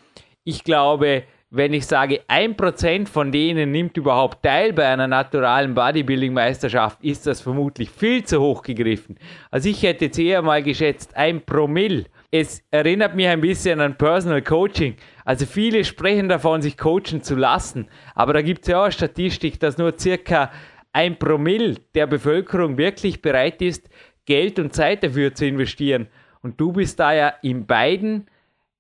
ich 0.45 0.65
glaube, 0.65 1.23
wenn 1.51 1.73
ich 1.73 1.87
sage, 1.87 2.23
ein 2.27 2.57
Prozent 2.57 3.09
von 3.09 3.31
denen 3.31 3.71
nimmt 3.71 3.97
überhaupt 3.97 4.43
teil 4.43 4.73
bei 4.73 4.89
einer 4.89 5.07
naturalen 5.07 5.75
Bodybuilding-Meisterschaft, 5.75 7.03
ist 7.05 7.27
das 7.27 7.41
vermutlich 7.41 7.89
viel 7.91 8.25
zu 8.25 8.41
hoch 8.41 8.63
gegriffen. 8.63 9.17
Also 9.51 9.69
ich 9.69 9.83
hätte 9.83 10.07
jetzt 10.07 10.19
eher 10.19 10.43
mal 10.43 10.63
geschätzt, 10.63 11.17
ein 11.17 11.41
Promille. 11.45 12.07
Es 12.33 12.63
erinnert 12.71 13.15
mich 13.15 13.29
ein 13.29 13.41
bisschen 13.41 13.81
an 13.81 13.97
Personal 13.97 14.43
Coaching. 14.43 14.97
Also 15.25 15.47
viele 15.47 15.85
sprechen 15.85 16.29
davon, 16.29 16.63
sich 16.63 16.77
coachen 16.77 17.23
zu 17.23 17.37
lassen. 17.37 17.89
Aber 18.17 18.33
da 18.33 18.43
gibt 18.43 18.63
es 18.63 18.69
ja 18.69 18.81
auch 18.81 18.85
eine 18.85 18.93
Statistik, 18.93 19.61
dass 19.61 19.79
nur 19.79 19.97
circa 19.97 20.51
ein 20.93 21.17
Promille 21.17 21.77
der 21.95 22.09
Bevölkerung 22.09 22.77
wirklich 22.77 23.23
bereit 23.23 23.63
ist, 23.63 23.89
Geld 24.25 24.59
und 24.59 24.75
Zeit 24.75 25.05
dafür 25.05 25.33
zu 25.33 25.47
investieren. 25.47 26.09
Und 26.43 26.61
du 26.61 26.73
bist 26.73 26.99
da 26.99 27.13
ja 27.13 27.29
in 27.43 27.67
beiden 27.67 28.29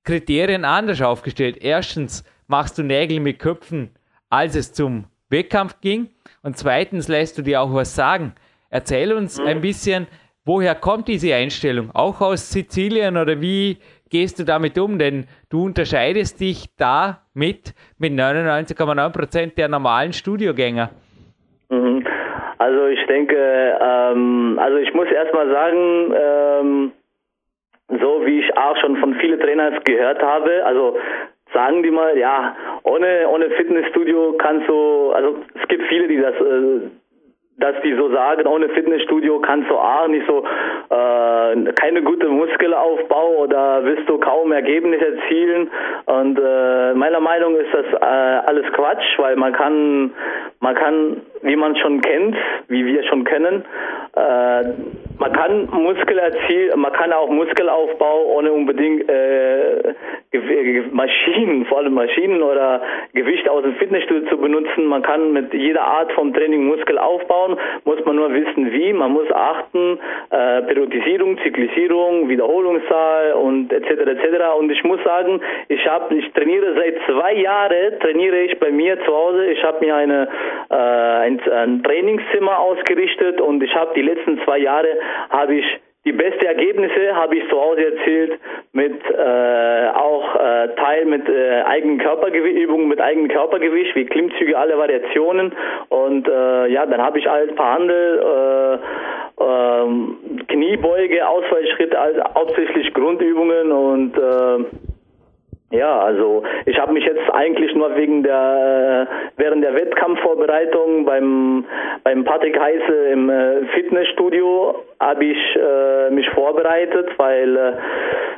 Kriterien 0.02 0.64
anders 0.64 1.00
aufgestellt. 1.00 1.58
Erstens, 1.60 2.24
machst 2.48 2.78
du 2.78 2.82
Nägel 2.82 3.20
mit 3.20 3.38
Köpfen, 3.38 3.90
als 4.30 4.56
es 4.56 4.72
zum 4.72 5.04
Wettkampf 5.28 5.80
ging? 5.80 6.08
Und 6.42 6.56
zweitens 6.56 7.08
lässt 7.08 7.38
du 7.38 7.42
dir 7.42 7.60
auch 7.60 7.74
was 7.74 7.94
sagen. 7.94 8.34
Erzähl 8.70 9.12
uns 9.12 9.40
mhm. 9.40 9.46
ein 9.46 9.60
bisschen, 9.60 10.06
woher 10.44 10.74
kommt 10.74 11.08
diese 11.08 11.34
Einstellung? 11.34 11.90
Auch 11.94 12.20
aus 12.20 12.50
Sizilien 12.50 13.16
oder 13.16 13.40
wie 13.40 13.78
gehst 14.10 14.38
du 14.38 14.44
damit 14.44 14.78
um? 14.78 14.98
Denn 14.98 15.26
du 15.50 15.64
unterscheidest 15.64 16.40
dich 16.40 16.66
damit 16.76 17.74
mit 17.98 18.12
99,9% 18.12 19.54
der 19.56 19.68
normalen 19.68 20.12
Studiogänger. 20.12 20.90
Mhm. 21.68 22.06
Also 22.58 22.86
ich 22.86 23.04
denke, 23.06 23.36
ähm, 23.36 24.58
also 24.60 24.78
ich 24.78 24.92
muss 24.94 25.08
erstmal 25.08 25.50
sagen, 25.50 26.14
ähm, 26.16 26.92
so 27.88 28.24
wie 28.24 28.40
ich 28.40 28.56
auch 28.56 28.76
schon 28.78 28.96
von 28.96 29.14
vielen 29.16 29.38
Trainern 29.38 29.78
gehört 29.84 30.22
habe, 30.22 30.64
also 30.64 30.96
sagen 31.52 31.82
die 31.82 31.90
mal, 31.90 32.16
ja, 32.18 32.56
ohne, 32.82 33.28
ohne 33.28 33.50
Fitnessstudio 33.50 34.34
kannst 34.38 34.68
du, 34.68 35.10
also 35.12 35.36
es 35.60 35.68
gibt 35.68 35.84
viele, 35.88 36.08
die 36.08 36.20
das, 36.20 36.34
äh, 36.34 36.90
dass 37.58 37.74
die 37.82 37.94
so 37.94 38.10
sagen, 38.12 38.46
ohne 38.46 38.68
Fitnessstudio 38.68 39.40
kannst 39.40 39.70
du 39.70 39.76
auch 39.76 40.08
nicht 40.08 40.26
so 40.26 40.44
äh, 40.44 41.72
keine 41.72 42.02
gute 42.02 42.28
Muskelaufbau 42.28 43.44
oder 43.44 43.82
wirst 43.84 44.08
du 44.08 44.18
kaum 44.18 44.52
Ergebnisse 44.52 45.16
erzielen. 45.16 45.70
Und 46.04 46.38
äh, 46.38 46.94
meiner 46.94 47.20
Meinung 47.20 47.56
ist 47.56 47.72
das 47.72 47.86
äh, 47.94 48.04
alles 48.04 48.70
Quatsch, 48.72 49.18
weil 49.18 49.36
man 49.36 49.54
kann, 49.54 50.12
man 50.60 50.74
kann, 50.74 51.22
wie 51.46 51.56
man 51.56 51.76
schon 51.76 52.00
kennt, 52.00 52.36
wie 52.68 52.84
wir 52.84 53.02
schon 53.04 53.24
kennen, 53.24 53.64
äh, 54.16 54.64
man 55.18 55.32
kann 55.32 55.68
Muskel 55.70 56.18
erzielen, 56.18 56.78
man 56.78 56.92
kann 56.92 57.12
auch 57.12 57.28
Muskelaufbau 57.28 58.26
ohne 58.26 58.52
unbedingt 58.52 59.08
äh, 59.08 59.94
Maschinen, 60.90 61.64
vor 61.68 61.78
allem 61.78 61.94
Maschinen 61.94 62.42
oder 62.42 62.82
Gewicht 63.14 63.48
aus 63.48 63.62
dem 63.62 63.74
Fitnessstudio 63.76 64.28
zu 64.28 64.38
benutzen. 64.38 64.86
Man 64.86 65.02
kann 65.02 65.32
mit 65.32 65.54
jeder 65.54 65.82
Art 65.82 66.12
vom 66.12 66.34
Training 66.34 66.66
Muskel 66.66 66.98
aufbauen, 66.98 67.56
muss 67.84 68.04
man 68.04 68.16
nur 68.16 68.32
wissen 68.34 68.72
wie. 68.72 68.92
Man 68.92 69.12
muss 69.12 69.30
achten, 69.32 69.98
äh, 70.30 70.62
Periodisierung, 70.62 71.38
Zyklisierung, 71.38 72.28
Wiederholungszahl 72.28 73.32
und 73.34 73.72
etc. 73.72 73.90
etc. 73.90 74.58
Und 74.58 74.70
ich 74.70 74.82
muss 74.84 75.02
sagen, 75.04 75.40
ich 75.68 75.86
habe, 75.86 76.14
ich 76.14 76.30
trainiere 76.32 76.74
seit 76.74 76.96
zwei 77.06 77.34
Jahren, 77.34 77.98
trainiere 78.00 78.40
ich 78.42 78.58
bei 78.58 78.70
mir 78.70 78.98
zu 79.04 79.14
Hause. 79.14 79.46
Ich 79.46 79.62
habe 79.62 79.84
mir 79.84 79.94
eine 79.94 80.28
äh, 80.70 80.74
ein, 80.74 81.35
ein 81.48 81.82
Trainingszimmer 81.82 82.58
ausgerichtet 82.58 83.40
und 83.40 83.62
ich 83.62 83.74
habe 83.74 83.92
die 83.94 84.02
letzten 84.02 84.40
zwei 84.44 84.58
Jahre 84.58 84.88
habe 85.30 85.54
ich 85.54 85.64
die 86.04 86.12
beste 86.12 86.46
Ergebnisse 86.46 87.16
habe 87.16 87.36
ich 87.36 87.48
zu 87.48 87.60
Hause 87.60 87.96
erzielt 87.96 88.38
mit 88.72 88.94
äh, 89.10 89.88
auch 89.92 90.36
äh, 90.36 90.68
Teil 90.76 91.04
mit 91.04 91.28
äh, 91.28 91.62
eigenen 91.62 91.98
Körpergewichtübungen 91.98 92.86
mit 92.86 93.00
eigenem 93.00 93.28
Körpergewicht 93.28 93.96
wie 93.96 94.06
Klimmzüge 94.06 94.56
alle 94.56 94.78
Variationen 94.78 95.52
und 95.88 96.28
äh, 96.28 96.68
ja 96.68 96.86
dann 96.86 97.02
habe 97.02 97.18
ich 97.18 97.28
als 97.28 97.52
paar 97.56 97.74
Handel 97.80 98.80
äh, 99.38 99.42
äh, 99.42 100.44
Kniebeuge 100.46 101.28
Ausfallschritte 101.28 101.98
als 101.98 102.16
hauptsächlich 102.34 102.94
Grundübungen 102.94 103.72
und 103.72 104.16
äh, 104.16 104.64
ja, 105.70 105.98
also 105.98 106.44
ich 106.64 106.78
habe 106.78 106.92
mich 106.92 107.04
jetzt 107.04 107.28
eigentlich 107.32 107.74
nur 107.74 107.96
wegen 107.96 108.22
der 108.22 109.08
während 109.36 109.64
der 109.64 109.74
Wettkampfvorbereitung 109.74 111.04
beim 111.04 111.64
beim 112.04 112.24
Patrick 112.24 112.58
Heiße 112.58 112.94
im 113.12 113.28
äh, 113.28 113.66
Fitnessstudio 113.74 114.76
habe 115.00 115.24
ich 115.24 115.56
äh, 115.56 116.10
mich 116.10 116.28
vorbereitet, 116.30 117.08
weil 117.16 117.56
äh, 117.56 117.72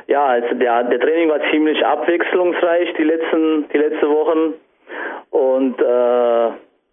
ja, 0.07 0.25
also 0.25 0.55
der 0.55 0.85
der 0.85 0.99
Training 0.99 1.29
war 1.29 1.39
ziemlich 1.51 1.85
abwechslungsreich 1.85 2.95
die 2.97 3.03
letzten 3.03 3.69
die 3.71 3.77
letzten 3.77 4.09
Wochen 4.09 4.53
und 5.29 5.79
äh, 5.79 6.49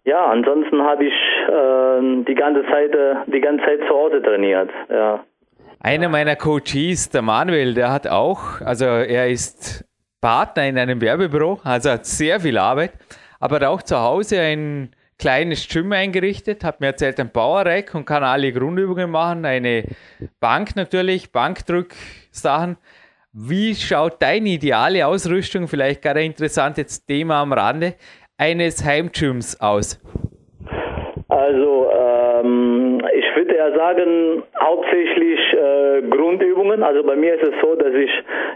ja, 0.07 0.25
ansonsten 0.27 0.83
habe 0.83 1.05
ich 1.05 1.13
äh, 1.49 2.23
die 2.25 2.35
ganze 2.35 2.63
Zeit 2.69 2.93
äh, 2.93 3.15
die 3.25 3.41
ganze 3.41 3.65
Zeit 3.65 3.79
zu 3.87 3.89
Hause 3.89 4.21
trainiert, 4.21 4.69
ja. 4.87 5.23
Einer 5.79 6.09
meiner 6.09 6.35
Coaches, 6.35 7.09
der 7.09 7.21
Manuel, 7.21 7.73
der 7.73 7.91
hat 7.91 8.07
auch, 8.07 8.61
also 8.61 8.85
er 8.85 9.29
ist 9.29 9.86
Partner 10.21 10.67
in 10.67 10.77
einem 10.77 10.99
Werbebüro, 11.01 11.59
also 11.63 11.91
hat 11.91 12.05
sehr 12.05 12.39
viel 12.39 12.57
Arbeit, 12.57 12.93
aber 13.39 13.69
auch 13.69 13.81
zu 13.81 13.99
Hause 13.99 14.39
ein 14.39 14.89
kleines 15.19 15.67
Gym 15.67 15.91
eingerichtet, 15.91 16.63
hat 16.63 16.79
mir 16.79 16.87
erzählt, 16.87 17.19
ein 17.19 17.31
Power-Rack 17.31 17.93
und 17.95 18.05
kann 18.05 18.23
alle 18.23 18.51
Grundübungen 18.51 19.09
machen, 19.09 19.45
eine 19.45 19.83
Bank 20.39 20.75
natürlich, 20.75 21.31
Bankdrücksachen. 21.31 22.77
Wie 23.33 23.75
schaut 23.75 24.21
deine 24.21 24.49
ideale 24.49 25.05
Ausrüstung, 25.05 25.67
vielleicht 25.67 26.01
gerade 26.01 26.21
ein 26.21 26.27
interessantes 26.27 27.05
Thema 27.05 27.41
am 27.41 27.53
Rande, 27.53 27.95
eines 28.37 28.83
Heimgyms 28.83 29.59
aus? 29.59 29.99
Also, 31.29 31.89
ähm, 31.91 33.01
ich 33.13 33.35
würde 33.35 33.55
ja 33.55 33.75
sagen, 33.75 34.43
hauptsächlich 34.59 35.39
äh, 35.57 36.01
Grundübungen. 36.09 36.83
Also 36.83 37.03
bei 37.03 37.15
mir 37.15 37.33
ist 37.35 37.43
es 37.43 37.53
so, 37.61 37.75
dass 37.75 37.93
ich 37.93 38.11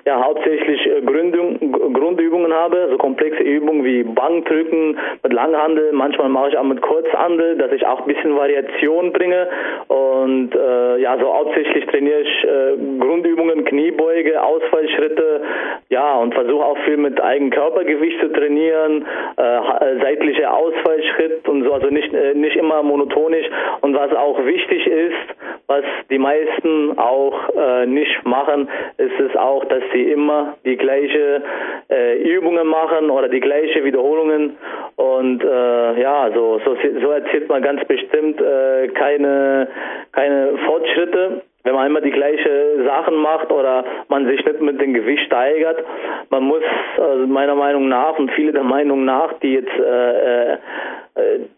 ja 0.05 0.23
hauptsächlich 0.23 0.85
äh, 0.85 1.01
Gründung, 1.01 1.93
Grundübungen 1.93 2.53
habe, 2.53 2.87
so 2.91 2.97
komplexe 2.97 3.43
Übungen 3.43 3.83
wie 3.83 4.03
Bankdrücken 4.03 4.97
mit 5.23 5.33
Langhandel. 5.33 5.91
Manchmal 5.93 6.29
mache 6.29 6.49
ich 6.49 6.57
auch 6.57 6.63
mit 6.63 6.81
Kurzhandel, 6.81 7.57
dass 7.57 7.71
ich 7.71 7.85
auch 7.85 8.01
ein 8.01 8.13
bisschen 8.13 8.35
Variation 8.35 9.11
bringe. 9.11 9.47
Und 9.87 10.55
äh, 10.55 10.99
ja, 10.99 11.17
so 11.19 11.33
hauptsächlich 11.33 11.85
trainiere 11.87 12.21
ich 12.21 12.43
äh, 12.43 12.99
Grundübungen, 12.99 13.65
Kniebeuge, 13.65 14.41
Ausfallschritte, 14.41 15.41
ja, 15.89 16.17
und 16.17 16.33
versuche 16.33 16.63
auch 16.63 16.77
viel 16.85 16.97
mit 16.97 17.21
Eigenkörpergewicht 17.21 18.21
zu 18.21 18.31
trainieren, 18.31 19.05
äh, 19.37 19.99
seitlicher 20.01 20.53
Ausfallschritt 20.53 21.47
und 21.47 21.63
so, 21.63 21.73
also 21.73 21.87
nicht, 21.87 22.11
nicht 22.35 22.55
immer 22.55 22.83
monotonisch. 22.83 23.45
Und 23.81 23.95
was 23.95 24.13
auch 24.13 24.45
wichtig 24.45 24.85
ist, 24.87 25.35
was 25.67 25.83
die 26.09 26.19
meisten 26.19 26.90
auch 26.97 27.49
äh, 27.55 27.85
nicht 27.85 28.25
machen, 28.25 28.69
ist 28.97 29.19
es 29.19 29.35
auch, 29.35 29.65
dass 29.65 29.83
sie 29.93 30.11
immer 30.11 30.57
die 30.65 30.77
gleiche 30.77 31.41
äh, 31.89 32.21
Übungen 32.21 32.67
machen 32.67 33.09
oder 33.09 33.29
die 33.29 33.39
gleiche 33.39 33.83
Wiederholungen 33.83 34.57
und 34.95 35.43
äh, 35.43 36.01
ja, 36.01 36.29
so, 36.33 36.59
so, 36.65 36.75
so 37.01 37.11
erzielt 37.11 37.49
man 37.49 37.61
ganz 37.61 37.83
bestimmt 37.85 38.41
äh, 38.41 38.87
keine, 38.89 39.67
keine 40.11 40.57
Fortschritte 40.65 41.41
wenn 41.63 41.75
man 41.75 41.87
immer 41.87 42.01
die 42.01 42.11
gleiche 42.11 42.83
Sachen 42.85 43.15
macht 43.15 43.51
oder 43.51 43.85
man 44.07 44.27
sich 44.27 44.43
nicht 44.45 44.61
mit 44.61 44.81
dem 44.81 44.93
Gewicht 44.93 45.23
steigert. 45.25 45.83
Man 46.29 46.43
muss 46.43 46.63
also 46.97 47.27
meiner 47.27 47.55
Meinung 47.55 47.87
nach 47.87 48.17
und 48.17 48.31
viele 48.31 48.51
der 48.51 48.63
Meinung 48.63 49.05
nach, 49.05 49.33
die 49.39 49.53
jetzt, 49.53 49.79
äh, 49.79 50.53
äh, 50.53 50.57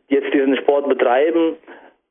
jetzt 0.09 0.33
diesen 0.33 0.57
Sport 0.57 0.89
betreiben, 0.89 1.55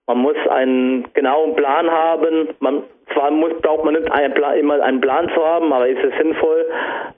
man 0.06 0.18
muss 0.18 0.36
einen 0.48 1.12
genauen 1.14 1.54
Plan 1.54 1.90
haben. 1.90 2.48
Man, 2.60 2.82
zwar 3.12 3.30
muss, 3.30 3.52
braucht 3.62 3.84
man 3.84 3.94
nicht 3.94 4.10
einen 4.10 4.34
Plan, 4.34 4.58
immer 4.58 4.80
einen 4.82 5.00
Plan 5.00 5.30
zu 5.34 5.44
haben, 5.44 5.72
aber 5.72 5.88
ist 5.88 6.02
es 6.02 6.16
sinnvoll, 6.18 6.66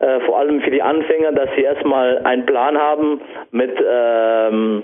äh, 0.01 0.21
vor 0.21 0.39
allem 0.39 0.61
für 0.61 0.71
die 0.71 0.83
Anfänger, 0.83 1.33
dass 1.33 1.49
sie 1.57 1.63
erstmal 1.63 2.19
einen 2.25 2.47
Plan 2.47 2.77
haben 2.77 3.21
mit 3.53 3.73
ähm, 3.87 4.83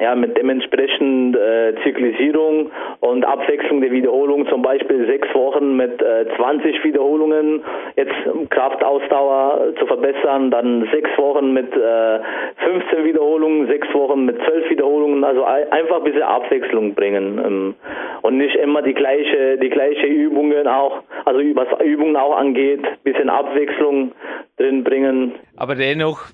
ja, 0.00 0.16
mit 0.16 0.36
dementsprechend 0.36 1.36
äh, 1.36 1.74
Zyklisierung 1.84 2.70
und 2.98 3.24
Abwechslung 3.24 3.80
der 3.80 3.92
Wiederholung, 3.92 4.48
zum 4.48 4.60
Beispiel 4.60 5.06
sechs 5.06 5.32
Wochen 5.34 5.76
mit 5.76 6.02
äh, 6.02 6.26
20 6.36 6.82
Wiederholungen, 6.82 7.62
jetzt 7.94 8.14
Kraftausdauer 8.50 9.74
zu 9.78 9.86
verbessern, 9.86 10.50
dann 10.50 10.88
sechs 10.92 11.10
Wochen 11.16 11.52
mit 11.52 11.72
äh, 11.76 12.18
15 12.64 13.04
Wiederholungen, 13.04 13.68
sechs 13.68 13.86
Wochen 13.94 14.24
mit 14.24 14.36
12 14.42 14.70
Wiederholungen, 14.70 15.22
also 15.22 15.44
einfach 15.44 15.98
ein 15.98 16.04
bisschen 16.04 16.22
Abwechslung 16.22 16.94
bringen 16.94 17.38
ähm, 17.38 17.74
und 18.22 18.36
nicht 18.36 18.56
immer 18.56 18.82
die 18.82 18.94
gleiche, 18.94 19.58
die 19.58 19.70
gleiche 19.70 20.06
Übungen 20.06 20.66
auch, 20.66 21.04
also 21.24 21.38
was 21.54 21.68
Übungen 21.84 22.16
auch 22.16 22.36
angeht, 22.36 22.82
bisschen 23.04 23.30
Abwechslung 23.30 24.10
drin 24.56 24.82
bringen. 24.82 25.34
Aber 25.56 25.76
dennoch, 25.76 26.26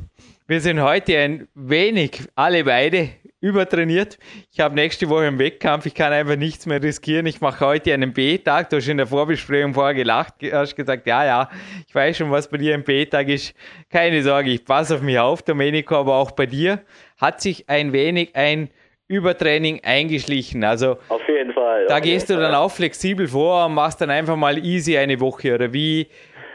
wir 0.47 0.61
sind 0.61 0.83
heute 0.83 1.17
ein 1.19 1.49
wenig, 1.55 2.23
alle 2.35 2.65
beide, 2.65 3.09
übertrainiert. 3.41 4.19
Ich 4.53 4.61
habe 4.61 4.75
nächste 4.75 5.09
Woche 5.09 5.27
einen 5.27 5.39
Wettkampf, 5.39 5.87
ich 5.87 5.95
kann 5.95 6.13
einfach 6.13 6.37
nichts 6.37 6.67
mehr 6.67 6.83
riskieren. 6.83 7.27
Ich 7.27 7.41
mache 7.41 7.65
heute 7.65 7.95
einen 7.95 8.13
B-Tag. 8.13 8.71
Du 8.71 8.77
hast 8.77 8.89
in 8.89 8.99
der 8.99 9.07
Vorbesprechung 9.07 9.75
vorher 9.75 9.95
gelacht, 9.95 10.35
hast 10.53 10.77
gesagt, 10.77 11.07
ja, 11.07 11.25
ja, 11.25 11.51
ich 11.87 11.95
weiß 11.95 12.19
schon, 12.19 12.31
was 12.31 12.49
bei 12.49 12.59
dir 12.59 12.75
ein 12.75 12.85
B-Tag 12.85 13.29
ist. 13.29 13.55
Keine 13.91 14.23
Sorge, 14.23 14.51
ich 14.51 14.65
passe 14.65 14.97
auf 14.97 15.03
mich 15.03 15.19
auf, 15.19 15.43
Domenico, 15.43 15.97
aber 15.97 16.17
auch 16.17 16.33
bei 16.33 16.47
dir 16.47 16.81
hat 17.19 17.41
sich 17.41 17.69
ein 17.69 17.93
wenig 17.93 18.37
ein 18.37 18.71
Übertraining 19.09 19.81
eingeschlichen. 19.83 20.63
Also 20.63 20.99
auf 21.09 21.27
jeden 21.27 21.53
Fall. 21.53 21.87
Da 21.89 21.99
gehst 21.99 22.31
du 22.31 22.37
dann 22.37 22.55
auch 22.55 22.71
flexibel 22.71 23.27
vor 23.27 23.67
und 23.67 23.75
machst 23.75 24.01
dann 24.01 24.11
einfach 24.11 24.37
mal 24.37 24.59
easy 24.59 24.97
eine 24.97 25.19
Woche 25.19 25.55
oder 25.55 25.73
wie 25.73 26.09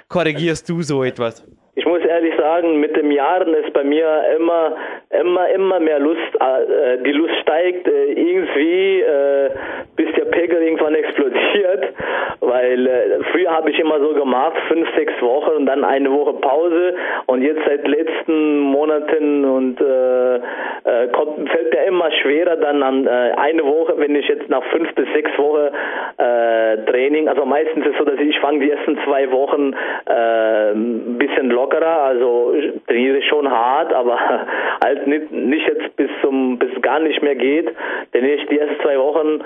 korrigierst 0.08 0.69
du 0.69 0.82
so 0.82 1.04
etwas? 1.04 1.43
Ich 1.86 1.91
muss 1.91 2.04
ehrlich 2.04 2.34
sagen, 2.36 2.80
mit 2.80 2.98
dem 2.98 3.12
Jahren 3.12 3.54
ist 3.54 3.71
bei 3.71 3.84
mir 3.84 4.24
immer, 4.36 4.76
immer, 5.21 5.50
immer 5.50 5.80
mehr 5.80 6.00
Lust, 6.00 6.17
äh, 6.39 6.98
die 7.06 7.12
Lust 7.12 7.36
steigt 7.43 7.88
äh, 7.88 8.06
irgendwie, 8.13 9.02
äh, 9.02 9.50
bis 9.95 10.12
der 10.15 10.26
Pegel 10.26 10.63
irgendwann 10.63 10.95
explodiert, 10.95 11.93
weil 12.39 12.88
äh, 12.88 13.24
früher 13.32 13.52
habe 13.52 13.69
ich 13.69 13.80
immer 13.80 14.00
so 14.00 14.15
gemacht, 14.15 14.56
fünf, 14.67 14.88
sechs 14.95 15.13
Wochen 15.21 15.52
und 15.58 15.67
dann 15.67 15.84
eine 15.84 16.12
Woche 16.12 16.34
Pause. 16.34 16.95
Und 17.28 17.43
jetzt 17.43 17.62
seit 17.67 17.88
letzten 17.88 18.62
Monaten 18.62 19.45
und 19.45 19.80
äh, 19.80 20.36
äh, 20.38 21.08
kommt, 21.12 21.48
fällt 21.52 21.71
mir 21.71 21.84
immer 21.84 22.12
schwerer 22.13 22.56
dann 22.56 22.82
an 22.82 23.08
eine 23.08 23.63
Woche, 23.63 23.93
wenn 23.98 24.15
ich 24.15 24.28
jetzt 24.28 24.50
nach 24.50 24.63
fünf 24.71 24.91
bis 24.95 25.06
sechs 25.13 25.38
Wochen 25.38 25.69
Training, 26.17 27.28
also 27.28 27.45
meistens 27.45 27.86
ist 27.86 27.91
es 27.91 27.98
so, 27.98 28.06
dass 28.06 28.19
ich 28.19 28.39
fange 28.39 28.60
die 28.60 28.71
ersten 28.71 28.98
zwei 29.06 29.30
Wochen 29.32 29.74
ein 30.06 31.17
bisschen 31.17 31.50
locker 31.50 31.74
lockerer, 31.75 32.03
also 32.03 32.53
trainiere 32.88 33.21
schon 33.23 33.49
hart, 33.49 33.93
aber 33.93 34.17
halt 34.83 35.07
nicht, 35.07 35.31
nicht 35.31 35.67
jetzt 35.67 35.95
bis 35.95 36.09
zum 36.21 36.57
bis 36.57 36.81
gar 36.81 36.99
nicht 36.99 37.21
mehr 37.21 37.35
geht. 37.35 37.69
Denn 38.13 38.25
ich 38.25 38.45
die 38.47 38.59
ersten 38.59 38.81
zwei 38.81 38.97
Wochen, 38.97 39.41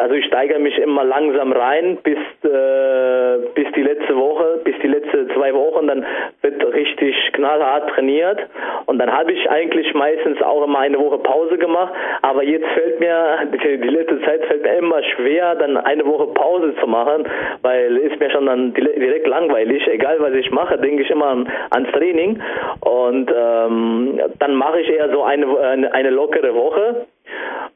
also 0.00 0.14
ich 0.14 0.26
steigere 0.26 0.58
mich 0.58 0.78
immer 0.78 1.04
langsam 1.04 1.52
rein 1.52 1.98
bis 2.02 2.18
äh, 2.44 3.38
bis 3.54 3.66
die 3.74 3.82
letzte 3.82 4.16
Woche, 4.16 4.60
bis 4.64 4.74
die 4.82 4.88
letzte 4.88 5.28
zwei 5.28 5.54
Wochen, 5.54 5.86
dann 5.86 6.04
wird 6.42 6.74
richtig 6.74 7.14
knallhart 7.32 7.90
trainiert. 7.90 8.40
Und 8.86 8.98
dann 8.98 9.12
habe 9.12 9.32
ich 9.32 9.50
eigentlich 9.50 9.92
meistens 9.94 10.40
auch 10.42 10.64
immer 10.64 10.78
eine 10.78 10.98
Woche 10.98 11.18
Pause 11.18 11.58
gemacht, 11.58 11.92
aber 12.22 12.42
jetzt 12.44 12.66
fällt 12.68 13.00
mir 13.00 13.38
die, 13.52 13.78
die 13.78 13.88
letzte 13.88 14.20
Zeit 14.22 14.44
fällt 14.46 14.62
mir 14.62 14.74
immer 14.76 15.02
schwer, 15.02 15.54
dann 15.56 15.76
eine 15.76 16.04
Woche 16.06 16.26
Pause 16.28 16.74
zu 16.80 16.86
machen, 16.86 17.24
weil 17.62 17.96
ist 17.96 18.18
mir 18.20 18.30
schon 18.30 18.46
dann 18.46 18.74
direkt 18.74 19.26
langweilig, 19.26 19.86
egal 19.88 20.16
was 20.20 20.34
ich 20.34 20.50
mache, 20.50 20.78
denke 20.78 21.02
ich 21.02 21.10
immer 21.10 21.26
an, 21.26 21.48
ans 21.70 21.90
Training 21.92 22.40
und 22.80 23.32
ähm, 23.34 24.20
dann 24.38 24.54
mache 24.54 24.80
ich 24.80 24.90
eher 24.90 25.10
so 25.10 25.22
eine, 25.22 25.46
eine, 25.58 25.92
eine 25.92 26.10
lockere 26.10 26.54
Woche 26.54 27.06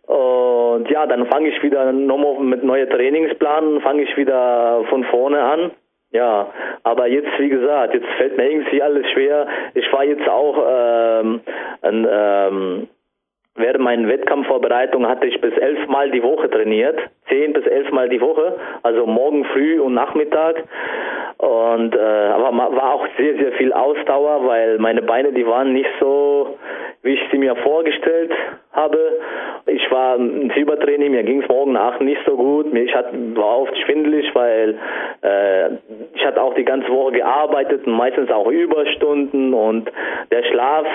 und 0.06 0.90
ja, 0.90 1.06
dann 1.06 1.26
fange 1.26 1.48
ich 1.48 1.62
wieder 1.62 1.92
nochmal 1.92 2.40
mit 2.40 2.64
neuen 2.64 2.88
Trainingsplanen, 2.90 3.80
fange 3.80 4.02
ich 4.02 4.16
wieder 4.16 4.84
von 4.88 5.04
vorne 5.04 5.42
an. 5.42 5.70
Ja, 6.12 6.48
aber 6.82 7.06
jetzt, 7.06 7.30
wie 7.38 7.48
gesagt, 7.48 7.94
jetzt 7.94 8.08
fällt 8.18 8.36
mir 8.36 8.50
irgendwie 8.50 8.82
alles 8.82 9.08
schwer. 9.10 9.46
Ich 9.74 9.92
war 9.92 10.04
jetzt 10.04 10.28
auch 10.28 10.56
ähm, 10.68 11.40
ein, 11.82 12.06
ähm, 12.10 12.88
während 13.56 13.84
meiner 13.84 14.08
Wettkampfvorbereitung 14.08 15.06
hatte 15.06 15.26
ich 15.26 15.40
bis 15.40 15.56
elf 15.56 15.86
Mal 15.88 16.10
die 16.10 16.22
Woche 16.22 16.50
trainiert, 16.50 16.98
zehn 17.28 17.52
bis 17.52 17.66
elf 17.66 17.90
Mal 17.90 18.08
die 18.08 18.20
Woche, 18.20 18.56
also 18.82 19.06
morgen 19.06 19.44
früh 19.46 19.80
und 19.80 19.94
Nachmittag. 19.94 20.64
Und 21.38 21.94
äh, 21.94 21.98
aber 21.98 22.52
war 22.52 22.94
auch 22.94 23.06
sehr, 23.16 23.36
sehr 23.36 23.52
viel 23.52 23.72
Ausdauer, 23.72 24.46
weil 24.46 24.78
meine 24.78 25.02
Beine, 25.02 25.32
die 25.32 25.46
waren 25.46 25.72
nicht 25.72 25.88
so, 25.98 26.58
wie 27.02 27.14
ich 27.14 27.20
sie 27.30 27.38
mir 27.38 27.56
vorgestellt 27.56 28.30
habe. 28.72 28.98
Ich 29.66 29.90
war 29.90 30.16
im 30.16 30.50
Übertraining, 30.50 31.10
mir 31.10 31.22
ging 31.22 31.42
es 31.42 31.48
morgen 31.48 31.72
nach 31.72 32.00
nicht 32.00 32.20
so 32.26 32.36
gut. 32.36 32.72
Ich 32.74 32.94
war 32.94 33.58
oft 33.60 33.76
schwindelig, 33.78 34.34
weil 34.34 34.78
äh, 35.22 35.70
ich 36.14 36.24
hatte 36.24 36.42
auch 36.42 36.54
die 36.54 36.64
ganze 36.64 36.88
Woche 36.88 37.12
gearbeitet 37.12 37.86
und 37.86 37.92
meistens 37.92 38.30
auch 38.30 38.46
Überstunden 38.50 39.54
und 39.54 39.90
der 40.30 40.44
Schlaf 40.44 40.86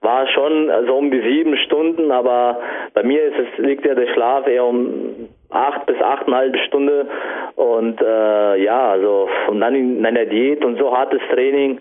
war 0.00 0.26
schon 0.28 0.70
so 0.86 0.96
um 0.96 1.10
die 1.10 1.20
sieben 1.20 1.56
Stunden, 1.58 2.10
aber 2.10 2.58
bei 2.92 3.04
mir 3.04 3.22
ist 3.24 3.38
es, 3.38 3.64
liegt 3.64 3.86
ja 3.86 3.94
der 3.94 4.08
Schlaf 4.12 4.46
eher 4.46 4.64
um 4.64 5.28
acht 5.50 5.86
bis 5.86 6.00
achteinhalb 6.00 6.56
Stunden 6.66 7.08
und 7.56 8.00
äh, 8.00 8.64
ja, 8.64 8.90
also 8.90 9.28
und 9.48 9.60
dann 9.60 9.74
in 9.74 10.04
einer 10.04 10.26
Diät 10.26 10.64
und 10.64 10.78
so 10.78 10.96
hartes 10.96 11.20
Training 11.32 11.80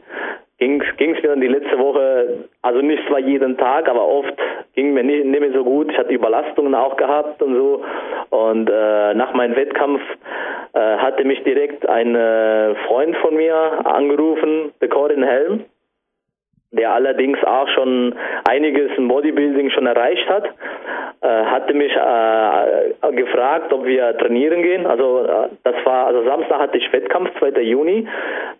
ging 0.62 0.80
es 1.15 1.24
mir 1.24 1.30
dann 1.30 1.41
die 1.41 1.47
letzte 1.47 1.80
Woche, 1.80 2.45
also 2.62 2.82
nicht 2.82 3.02
zwar 3.08 3.19
jeden 3.19 3.58
Tag, 3.58 3.89
aber 3.89 4.08
oft 4.08 4.36
ging 4.76 4.93
mir 4.93 5.04
nicht, 5.04 5.26
nicht 5.26 5.39
mehr 5.39 5.52
so 5.54 5.63
gut. 5.63 5.91
Ich 5.91 5.97
hatte 5.97 6.13
Überlastungen 6.13 6.76
auch 6.76 6.97
gehabt 6.97 7.41
und 7.41 7.56
so. 7.56 7.84
Und 8.30 8.69
äh, 8.69 9.13
nach 9.15 9.34
meinem 9.34 9.56
Wettkampf 9.56 10.02
äh, 10.74 10.80
hatte 10.80 11.24
mich 11.26 11.43
direkt 11.43 11.89
ein 11.89 12.15
äh, 12.15 12.76
Freund 12.88 13.17
von 13.17 13.36
mir 13.36 13.56
angerufen, 13.86 14.71
der 14.80 14.89
Corin 14.89 15.24
Helm 15.24 15.65
der 16.71 16.93
allerdings 16.93 17.38
auch 17.43 17.67
schon 17.69 18.15
einiges 18.47 18.91
im 18.97 19.07
Bodybuilding 19.07 19.69
schon 19.71 19.86
erreicht 19.86 20.27
hat, 20.29 20.45
äh, 21.21 21.27
hatte 21.27 21.73
mich 21.73 21.91
äh, 21.91 23.12
gefragt, 23.13 23.71
ob 23.73 23.86
wir 23.86 24.17
trainieren 24.17 24.63
gehen. 24.63 24.88
Also 24.88 25.25
äh, 25.25 25.49
das 25.63 25.75
war, 25.84 26.07
also 26.07 26.23
Samstag 26.23 26.60
hatte 26.60 26.77
ich 26.77 26.91
Wettkampf, 26.93 27.29
2. 27.39 27.62
Juni, 27.62 28.07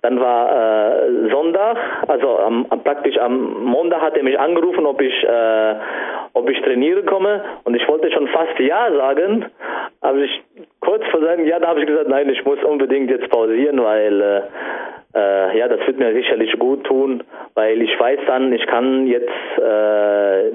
dann 0.02 0.20
war 0.20 0.52
äh, 0.52 1.30
Sonntag, 1.32 1.78
also 2.08 2.38
am, 2.38 2.66
praktisch 2.84 3.18
am 3.18 3.64
Montag 3.64 4.02
hat 4.02 4.18
er 4.18 4.24
mich 4.24 4.38
angerufen, 4.38 4.86
ob 4.86 5.02
ich, 5.02 5.24
äh, 5.24 5.76
ob 6.34 6.50
ich 6.50 6.62
trainieren 6.62 7.06
komme. 7.06 7.44
Und 7.64 7.76
ich 7.76 7.88
wollte 7.88 8.12
schon 8.12 8.28
fast 8.30 8.60
ja 8.60 8.92
sagen, 8.92 9.46
aber 10.02 10.20
ich 10.20 10.42
kurz 10.80 11.04
vor 11.12 11.22
seinem 11.22 11.46
Ja, 11.46 11.60
da 11.60 11.68
habe 11.68 11.82
ich 11.82 11.88
gesagt, 11.88 12.10
nein, 12.10 12.30
ich 12.30 12.44
muss 12.46 12.64
unbedingt 12.64 13.10
jetzt 13.10 13.30
pausieren, 13.30 13.84
weil 13.84 14.22
äh, 14.22 14.42
äh, 15.14 15.58
ja, 15.58 15.68
das 15.68 15.86
wird 15.86 16.00
mir 16.00 16.14
sicherlich 16.14 16.58
gut 16.58 16.86
tun, 16.86 17.24
weil 17.54 17.82
ich 17.82 18.00
weiß 18.00 18.20
dann, 18.28 18.54
ich 18.54 18.66
kann 18.68 19.08
jetzt 19.08 19.30
äh, 19.58 20.52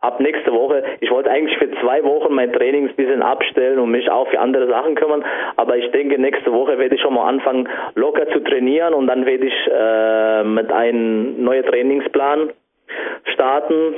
ab 0.00 0.20
nächste 0.20 0.52
Woche, 0.52 0.82
ich 1.00 1.10
wollte 1.10 1.30
eigentlich 1.30 1.58
für 1.58 1.70
zwei 1.82 2.02
Wochen 2.04 2.34
mein 2.34 2.52
Training 2.52 2.88
ein 2.88 2.94
bisschen 2.94 3.22
abstellen 3.22 3.78
und 3.78 3.90
mich 3.90 4.10
auch 4.10 4.28
für 4.28 4.40
andere 4.40 4.68
Sachen 4.68 4.94
kümmern, 4.94 5.24
aber 5.56 5.76
ich 5.76 5.90
denke, 5.90 6.18
nächste 6.18 6.52
Woche 6.52 6.78
werde 6.78 6.94
ich 6.94 7.02
schon 7.02 7.14
mal 7.14 7.28
anfangen, 7.28 7.68
locker 7.94 8.26
zu 8.30 8.40
trainieren 8.40 8.94
und 8.94 9.06
dann 9.06 9.26
werde 9.26 9.46
ich 9.46 9.70
äh, 9.70 10.44
mit 10.44 10.72
einem 10.72 11.44
neuen 11.44 11.66
Trainingsplan 11.66 12.50
starten 13.24 13.96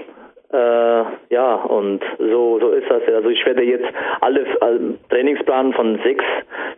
äh, 0.53 1.05
ja, 1.31 1.55
und 1.55 2.03
so, 2.19 2.59
so 2.61 2.71
ist 2.71 2.91
das. 2.91 3.03
Also 3.07 3.31
ich 3.31 3.45
werde 3.47 3.63
jetzt 3.63 3.87
alle 4.21 4.41
äh, 4.41 4.79
Trainingsplan 5.09 5.73
von 5.73 5.99
sechs, 6.05 6.25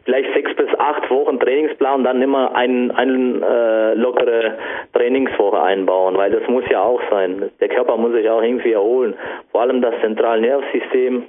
vielleicht 0.04 0.32
sechs 0.32 0.54
bis 0.54 0.68
acht 0.78 1.10
Wochen 1.10 1.40
Trainingsplan, 1.40 2.04
dann 2.04 2.22
immer 2.22 2.54
eine 2.54 2.96
ein, 2.96 3.42
äh, 3.42 3.94
lockere 3.94 4.56
Trainingswoche 4.92 5.60
einbauen, 5.60 6.16
weil 6.16 6.30
das 6.30 6.46
muss 6.48 6.64
ja 6.70 6.82
auch 6.82 7.00
sein. 7.10 7.50
Der 7.60 7.68
Körper 7.68 7.96
muss 7.96 8.12
sich 8.12 8.28
auch 8.28 8.42
irgendwie 8.42 8.72
erholen. 8.72 9.14
Vor 9.50 9.62
allem 9.62 9.82
das 9.82 9.94
Zentralnervsystem. 10.02 11.24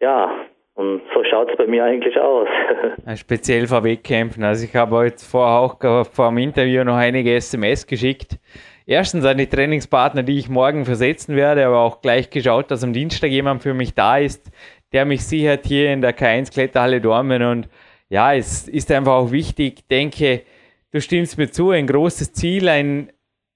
Ja, 0.00 0.32
und 0.74 1.02
so 1.14 1.22
schaut 1.24 1.50
es 1.50 1.56
bei 1.58 1.66
mir 1.66 1.84
eigentlich 1.84 2.18
aus. 2.18 2.48
Speziell 3.16 3.66
vor 3.66 3.84
Wettkämpfen. 3.84 4.42
Also 4.42 4.64
ich 4.64 4.74
habe 4.74 4.96
heute 4.96 5.18
vorher 5.18 5.60
auch 5.60 6.06
vor 6.06 6.28
dem 6.30 6.38
Interview 6.38 6.82
noch 6.82 6.96
einige 6.96 7.34
SMS 7.34 7.86
geschickt 7.86 8.38
erstens 8.86 9.24
an 9.24 9.38
die 9.38 9.46
Trainingspartner, 9.46 10.22
die 10.22 10.38
ich 10.38 10.48
morgen 10.48 10.84
versetzen 10.84 11.36
werde, 11.36 11.66
aber 11.66 11.80
auch 11.80 12.00
gleich 12.00 12.30
geschaut, 12.30 12.70
dass 12.70 12.84
am 12.84 12.92
Dienstag 12.92 13.30
jemand 13.30 13.62
für 13.62 13.74
mich 13.74 13.94
da 13.94 14.18
ist, 14.18 14.50
der 14.92 15.04
mich 15.04 15.24
sichert 15.24 15.66
hier 15.66 15.92
in 15.92 16.00
der 16.00 16.16
K1 16.16 16.52
Kletterhalle 16.52 17.00
Dormen. 17.00 17.42
Und 17.42 17.68
ja, 18.08 18.34
es 18.34 18.68
ist 18.68 18.90
einfach 18.90 19.12
auch 19.12 19.32
wichtig, 19.32 19.88
denke, 19.88 20.42
du 20.90 21.00
stimmst 21.00 21.38
mir 21.38 21.50
zu, 21.50 21.70
ein 21.70 21.86
großes 21.86 22.32
Ziel, 22.32 22.68
ein, 22.68 23.10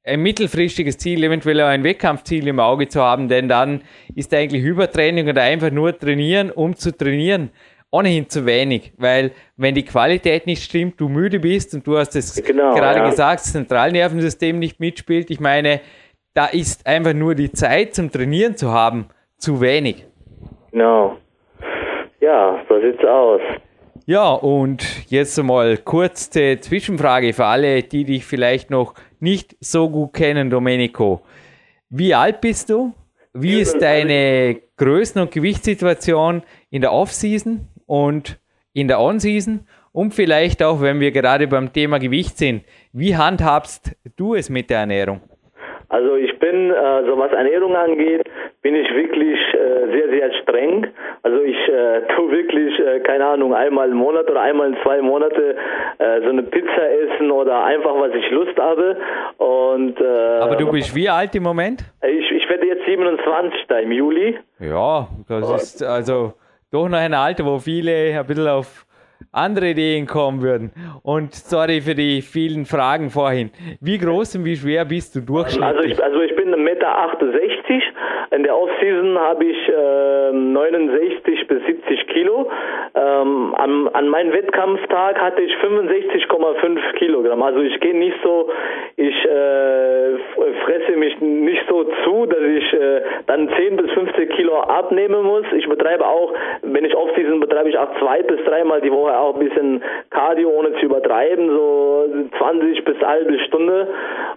ein 0.05 0.21
mittelfristiges 0.21 0.99
Ziel, 0.99 1.23
eventuell 1.25 1.61
auch 1.61 1.69
ein 1.69 1.85
Wettkampfziel 1.85 2.47
im 2.49 2.61
Auge 2.61 2.89
zu 2.89 3.03
haben, 3.03 3.29
denn 3.29 3.49
dann 3.49 3.83
ist 4.15 4.33
eigentlich 4.33 4.63
Übertraining 4.63 5.29
oder 5.29 5.43
einfach 5.43 5.71
nur 5.71 5.99
trainieren, 5.99 6.51
um 6.51 6.77
zu 6.77 6.97
trainieren 6.97 7.51
ohnehin 7.97 8.29
zu 8.29 8.47
wenig, 8.47 8.93
weil 8.97 9.33
wenn 9.57 9.75
die 9.75 9.85
Qualität 9.85 10.47
nicht 10.47 10.63
stimmt, 10.63 11.01
du 11.01 11.09
müde 11.09 11.41
bist 11.41 11.75
und 11.75 11.87
du 11.87 11.97
hast 11.97 12.15
es 12.17 12.43
genau, 12.43 12.75
gerade 12.75 13.01
ja. 13.01 13.11
gesagt, 13.11 13.41
das 13.41 13.53
Zentralnervensystem 13.53 14.59
nicht 14.59 14.81
mitspielt. 14.81 15.31
Ich 15.31 15.41
meine, 15.41 15.81
da 16.35 16.47
ist 16.47 16.87
einfach 16.87 17.15
nur 17.15 17.35
die 17.35 17.53
Zeit 17.53 17.95
zum 17.95 18.11
Trainieren 18.11 18.57
zu 18.57 18.71
haben 18.71 19.07
zu 19.39 19.61
wenig. 19.61 20.05
Genau. 20.73 21.17
Ja, 22.21 22.63
so 22.69 22.81
sieht's 22.81 23.05
aus. 23.05 23.41
Ja, 24.05 24.31
und 24.31 25.11
jetzt 25.11 25.39
einmal 25.39 25.79
kurze 25.79 26.61
Zwischenfrage 26.61 27.33
für 27.33 27.47
alle, 27.47 27.83
die 27.83 28.05
dich 28.05 28.25
vielleicht 28.25 28.71
noch 28.71 28.95
nicht 29.19 29.57
so 29.61 29.91
gut 29.91 30.13
kennen, 30.13 30.51
Domenico. 30.51 31.23
Wie 31.89 32.15
alt 32.15 32.41
bist 32.41 32.71
du? 32.71 32.93
Wie 33.33 33.61
ist 33.61 33.81
deine 33.81 34.61
Größen- 34.79 35.21
und 35.21 35.31
Gewichtssituation 35.31 36.43
in 36.71 36.83
der 36.83 36.93
Offseason? 36.93 37.67
Und 37.87 38.39
in 38.73 38.89
der 38.89 39.01
On-Season 39.01 39.67
und 39.93 40.13
vielleicht 40.13 40.63
auch, 40.63 40.83
wenn 40.83 41.01
wir 41.01 41.11
gerade 41.11 41.47
beim 41.47 41.73
Thema 41.73 41.99
Gewicht 41.99 42.37
sind, 42.37 42.65
wie 42.93 43.17
handhabst 43.17 43.97
du 44.17 44.35
es 44.35 44.51
mit 44.51 44.69
der 44.69 44.81
Ernährung? 44.81 45.23
Also 45.89 46.17
ich 46.17 46.37
bin, 46.39 46.71
äh, 46.71 47.05
so 47.07 47.17
was 47.17 47.33
Ernährung 47.33 47.77
angeht, 47.77 48.29
bin 48.61 48.75
ich 48.75 48.93
wirklich 48.93 49.39
äh, 49.55 49.93
sehr, 49.93 50.09
sehr 50.11 50.43
streng. 50.43 50.89
Also 51.23 51.41
ich 51.41 51.57
äh, 51.69 52.03
tue 52.17 52.31
wirklich, 52.33 52.79
äh, 52.81 53.01
keine 53.01 53.25
Ahnung, 53.25 53.55
einmal 53.55 53.89
im 53.89 53.97
Monat 53.97 54.29
oder 54.29 54.41
einmal 54.41 54.69
in 54.69 54.77
zwei 54.83 55.01
Monate 55.01 55.57
äh, 55.99 56.21
so 56.23 56.29
eine 56.29 56.43
Pizza 56.43 56.91
essen 56.91 57.31
oder 57.31 57.65
einfach, 57.65 57.95
was 57.99 58.13
ich 58.15 58.29
Lust 58.31 58.59
habe. 58.59 58.97
Und, 59.39 60.01
äh, 60.01 60.41
Aber 60.41 60.57
du 60.57 60.71
bist 60.71 60.95
wie 60.95 61.09
alt 61.09 61.35
im 61.37 61.45
Moment? 61.45 61.85
Ich, 62.03 62.31
ich 62.33 62.49
werde 62.51 62.67
jetzt 62.67 62.85
27 62.85 63.67
da 63.69 63.79
im 63.79 63.93
Juli. 63.93 64.37
Ja, 64.59 65.07
das 65.29 65.51
ist 65.63 65.83
also 65.83 66.35
doch 66.71 66.89
noch 66.89 66.99
ein 66.99 67.15
Alter, 67.15 67.45
wo 67.45 67.59
viele 67.59 68.19
ein 68.19 68.27
bisschen 68.27 68.49
auf 68.49 68.86
andere 69.33 69.71
Ideen 69.71 70.07
kommen 70.07 70.43
würden. 70.43 70.73
Und 71.03 71.35
sorry 71.35 71.81
für 71.81 71.95
die 71.95 72.23
vielen 72.23 72.65
Fragen 72.65 73.11
vorhin. 73.11 73.51
Wie 73.81 73.99
groß 73.99 74.37
und 74.37 74.45
wie 74.45 74.57
schwer 74.57 74.85
bist 74.85 75.15
du 75.15 75.21
durchschnittlich? 75.21 75.77
Also 75.77 75.83
ich, 75.89 76.03
also 76.03 76.21
ich 76.23 76.35
bin 76.37 76.55
1,68 76.55 76.59
Meter. 76.59 76.97
In 78.31 78.43
der 78.43 78.57
Offseason 78.57 79.19
habe 79.19 79.45
ich 79.45 79.69
äh, 79.69 80.33
69 80.33 81.47
bis 81.47 81.65
70 81.65 82.09
Kilo. 82.09 82.51
Ähm, 82.95 83.55
an, 83.57 83.89
an 83.93 84.09
meinem 84.09 84.33
Wettkampftag 84.33 85.21
hatte 85.21 85.43
ich 85.43 85.53
65,5 85.57 86.93
Kilogramm. 86.95 87.43
Also 87.43 87.61
ich 87.61 87.79
gehe 87.81 87.97
nicht 87.97 88.17
so, 88.23 88.51
ich 88.97 89.15
äh, 89.25 90.19
fresse 90.65 90.97
mich 90.97 91.21
nicht 91.21 91.63
so 91.69 91.85
zu, 92.05 92.27
dass 92.27 92.41
ich 92.41 92.73
äh, 92.73 93.03
dann 93.27 93.49
10 93.57 93.77
bis 93.77 93.91
15 93.93 94.29
Kilo 94.31 94.61
abnehmen 94.61 95.23
muss. 95.23 95.45
Ich 95.57 95.69
betreibe 95.69 96.07
auch, 96.07 96.33
wenn 96.63 96.85
ich 96.85 96.97
Offseason 96.97 97.41
betreibe 97.41 97.69
ich 97.69 97.79
auch 97.79 97.97
zwei 97.99 98.23
bis 98.23 98.43
dreimal 98.45 98.81
die 98.81 98.91
Woche 98.91 99.06
auch 99.15 99.35
ein 99.35 99.49
bisschen 99.49 99.83
Cardio, 100.11 100.51
ohne 100.51 100.73
zu 100.75 100.87
übertreiben, 100.87 101.49
so 101.49 102.07
20 102.39 102.85
bis 102.85 103.01
halbe 103.01 103.39
Stunde. 103.41 103.89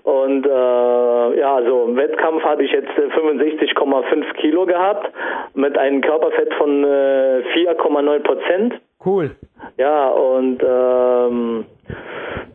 Und 0.04 0.46
äh, 0.46 1.40
ja, 1.40 1.62
so 1.66 1.86
im 1.86 1.96
Wettkampf 1.96 2.44
habe 2.44 2.64
ich 2.64 2.72
jetzt 2.72 2.90
65,5 2.90 4.34
Kilo 4.36 4.66
gehabt 4.66 5.12
mit 5.54 5.78
einem 5.78 6.02
Körperfett 6.02 6.54
von 6.56 6.84
äh, 6.84 7.44
4,9 7.56 8.20
Prozent. 8.20 8.74
Cool. 9.06 9.32
Ja, 9.78 10.10
und 10.10 10.62
ähm, 10.64 11.66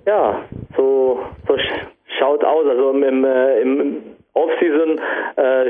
ja, 0.06 0.42
so, 0.76 1.20
so 1.48 1.56
schaut 2.18 2.44
aus. 2.44 2.66
Also 2.66 2.90
im, 2.90 3.24
äh, 3.24 3.60
im 3.60 4.02
Off-Season, 4.34 5.00
äh, 5.38 5.68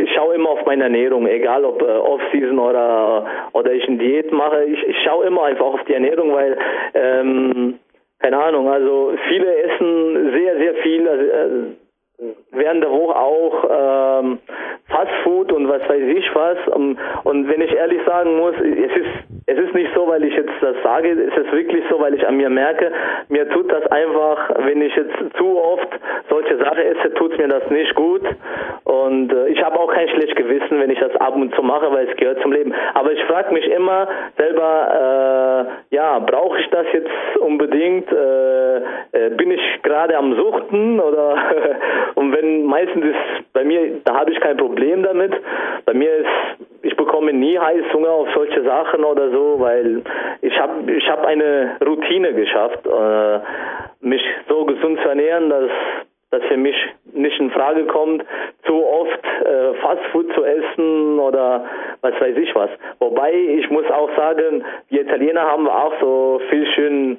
ich, 0.00 0.12
schaue 0.14 0.34
immer 0.34 0.50
auf 0.50 0.66
meine 0.66 0.84
Ernährung, 0.84 1.26
egal 1.26 1.64
ob 1.64 1.80
äh, 1.80 1.84
Off-Season 1.84 2.58
oder, 2.58 3.24
oder 3.52 3.72
ich 3.72 3.86
eine 3.86 3.98
Diät 3.98 4.32
mache. 4.32 4.64
Ich, 4.64 4.82
ich 4.82 4.96
schaue 5.04 5.26
immer 5.26 5.44
einfach 5.44 5.66
auf 5.66 5.84
die 5.84 5.94
Ernährung, 5.94 6.32
weil, 6.34 6.58
ähm, 6.94 7.78
keine 8.18 8.38
Ahnung, 8.38 8.68
also 8.68 9.14
viele 9.28 9.56
essen 9.62 10.32
sehr, 10.32 10.58
sehr 10.58 10.74
viel. 10.82 11.08
Also, 11.08 11.24
äh, 11.24 11.50
während 12.52 12.82
der 12.82 12.90
Woche 12.90 13.16
auch 13.16 14.20
ähm, 14.20 14.38
Fastfood 14.88 15.52
und 15.52 15.68
was 15.68 15.88
weiß 15.88 16.02
ich 16.02 16.34
was. 16.34 16.58
Und, 16.74 16.98
und 17.24 17.48
wenn 17.48 17.60
ich 17.60 17.74
ehrlich 17.74 18.00
sagen 18.06 18.36
muss, 18.36 18.54
es 18.56 18.96
ist 18.96 19.40
es 19.50 19.58
ist 19.58 19.74
nicht 19.74 19.90
so, 19.96 20.06
weil 20.06 20.22
ich 20.22 20.34
jetzt 20.34 20.52
das 20.60 20.76
sage, 20.84 21.10
es 21.10 21.36
ist 21.36 21.52
wirklich 21.52 21.82
so, 21.90 21.98
weil 21.98 22.14
ich 22.14 22.24
an 22.24 22.36
mir 22.36 22.48
merke, 22.48 22.92
mir 23.28 23.48
tut 23.48 23.70
das 23.72 23.84
einfach, 23.90 24.50
wenn 24.58 24.80
ich 24.80 24.94
jetzt 24.94 25.16
zu 25.36 25.58
oft 25.58 25.88
solche 26.28 26.56
Sachen 26.58 26.78
esse, 26.78 27.12
tut 27.14 27.36
mir 27.36 27.48
das 27.48 27.68
nicht 27.68 27.92
gut. 27.96 28.22
Und 28.84 29.32
äh, 29.32 29.48
ich 29.48 29.60
habe 29.60 29.78
auch 29.80 29.92
kein 29.92 30.08
schlechtes 30.08 30.36
Gewissen, 30.36 30.78
wenn 30.78 30.90
ich 30.90 31.00
das 31.00 31.16
ab 31.16 31.34
und 31.34 31.52
zu 31.56 31.62
mache, 31.62 31.92
weil 31.92 32.08
es 32.08 32.16
gehört 32.16 32.40
zum 32.42 32.52
Leben. 32.52 32.72
Aber 32.94 33.10
ich 33.10 33.22
frage 33.24 33.52
mich 33.52 33.66
immer 33.68 34.06
selber, 34.38 35.66
äh, 35.90 35.96
ja, 35.96 36.20
brauche 36.20 36.60
ich 36.60 36.68
das 36.70 36.86
jetzt 36.92 37.36
unbedingt? 37.40 38.10
Äh, 38.12 38.76
äh 38.76 39.30
bin 39.36 39.50
ich 39.50 39.82
gerade 39.82 40.16
am 40.16 40.36
Suchten 40.36 41.00
oder 41.00 41.36
und 42.14 42.34
wenn 42.36 42.64
meistens 42.64 43.04
ist 43.04 43.52
bei 43.52 43.64
mir, 43.64 44.00
da 44.04 44.14
habe 44.14 44.32
ich 44.32 44.40
kein 44.40 44.56
Problem 44.56 45.02
damit. 45.02 45.32
Bei 45.84 45.94
mir 45.94 46.16
ist, 46.16 46.28
ich 46.82 46.96
bekomme 46.96 47.32
nie 47.32 47.58
Heißhunger 47.58 48.10
auf 48.10 48.28
solche 48.34 48.62
Sachen 48.62 49.04
oder 49.04 49.30
so, 49.30 49.56
weil 49.58 50.02
ich 50.42 50.58
habe 50.58 50.92
ich 50.92 51.08
hab 51.08 51.24
eine 51.26 51.76
Routine 51.84 52.34
geschafft, 52.34 52.86
äh, 52.86 53.40
mich 54.00 54.22
so 54.48 54.64
gesund 54.64 55.00
zu 55.00 55.08
ernähren, 55.08 55.50
dass 55.50 55.70
das 56.30 56.42
für 56.44 56.56
mich 56.56 56.76
nicht 57.12 57.38
in 57.40 57.50
Frage 57.50 57.84
kommt, 57.86 58.24
zu 58.64 58.84
oft 58.84 59.24
äh, 59.44 59.74
Fastfood 59.80 60.32
zu 60.34 60.44
essen 60.44 61.18
oder 61.18 61.64
was 62.02 62.20
weiß 62.20 62.36
ich 62.36 62.54
was. 62.54 62.70
Wobei 62.98 63.32
ich 63.32 63.68
muss 63.70 63.84
auch 63.90 64.10
sagen, 64.16 64.64
die 64.90 64.98
Italiener 64.98 65.42
haben 65.42 65.68
auch 65.68 65.92
so 66.00 66.40
viel 66.48 66.66
schön, 66.74 67.18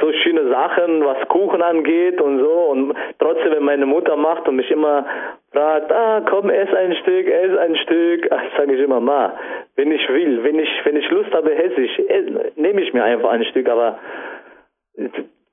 so 0.00 0.12
schöne 0.12 0.48
Sachen, 0.48 1.04
was 1.04 1.28
Kuchen 1.28 1.62
angeht 1.62 2.20
und 2.20 2.38
so. 2.38 2.52
Und 2.70 2.94
trotzdem, 3.18 3.52
wenn 3.52 3.64
meine 3.64 3.86
Mutter 3.86 4.16
macht 4.16 4.48
und 4.48 4.56
mich 4.56 4.70
immer 4.70 5.04
fragt, 5.52 5.92
ah, 5.92 6.22
komm, 6.28 6.50
ess 6.50 6.72
ein 6.74 6.94
Stück, 6.96 7.26
ess 7.26 7.56
ein 7.58 7.76
Stück, 7.76 8.28
sage 8.56 8.74
ich 8.74 8.80
immer, 8.80 9.00
ma, 9.00 9.34
wenn 9.76 9.92
ich 9.92 10.08
will, 10.08 10.42
wenn 10.44 10.58
ich, 10.58 10.70
wenn 10.84 10.96
ich 10.96 11.10
Lust 11.10 11.32
habe, 11.32 11.54
esse 11.54 11.80
ich, 11.80 12.02
nehme 12.56 12.80
ich 12.80 12.92
mir 12.92 13.04
einfach 13.04 13.30
ein 13.30 13.44
Stück, 13.44 13.68
aber 13.68 13.98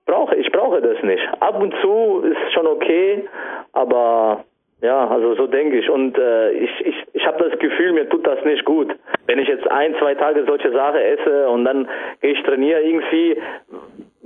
brauche, 0.05 0.35
ich 0.35 0.51
brauche 0.51 0.81
das 0.81 1.01
nicht. 1.03 1.23
Ab 1.39 1.61
und 1.61 1.73
zu 1.81 2.23
ist 2.23 2.53
schon 2.53 2.67
okay, 2.67 3.27
aber 3.73 4.43
ja, 4.81 5.07
also 5.07 5.35
so 5.35 5.47
denke 5.47 5.79
ich. 5.79 5.89
Und 5.89 6.17
äh, 6.17 6.51
ich, 6.51 6.71
ich, 6.85 6.95
ich 7.13 7.25
habe 7.25 7.49
das 7.49 7.59
Gefühl, 7.59 7.93
mir 7.93 8.07
tut 8.09 8.25
das 8.25 8.43
nicht 8.45 8.63
gut. 8.65 8.95
Wenn 9.25 9.39
ich 9.39 9.47
jetzt 9.47 9.69
ein, 9.69 9.95
zwei 9.99 10.15
Tage 10.15 10.45
solche 10.45 10.71
Sachen 10.71 10.99
esse 10.99 11.49
und 11.49 11.65
dann 11.65 11.87
gehe 12.21 12.31
ich 12.31 12.43
trainieren, 12.43 12.83
irgendwie, 12.83 13.37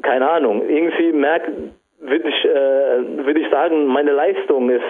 keine 0.02 0.30
Ahnung, 0.30 0.68
irgendwie 0.70 1.12
merke, 1.12 1.52
würde 2.00 2.30
ich, 2.30 2.46
äh, 2.46 3.26
würd 3.26 3.38
ich 3.38 3.50
sagen, 3.50 3.88
meine 3.88 4.12
Leistung 4.12 4.70
ist 4.70 4.84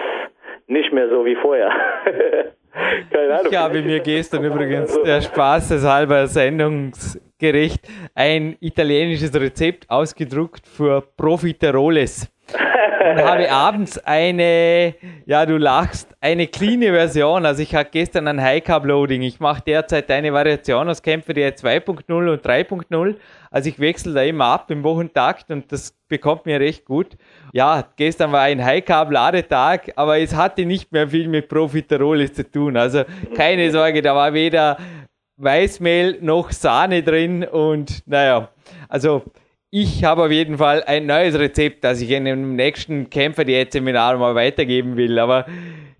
nicht 0.66 0.92
mehr 0.92 1.08
so 1.08 1.24
wie 1.24 1.36
vorher. 1.36 1.70
keine 3.10 3.38
Ahnung. 3.38 3.52
Ja, 3.52 3.72
wie 3.72 3.82
mir 3.82 4.00
gestern 4.00 4.44
übrigens 4.44 5.00
der 5.02 5.20
Spaß 5.20 5.68
des 5.70 5.86
halber 5.86 6.26
Sendungs 6.26 7.20
Gericht 7.38 7.80
ein 8.14 8.56
italienisches 8.60 9.34
Rezept 9.34 9.88
ausgedruckt 9.90 10.66
für 10.66 11.02
Profiteroles. 11.16 12.30
und 13.14 13.24
habe 13.24 13.50
abends 13.50 13.98
eine, 13.98 14.94
ja, 15.26 15.46
du 15.46 15.56
lachst, 15.56 16.14
eine 16.20 16.46
clean 16.46 16.80
Version. 16.80 17.46
Also 17.46 17.62
ich 17.62 17.74
hatte 17.74 17.90
gestern 17.92 18.28
ein 18.28 18.40
High 18.40 18.62
Carb 18.62 18.84
Loading. 18.84 19.22
Ich 19.22 19.40
mache 19.40 19.62
derzeit 19.66 20.10
eine 20.10 20.32
Variation 20.32 20.88
aus 20.88 21.02
Kämpfe 21.02 21.34
der 21.34 21.56
2.0 21.56 22.32
und 22.32 22.44
3.0. 22.44 23.16
Also 23.50 23.68
ich 23.68 23.78
wechsle 23.78 24.12
da 24.14 24.22
immer 24.22 24.46
ab 24.46 24.70
im 24.70 24.82
Wochentakt 24.82 25.50
und 25.50 25.70
das 25.70 25.94
bekommt 26.08 26.46
mir 26.46 26.60
recht 26.60 26.84
gut. 26.84 27.16
Ja, 27.52 27.84
gestern 27.96 28.32
war 28.32 28.42
ein 28.42 28.64
High 28.64 28.84
Carb 28.84 29.10
Ladetag, 29.10 29.92
aber 29.96 30.18
es 30.18 30.34
hatte 30.34 30.66
nicht 30.66 30.92
mehr 30.92 31.08
viel 31.08 31.28
mit 31.28 31.48
Profiteroles 31.48 32.34
zu 32.34 32.50
tun. 32.50 32.76
Also 32.76 33.04
keine 33.36 33.70
Sorge, 33.70 34.02
da 34.02 34.14
war 34.14 34.32
weder 34.34 34.76
Weißmehl 35.36 36.18
noch 36.20 36.52
Sahne 36.52 37.02
drin 37.02 37.44
und 37.44 38.02
naja, 38.06 38.48
also 38.88 39.22
ich 39.76 40.04
habe 40.04 40.22
auf 40.22 40.30
jeden 40.30 40.56
Fall 40.56 40.84
ein 40.84 41.06
neues 41.06 41.36
Rezept, 41.36 41.82
das 41.82 42.00
ich 42.00 42.08
in 42.12 42.26
dem 42.26 42.54
nächsten 42.54 43.10
Kämpfer-Diät-Seminar 43.10 44.16
mal 44.18 44.36
weitergeben 44.36 44.96
will. 44.96 45.18
Aber 45.18 45.46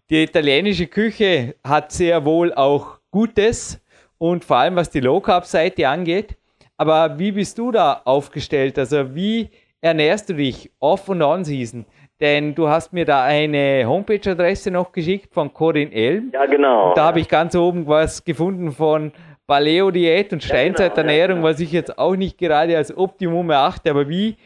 die 0.08 0.22
italienische 0.22 0.86
Küche 0.86 1.56
hat 1.64 1.90
sehr 1.90 2.24
wohl 2.24 2.54
auch 2.54 3.00
Gutes 3.10 3.82
und 4.18 4.44
vor 4.44 4.58
allem 4.58 4.76
was 4.76 4.90
die 4.90 5.00
Low 5.00 5.20
Carb 5.20 5.44
Seite 5.44 5.88
angeht. 5.88 6.36
Aber 6.76 7.18
wie 7.18 7.32
bist 7.32 7.58
du 7.58 7.72
da 7.72 8.00
aufgestellt? 8.04 8.78
Also 8.78 9.12
wie 9.12 9.50
ernährst 9.80 10.28
du 10.28 10.34
dich 10.34 10.70
off 10.78 11.08
und 11.08 11.20
on 11.20 11.44
season? 11.44 11.84
Denn 12.20 12.54
du 12.54 12.68
hast 12.68 12.92
mir 12.92 13.04
da 13.04 13.24
eine 13.24 13.82
Homepage-Adresse 13.88 14.70
noch 14.70 14.92
geschickt 14.92 15.34
von 15.34 15.52
Corinne 15.52 15.92
Elm. 15.92 16.30
Ja, 16.32 16.46
genau. 16.46 16.90
Und 16.90 16.96
da 16.96 17.06
habe 17.06 17.18
ich 17.18 17.28
ganz 17.28 17.56
oben 17.56 17.88
was 17.88 18.24
gefunden 18.24 18.70
von 18.70 19.10
Paleo-Diät 19.46 20.32
und 20.32 20.42
Steinzeiternährung, 20.42 21.42
was 21.42 21.60
ich 21.60 21.72
jetzt 21.72 21.98
auch 21.98 22.16
nicht 22.16 22.38
gerade 22.38 22.76
als 22.76 22.96
Optimum 22.96 23.50
erachte. 23.50 23.90
Aber 23.90 24.08
wie 24.08 24.36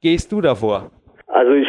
gehst 0.00 0.32
du 0.32 0.40
davor? 0.40 0.90
Also 1.26 1.52
ich 1.52 1.68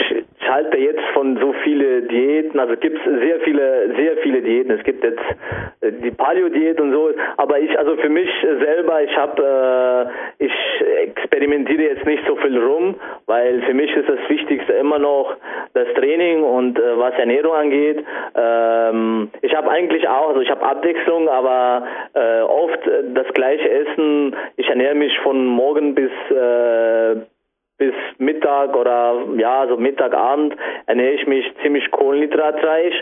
halte 0.49 0.77
jetzt 0.77 1.03
von 1.13 1.38
so 1.38 1.53
viele 1.63 2.01
Diäten, 2.03 2.59
also 2.59 2.75
gibt 2.75 2.97
es 2.97 3.21
sehr 3.21 3.39
viele, 3.41 3.93
sehr 3.95 4.17
viele 4.17 4.41
Diäten. 4.41 4.71
Es 4.71 4.83
gibt 4.83 5.03
jetzt 5.03 5.21
äh, 5.81 5.91
die 5.91 6.12
Paleo-Diät 6.12 6.79
und 6.79 6.91
so, 6.91 7.12
aber 7.38 7.59
ich, 7.59 7.77
also 7.77 7.95
für 7.97 8.09
mich 8.09 8.29
selber, 8.41 9.01
ich 9.03 9.15
habe, 9.15 10.12
äh, 10.39 10.45
ich 10.45 10.53
experimentiere 11.07 11.83
jetzt 11.83 12.05
nicht 12.05 12.23
so 12.27 12.35
viel 12.38 12.57
rum, 12.57 12.95
weil 13.25 13.62
für 13.63 13.73
mich 13.73 13.95
ist 13.95 14.09
das 14.09 14.19
Wichtigste 14.29 14.73
immer 14.73 14.99
noch 14.99 15.35
das 15.73 15.88
Training 15.95 16.43
und 16.43 16.79
äh, 16.79 16.97
was 16.97 17.13
Ernährung 17.15 17.53
angeht. 17.53 18.03
Ähm, 18.35 19.29
ich 19.41 19.55
habe 19.55 19.69
eigentlich 19.69 20.07
auch, 20.07 20.29
also 20.29 20.41
ich 20.41 20.49
habe 20.49 20.63
Abwechslung, 20.63 21.29
aber 21.29 21.88
äh, 22.13 22.41
oft 22.41 22.79
das 23.13 23.27
gleiche 23.33 23.69
Essen. 23.69 24.35
Ich 24.57 24.67
ernähre 24.67 24.95
mich 24.95 25.17
von 25.19 25.45
morgen 25.45 25.95
bis 25.95 26.12
äh, 26.31 27.21
bis 27.79 27.93
Mittag 28.17 28.75
oder 28.75 29.15
ja, 29.37 29.65
so 29.67 29.77
Mittagabend 29.77 30.55
ernähre 30.85 31.13
ich 31.13 31.25
mich 31.25 31.45
ziemlich 31.63 31.89
kohlenhydratreich 31.91 32.93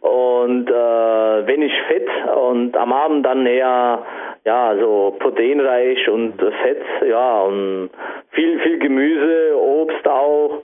und 0.00 0.70
äh, 0.70 1.46
wenig 1.46 1.72
Fett 1.88 2.08
und 2.36 2.76
am 2.76 2.92
Abend 2.92 3.26
dann 3.26 3.46
eher 3.46 4.04
ja, 4.44 4.74
so 4.78 5.16
proteinreich 5.18 6.08
und 6.08 6.34
Fett, 6.38 6.82
ja, 7.08 7.40
und 7.42 7.90
viel, 8.30 8.60
viel 8.60 8.78
Gemüse, 8.78 9.56
Obst 9.58 10.06
auch 10.06 10.62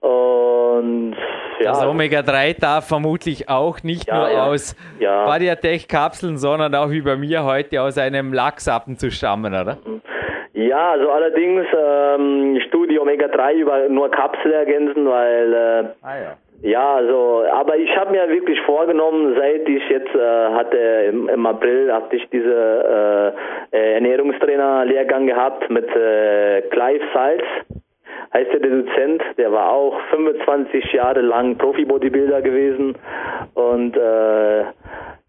und 0.00 1.16
ja. 1.58 1.72
Das 1.72 1.86
Omega-3 1.86 2.60
darf 2.60 2.86
vermutlich 2.86 3.48
auch 3.48 3.82
nicht 3.82 4.08
ja, 4.08 4.28
nur 4.28 4.42
aus 4.44 4.76
ja. 4.98 5.24
Badiatech-Kapseln, 5.24 6.36
sondern 6.36 6.74
auch 6.74 6.90
wie 6.90 7.00
bei 7.00 7.16
mir 7.16 7.44
heute 7.44 7.80
aus 7.80 7.96
einem 7.96 8.34
Lachsappen 8.34 8.98
zu 8.98 9.10
stammen, 9.10 9.54
oder? 9.54 9.78
Mhm. 9.84 10.02
Ja, 10.56 10.92
also 10.92 11.10
allerdings 11.10 11.66
ähm, 11.76 12.56
ich 12.56 12.70
tue 12.70 12.88
die 12.88 12.98
Omega-3 12.98 13.54
über 13.56 13.88
nur 13.90 14.10
Kapsel 14.10 14.52
ergänzen, 14.52 15.06
weil 15.06 15.52
äh, 15.52 15.84
ah, 16.02 16.18
ja. 16.18 16.36
Ja, 16.62 16.94
also, 16.94 17.44
aber 17.52 17.76
ich 17.76 17.94
habe 17.94 18.12
mir 18.12 18.26
wirklich 18.30 18.58
vorgenommen, 18.62 19.34
seit 19.36 19.68
ich 19.68 19.86
jetzt 19.90 20.14
äh, 20.14 20.48
hatte 20.54 20.78
im, 21.10 21.28
im 21.28 21.44
April 21.44 21.92
hatte 21.92 22.16
ich 22.16 22.26
diese 22.30 23.34
äh, 23.72 23.94
Ernährungstrainer-Lehrgang 23.96 25.26
gehabt 25.26 25.68
mit 25.68 25.86
äh, 25.94 26.62
Clive 26.70 27.04
Salz, 27.12 27.44
heißt 28.32 28.52
der 28.54 28.60
Dozent, 28.60 29.22
der 29.36 29.52
war 29.52 29.70
auch 29.70 30.00
25 30.10 30.90
Jahre 30.94 31.20
lang 31.20 31.58
Profi-Bodybuilder 31.58 32.40
gewesen. 32.40 32.96
Und 33.52 33.94
äh, 33.94 34.64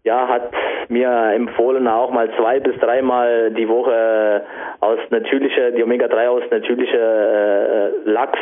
ja, 0.08 0.26
hat 0.26 0.50
mir 0.88 1.10
empfohlen, 1.34 1.86
auch 1.86 2.10
mal 2.10 2.30
zwei 2.38 2.60
bis 2.60 2.76
dreimal 2.80 3.50
die 3.50 3.68
Woche 3.68 4.42
aus 4.80 4.98
natürlicher, 5.10 5.72
die 5.72 5.84
Omega-3 5.84 6.28
aus 6.28 6.42
natürlicher 6.50 6.98
äh, 6.98 7.90
Lachs 8.04 8.38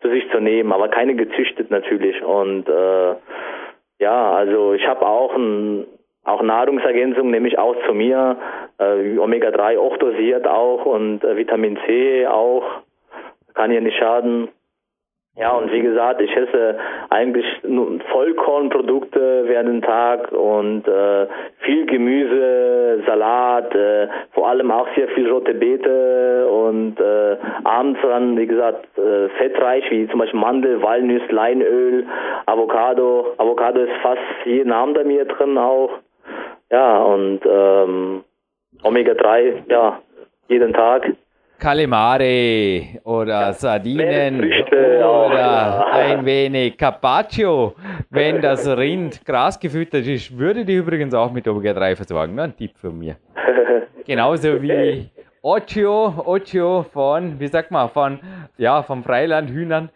zu 0.00 0.08
sich 0.08 0.24
zu 0.30 0.40
nehmen, 0.40 0.72
aber 0.72 0.88
keine 0.88 1.14
gezüchtet 1.14 1.70
natürlich. 1.70 2.22
Und 2.22 2.66
äh, 2.66 3.14
ja, 3.98 4.32
also 4.32 4.72
ich 4.72 4.86
habe 4.86 5.06
auch 5.06 5.34
ein 5.36 5.86
auch 6.24 6.42
Nahrungsergänzung 6.42 7.30
nehme 7.30 7.46
ich 7.46 7.56
auch 7.58 7.76
zu 7.86 7.94
mir, 7.94 8.36
äh, 8.78 9.18
Omega-3 9.18 9.78
auch 9.78 9.96
dosiert 9.98 10.46
auch 10.48 10.84
und 10.86 11.22
äh, 11.22 11.36
Vitamin 11.36 11.78
C 11.86 12.26
auch, 12.26 12.64
kann 13.54 13.70
ja 13.70 13.80
nicht 13.80 13.98
schaden. 13.98 14.48
Ja, 15.38 15.50
und 15.52 15.70
wie 15.70 15.82
gesagt, 15.82 16.22
ich 16.22 16.34
esse 16.34 16.78
eigentlich 17.10 17.44
Vollkornprodukte 18.10 19.44
während 19.46 19.68
dem 19.68 19.82
Tag 19.82 20.32
und 20.32 20.88
äh, 20.88 21.26
viel 21.58 21.84
Gemüse, 21.84 23.02
Salat, 23.06 23.74
äh, 23.74 24.08
vor 24.32 24.48
allem 24.48 24.70
auch 24.70 24.88
sehr 24.96 25.08
viel 25.08 25.30
rote 25.30 25.52
Beete 25.52 26.48
und 26.48 26.98
äh, 26.98 27.36
abends 27.64 28.00
dann, 28.02 28.38
wie 28.38 28.46
gesagt, 28.46 28.86
äh, 28.96 29.28
fettreich, 29.36 29.84
wie 29.90 30.08
zum 30.08 30.20
Beispiel 30.20 30.40
Mandel, 30.40 30.82
Walnuss, 30.82 31.30
Leinöl, 31.30 32.06
Avocado. 32.46 33.34
Avocado 33.36 33.80
ist 33.80 33.92
fast 34.00 34.22
jeden 34.46 34.72
Abend 34.72 34.96
bei 34.96 35.04
mir 35.04 35.26
drin 35.26 35.58
auch. 35.58 35.90
Ja, 36.70 36.96
und 37.02 37.40
ähm, 37.44 38.24
Omega-3, 38.82 39.64
ja, 39.68 40.00
jeden 40.48 40.72
Tag. 40.72 41.12
Calamare 41.58 43.00
oder 43.04 43.52
Sardinen 43.54 44.44
oder 44.44 45.86
ein 45.92 46.24
wenig 46.24 46.76
Carpaccio, 46.76 47.74
wenn 48.10 48.40
das 48.40 48.66
Rind 48.66 49.24
grasgefüttert 49.24 50.06
ist, 50.06 50.36
würde 50.36 50.64
die 50.64 50.74
übrigens 50.74 51.14
auch 51.14 51.32
mit 51.32 51.48
Omega-3 51.48 51.96
versorgen. 51.96 52.34
Nur 52.34 52.44
ein 52.44 52.56
Tipp 52.56 52.72
von 52.76 52.98
mir. 52.98 53.16
Genauso 54.04 54.60
wie 54.60 55.08
Occhio, 55.42 56.22
Occhio 56.26 56.82
von, 56.92 57.40
wie 57.40 57.48
sagt 57.48 57.70
man, 57.70 57.88
von, 57.88 58.20
ja, 58.58 58.82
vom 58.82 59.02
Freilandhühnern. 59.02 59.88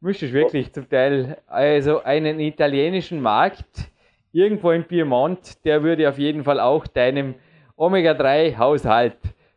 Müsste 0.00 0.26
ich 0.26 0.32
wirklich 0.32 0.72
zum 0.72 0.88
Teil, 0.88 1.38
also 1.46 2.02
einen 2.02 2.40
italienischen 2.40 3.20
Markt 3.20 3.90
irgendwo 4.32 4.72
in 4.72 4.84
Piemont, 4.84 5.64
der 5.64 5.82
würde 5.82 6.08
auf 6.08 6.18
jeden 6.18 6.42
Fall 6.42 6.58
auch 6.58 6.86
deinem 6.86 7.36
Omega-3-Haushalt 7.76 9.16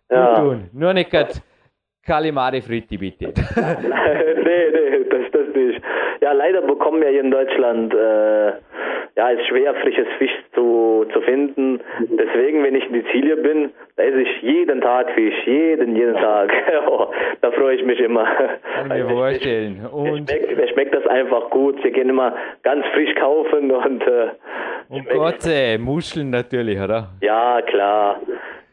ja. 0.09 0.35
tun. 0.35 0.69
Nur 0.73 0.93
nicht 0.93 1.11
grad 1.11 1.41
Calimari 2.07 2.61
Fritti, 2.61 2.97
bitte. 2.97 3.25
nee, 3.55 4.69
nee, 4.71 5.03
das, 5.09 5.31
das 5.31 5.55
nicht. 5.55 5.81
Ja, 6.21 6.31
leider 6.31 6.61
bekommen 6.61 7.01
wir 7.01 7.09
hier 7.09 7.19
in 7.19 7.31
Deutschland, 7.31 7.93
äh, 7.93 8.47
ja, 9.17 9.29
ist 9.29 9.45
schwer, 9.47 9.75
frisches 9.75 10.07
Fisch 10.17 10.31
zu, 10.53 11.05
zu 11.11 11.19
finden. 11.21 11.81
Deswegen, 11.99 12.63
wenn 12.63 12.75
ich 12.75 12.85
in 12.85 13.03
Sizilien 13.03 13.43
bin, 13.43 13.71
da 13.97 14.03
esse 14.03 14.21
ich 14.21 14.41
jeden 14.41 14.79
Tag 14.79 15.11
Fisch, 15.15 15.35
jeden, 15.45 15.97
jeden 15.97 16.15
Tag. 16.15 16.53
oh, 16.87 17.07
da 17.41 17.51
freue 17.51 17.75
ich 17.75 17.83
mich 17.83 17.99
immer. 17.99 18.25
Kann 18.75 18.87
mir 18.87 19.09
vorstellen. 19.09 19.85
Und 19.87 20.31
mir 20.31 20.37
schmeckt, 20.37 20.57
mir 20.57 20.67
schmeckt 20.69 20.95
das 20.95 21.07
einfach 21.07 21.49
gut. 21.49 21.83
Wir 21.83 21.91
gehen 21.91 22.09
immer 22.09 22.33
ganz 22.63 22.85
frisch 22.93 23.13
kaufen 23.15 23.69
und 23.71 24.07
äh, 24.07 24.29
und 24.89 25.09
Gott, 25.09 25.45
Muscheln 25.79 26.29
natürlich, 26.29 26.79
oder? 26.79 27.09
Ja, 27.19 27.61
klar. 27.63 28.21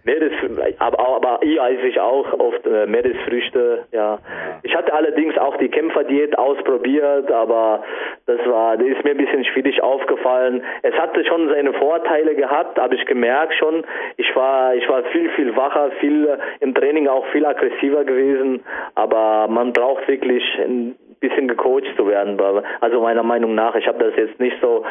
Meeres, 0.05 0.33
aber, 0.79 0.99
aber 0.99 1.40
hier 1.43 1.62
esse 1.62 1.87
ich 1.87 1.99
auch 1.99 2.33
oft 2.38 2.67
äh, 2.67 2.87
Meeresfrüchte, 2.87 3.85
ja. 3.93 4.19
Ich 4.62 4.75
hatte 4.75 4.93
allerdings 4.93 5.37
auch 5.38 5.57
die 5.57 5.69
Kämpferdiät 5.69 6.37
ausprobiert, 6.38 7.31
aber 7.33 7.83
das 8.27 8.38
war, 8.47 8.77
das 8.77 8.87
ist 8.87 9.05
mir 9.05 9.12
ein 9.12 9.17
bisschen 9.17 9.45
schwierig 9.45 9.83
aufgefallen. 9.83 10.62
Es 10.83 10.95
hatte 10.95 11.25
schon 11.25 11.49
seine 11.49 11.73
Vorteile 11.73 12.35
gehabt, 12.35 12.79
habe 12.79 12.95
ich 12.95 13.05
gemerkt 13.07 13.55
schon. 13.55 13.85
Ich 14.17 14.35
war, 14.37 14.75
ich 14.75 14.88
war 14.88 15.03
viel, 15.05 15.31
viel 15.31 15.57
wacher, 15.57 15.90
viel 16.01 16.38
im 16.61 16.75
Training 16.75 17.09
auch 17.09 17.27
viel 17.29 17.47
aggressiver 17.47 18.05
gewesen, 18.05 18.62
aber 18.95 19.49
man 19.49 19.73
braucht 19.73 20.07
wirklich 20.09 20.45
bisschen 21.28 21.48
gecoacht 21.48 21.84
zu 21.96 22.06
werden. 22.06 22.38
Also 22.80 23.00
meiner 23.00 23.22
Meinung 23.22 23.54
nach, 23.54 23.74
ich 23.74 23.87
habe 23.87 24.04
das 24.04 24.14
jetzt 24.16 24.38
nicht 24.38 24.56
so, 24.60 24.84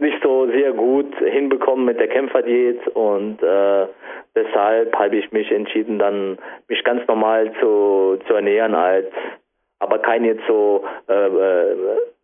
nicht 0.00 0.22
so 0.22 0.46
sehr 0.48 0.72
gut 0.72 1.14
hinbekommen 1.18 1.84
mit 1.84 2.00
der 2.00 2.08
Kämpferdiät 2.08 2.86
und 2.88 3.42
äh, 3.42 3.86
deshalb 4.34 4.96
habe 4.98 5.16
ich 5.16 5.30
mich 5.30 5.50
entschieden, 5.52 5.98
dann 5.98 6.38
mich 6.68 6.82
ganz 6.82 7.06
normal 7.06 7.52
zu, 7.60 8.18
zu 8.26 8.34
ernähren 8.34 8.74
als, 8.74 9.06
aber 9.78 9.98
kein 9.98 10.24
jetzt 10.24 10.46
so 10.48 10.84
äh, 11.08 11.26
äh, 11.26 11.76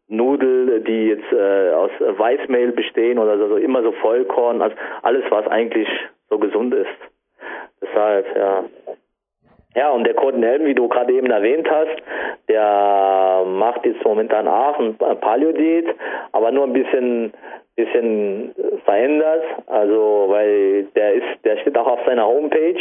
Nudel, 0.09 0.80
die 0.80 1.09
jetzt 1.09 1.32
äh, 1.32 1.72
aus 1.72 1.90
Weißmehl 2.01 2.72
bestehen 2.72 3.18
oder 3.18 3.38
so, 3.38 3.57
immer 3.57 3.82
so 3.82 3.92
Vollkorn, 3.92 4.61
also 4.62 4.76
alles, 5.03 5.24
was 5.30 5.47
eigentlich 5.49 5.88
so 6.30 6.38
gesund 6.38 6.74
ist. 6.74 6.99
Deshalb, 7.80 8.36
ja. 8.36 8.64
Ja, 9.77 9.91
und 9.91 10.05
der 10.05 10.14
Corden 10.14 10.43
Helm, 10.43 10.64
wie 10.64 10.74
du 10.74 10.89
gerade 10.89 11.12
eben 11.12 11.31
erwähnt 11.31 11.70
hast, 11.70 12.03
der 12.49 13.45
macht 13.47 13.85
jetzt 13.85 14.03
momentan 14.05 14.49
auch 14.49 14.79
ein 14.79 14.97
Paleo-Diät, 14.97 15.95
aber 16.33 16.51
nur 16.51 16.64
ein 16.64 16.72
bisschen 16.72 17.33
bisschen 17.77 18.55
verändert, 18.87 19.45
also 19.66 20.29
weil 20.29 20.85
der 20.97 21.12
ist, 21.12 21.45
der 21.45 21.59
steht 21.59 21.77
auch 21.77 21.87
auf 21.87 22.01
seiner 22.07 22.27
Homepage, 22.27 22.81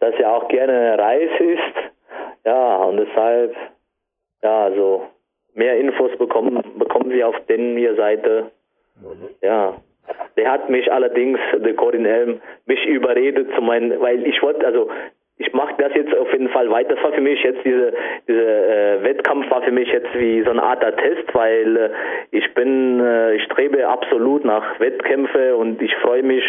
dass 0.00 0.14
er 0.14 0.34
auch 0.34 0.48
gerne 0.48 0.98
Reis 0.98 1.28
isst, 1.38 1.92
ja 2.46 2.76
und 2.84 2.96
deshalb, 2.96 3.54
ja 4.42 4.64
also 4.64 5.02
mehr 5.52 5.76
Infos 5.76 6.16
bekommen 6.16 6.62
bekommen 6.78 7.10
Sie 7.10 7.22
auf 7.22 7.36
der 7.50 7.94
Seite, 7.96 8.50
ja. 9.42 9.74
Der 10.36 10.50
hat 10.50 10.70
mich 10.70 10.90
allerdings, 10.90 11.38
der 11.54 11.74
Corin 11.74 12.06
Helm, 12.06 12.40
mich 12.64 12.84
überredet 12.86 13.54
zu 13.54 13.60
meinen, 13.60 14.00
weil 14.00 14.26
ich 14.26 14.42
wollte, 14.42 14.66
also 14.66 14.88
ich 15.40 15.54
mache 15.54 15.74
das 15.78 15.92
jetzt 15.94 16.14
auf 16.14 16.30
jeden 16.32 16.50
Fall 16.50 16.70
weiter. 16.70 16.94
Das 16.94 17.02
war 17.02 17.12
für 17.12 17.20
mich 17.22 17.42
jetzt 17.42 17.64
diese, 17.64 17.94
diese 18.28 18.42
äh, 18.42 19.02
Wettkampf 19.02 19.50
war 19.50 19.62
für 19.62 19.72
mich 19.72 19.88
jetzt 19.88 20.14
wie 20.14 20.42
so 20.42 20.50
eine 20.50 20.62
Art 20.62 20.82
Test, 20.98 21.34
weil 21.34 21.76
äh, 21.76 21.90
ich 22.30 22.52
bin, 22.52 23.00
äh, 23.00 23.36
ich 23.36 23.44
strebe 23.44 23.88
absolut 23.88 24.44
nach 24.44 24.78
Wettkämpfe 24.78 25.56
und 25.56 25.80
ich 25.80 25.96
freue 25.96 26.22
mich, 26.22 26.44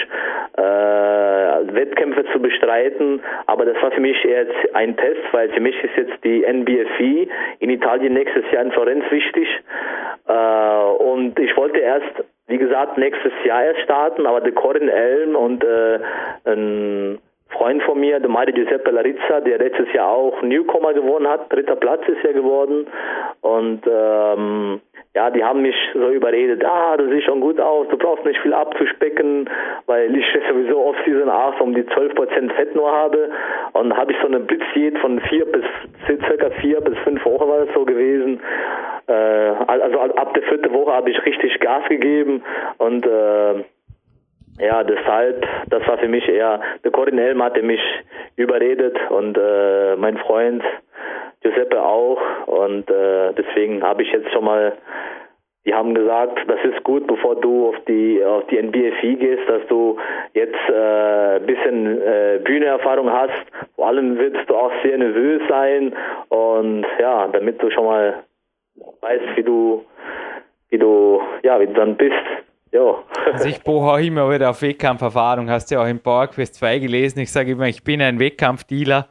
äh, 0.58 0.62
Wettkämpfe 0.62 2.26
zu 2.34 2.42
bestreiten. 2.42 3.22
Aber 3.46 3.64
das 3.64 3.82
war 3.82 3.92
für 3.92 4.02
mich 4.02 4.22
jetzt 4.26 4.76
ein 4.76 4.98
Test, 4.98 5.22
weil 5.32 5.50
für 5.52 5.62
mich 5.62 5.82
ist 5.82 5.96
jetzt 5.96 6.24
die 6.26 6.44
NBFI 6.46 7.30
in 7.60 7.70
Italien 7.70 8.14
nächstes 8.14 8.44
Jahr 8.52 8.64
in 8.64 8.74
Florenz 8.74 9.06
wichtig. 9.10 9.48
Äh, 10.28 10.34
und 10.34 11.40
ich 11.40 11.56
wollte 11.56 11.80
erst 11.80 12.26
wie 12.48 12.58
gesagt, 12.58 12.98
nächstes 12.98 13.32
Jahr 13.46 13.64
erst 13.64 13.80
starten, 13.84 14.26
aber 14.26 14.42
der 14.42 14.52
Corin 14.52 14.90
Elm 14.90 15.38
und 15.38 15.64
äh, 15.64 16.00
ein 16.44 17.20
Freund 17.52 17.84
von 17.84 18.00
mir, 18.00 18.20
der 18.20 18.30
Mario 18.30 18.56
Giuseppe 18.56 18.92
Larizza, 18.92 19.42
der 19.42 19.58
letztes 19.58 19.92
Jahr 19.94 20.10
auch 20.10 20.42
Newcomer 20.42 20.94
gewonnen 20.94 21.28
hat, 21.28 21.52
dritter 21.52 21.76
Platz 21.76 22.02
ist 22.08 22.24
er 22.24 22.34
geworden. 22.34 22.88
Und 23.42 23.82
ähm, 23.88 24.82
ja, 25.14 25.30
die 25.30 25.44
haben 25.44 25.62
mich 25.62 25.76
so 25.94 26.10
überredet, 26.10 26.64
ah, 26.64 26.96
du 26.96 27.10
siehst 27.10 27.26
schon 27.26 27.42
gut 27.42 27.60
aus, 27.60 27.88
du 27.90 27.98
brauchst 27.98 28.26
nicht 28.26 28.40
viel 28.42 28.54
abzuspecken, 28.54 29.50
weil 29.86 30.16
ich 30.16 30.26
sowieso 30.50 30.80
Off-Season 30.80 31.30
8 31.30 31.60
um 31.60 31.76
die 31.76 31.84
12% 31.84 32.54
Fett 32.54 32.74
nur 32.76 32.90
habe. 32.90 33.30
Und 33.74 33.96
habe 33.98 34.14
ich 34.14 34.18
so 34.22 34.28
eine 34.28 34.40
Blitzdiät 34.40 34.98
von 35.00 35.20
vier 35.22 35.46
bis 35.46 35.66
circa 36.06 36.50
vier 36.62 36.80
bis 36.82 36.98
fünf 37.00 37.26
Wochen 37.26 37.50
war 37.50 37.66
das 37.66 37.74
so 37.74 37.84
gewesen. 37.84 38.40
Äh, 39.08 39.14
also 39.68 40.00
ab 40.00 40.34
der 40.34 40.44
vierten 40.44 40.74
Woche 40.74 40.94
habe 40.94 41.10
ich 41.10 41.26
richtig 41.26 41.60
Gas 41.60 41.84
gegeben 41.90 42.44
und 42.78 43.06
äh, 43.06 43.64
ja, 44.62 44.84
deshalb, 44.84 45.46
das 45.70 45.86
war 45.88 45.98
für 45.98 46.08
mich 46.08 46.28
eher, 46.30 46.62
der 46.84 46.92
Corin 46.92 47.18
Helm 47.18 47.42
hatte 47.42 47.64
mich 47.64 47.82
überredet 48.36 48.96
und 49.10 49.38
äh, 49.38 49.96
mein 49.96 50.18
Freund 50.20 50.64
Giuseppe 51.42 51.82
auch 51.82 52.22
und 52.46 52.90
äh, 52.90 53.34
deswegen 53.34 53.82
habe 53.82 54.04
ich 54.04 54.12
jetzt 54.12 54.32
schon 54.32 54.46
mal, 54.46 54.74
die 55.66 55.74
haben 55.74 55.96
gesagt, 55.96 56.40
das 56.48 56.60
ist 56.64 56.84
gut, 56.84 57.08
bevor 57.08 57.36
du 57.42 57.70
auf 57.70 57.76
die 57.88 58.24
auf 58.24 58.46
die 58.48 58.62
NBFI 58.62 59.16
gehst, 59.16 59.50
dass 59.50 59.66
du 59.68 59.98
jetzt 60.34 60.70
äh, 60.70 61.40
bisschen 61.40 62.00
äh, 62.00 62.40
Bühneerfahrung 62.44 63.12
hast. 63.12 63.34
Vor 63.76 63.88
allem 63.88 64.18
wirst 64.20 64.48
du 64.48 64.56
auch 64.56 64.72
sehr 64.84 64.98
nervös 64.98 65.42
sein 65.50 65.94
und 66.30 66.86
ja, 67.00 67.28
damit 67.28 67.62
du 67.62 67.72
schon 67.72 67.86
mal 67.86 68.24
weißt, 69.02 69.36
wie 69.36 69.44
du 69.44 69.84
wie 70.70 70.78
du 70.78 71.20
ja 71.42 71.60
wie 71.60 71.68
du 71.68 71.74
dann 71.74 71.96
bist. 71.96 72.14
Ja. 72.72 72.96
Also 73.34 73.46
ich 73.46 73.66
auch 73.66 73.98
immer 73.98 74.30
wieder 74.30 74.50
auf 74.50 74.62
Wettkampferfahrung. 74.62 75.50
Hast 75.50 75.72
du 75.72 75.76
ja 75.76 75.82
auch 75.84 75.88
im 75.88 76.00
PowerQuest 76.00 76.56
2 76.56 76.80
gelesen. 76.80 77.20
Ich 77.20 77.32
sage 77.32 77.52
immer, 77.52 77.68
ich 77.68 77.84
bin 77.84 78.02
ein 78.02 78.20
Wettkampfdealer. 78.20 79.08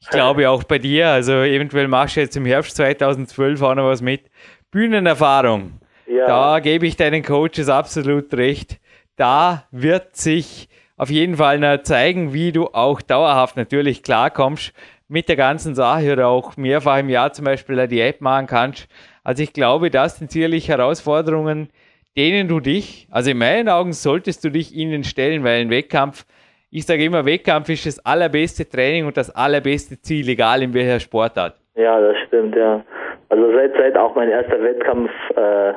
Ich 0.00 0.08
glaube 0.08 0.48
auch 0.50 0.64
bei 0.64 0.78
dir. 0.78 1.08
Also 1.08 1.32
eventuell 1.32 1.88
machst 1.88 2.16
du 2.16 2.20
jetzt 2.20 2.36
im 2.36 2.44
Herbst 2.44 2.76
2012 2.76 3.62
auch 3.62 3.74
noch 3.74 3.86
was 3.86 4.02
mit. 4.02 4.22
Bühnenerfahrung. 4.70 5.80
Ja. 6.06 6.26
Da 6.26 6.60
gebe 6.60 6.86
ich 6.86 6.96
deinen 6.96 7.22
Coaches 7.22 7.68
absolut 7.68 8.32
recht. 8.34 8.80
Da 9.16 9.64
wird 9.70 10.16
sich 10.16 10.68
auf 10.96 11.10
jeden 11.10 11.36
Fall 11.36 11.58
noch 11.58 11.82
zeigen, 11.82 12.32
wie 12.32 12.52
du 12.52 12.68
auch 12.68 13.00
dauerhaft 13.00 13.56
natürlich 13.56 14.02
klarkommst 14.02 14.72
mit 15.08 15.28
der 15.28 15.36
ganzen 15.36 15.74
Sache 15.74 16.12
oder 16.12 16.28
auch 16.28 16.56
mehrfach 16.56 16.98
im 16.98 17.08
Jahr 17.08 17.32
zum 17.32 17.44
Beispiel 17.44 17.78
eine 17.78 17.88
Diät 17.88 18.20
machen 18.20 18.46
kannst. 18.46 18.88
Also 19.24 19.42
ich 19.42 19.52
glaube, 19.52 19.90
das 19.90 20.16
sind 20.18 20.30
sicherlich 20.30 20.68
Herausforderungen, 20.68 21.68
denen 22.16 22.48
du 22.48 22.60
dich, 22.60 23.08
also 23.10 23.30
in 23.30 23.38
meinen 23.38 23.68
Augen 23.68 23.92
solltest 23.92 24.44
du 24.44 24.50
dich 24.50 24.74
ihnen 24.74 25.04
stellen, 25.04 25.44
weil 25.44 25.60
ein 25.60 25.70
Wettkampf, 25.70 26.24
ich 26.70 26.86
sage 26.86 27.04
immer, 27.04 27.24
Wettkampf 27.24 27.68
ist 27.68 27.86
das 27.86 28.04
allerbeste 28.04 28.68
Training 28.68 29.06
und 29.06 29.16
das 29.16 29.34
allerbeste 29.34 30.00
Ziel, 30.00 30.28
egal 30.28 30.62
in 30.62 30.74
welcher 30.74 31.00
Sportart. 31.00 31.56
Ja, 31.74 32.00
das 32.00 32.16
stimmt, 32.26 32.54
ja. 32.56 32.84
Also 33.28 33.52
seit, 33.54 33.72
seit 33.76 33.96
auch 33.96 34.14
mein 34.14 34.28
erster 34.28 34.62
Wettkampf 34.62 35.10
äh, 35.36 35.72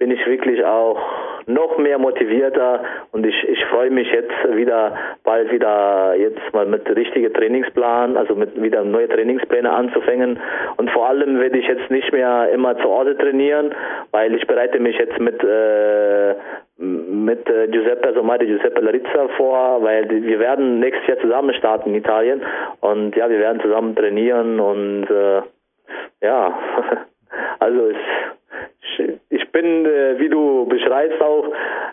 bin 0.00 0.10
ich 0.10 0.26
wirklich 0.26 0.64
auch 0.64 0.98
noch 1.46 1.76
mehr 1.78 1.98
motivierter 1.98 2.82
und 3.12 3.26
ich, 3.26 3.48
ich 3.48 3.62
freue 3.66 3.90
mich 3.90 4.10
jetzt 4.10 4.56
wieder 4.56 4.96
bald 5.24 5.52
wieder 5.52 6.14
jetzt 6.16 6.40
mal 6.54 6.64
mit 6.64 6.88
richtigen 6.88 7.32
Trainingsplan, 7.32 8.16
also 8.16 8.34
mit 8.34 8.60
wieder 8.60 8.82
neue 8.82 9.08
Trainingspläne 9.08 9.70
anzufangen. 9.70 10.40
Und 10.78 10.90
vor 10.90 11.08
allem 11.08 11.38
werde 11.38 11.58
ich 11.58 11.66
jetzt 11.66 11.90
nicht 11.90 12.12
mehr 12.12 12.48
immer 12.50 12.76
zu 12.78 12.84
Hause 12.84 13.16
trainieren, 13.16 13.74
weil 14.10 14.34
ich 14.34 14.46
bereite 14.46 14.80
mich 14.80 14.96
jetzt 14.96 15.20
mit 15.20 15.42
äh, 15.44 16.34
mit 16.78 17.48
äh, 17.50 17.68
Giuseppe, 17.68 18.08
also 18.08 18.22
Mario 18.22 18.48
Giuseppe 18.48 18.80
Larizza 18.80 19.28
vor, 19.36 19.82
weil 19.82 20.08
wir 20.08 20.38
werden 20.38 20.80
nächstes 20.80 21.06
Jahr 21.08 21.18
zusammen 21.18 21.54
starten 21.54 21.90
in 21.90 21.96
Italien. 21.96 22.40
Und 22.80 23.14
ja, 23.16 23.28
wir 23.28 23.38
werden 23.38 23.60
zusammen 23.60 23.94
trainieren 23.94 24.60
und 24.60 25.04
äh, 25.10 25.42
ja, 26.22 26.58
also 27.58 27.90
es 27.90 27.96
ich 29.30 29.52
bin, 29.52 29.86
äh, 29.86 30.18
wie 30.18 30.28
du 30.28 30.66
beschreibst 30.66 31.20
auch, 31.20 31.44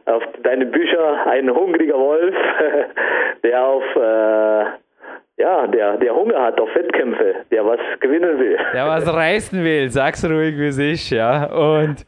auf 0.06 0.24
deine 0.44 0.66
Bücher 0.66 1.26
ein 1.28 1.50
hungriger 1.50 1.98
Wolf, 1.98 2.36
der 3.44 3.64
auf 3.64 3.84
äh, 3.96 4.66
ja, 5.40 5.68
der, 5.68 5.98
der 5.98 6.16
Hunger 6.16 6.42
hat 6.42 6.60
auf 6.60 6.74
Wettkämpfe, 6.74 7.36
der 7.52 7.64
was 7.64 7.80
gewinnen 8.00 8.40
will. 8.40 8.58
Der 8.74 8.88
was 8.88 9.12
reißen 9.14 9.64
will, 9.64 9.90
sag's 9.92 10.26
ruhig, 10.26 10.58
wie 10.58 10.68
es 10.68 10.80
ist, 10.80 11.12
ja. 11.12 11.46
Und 11.46 12.06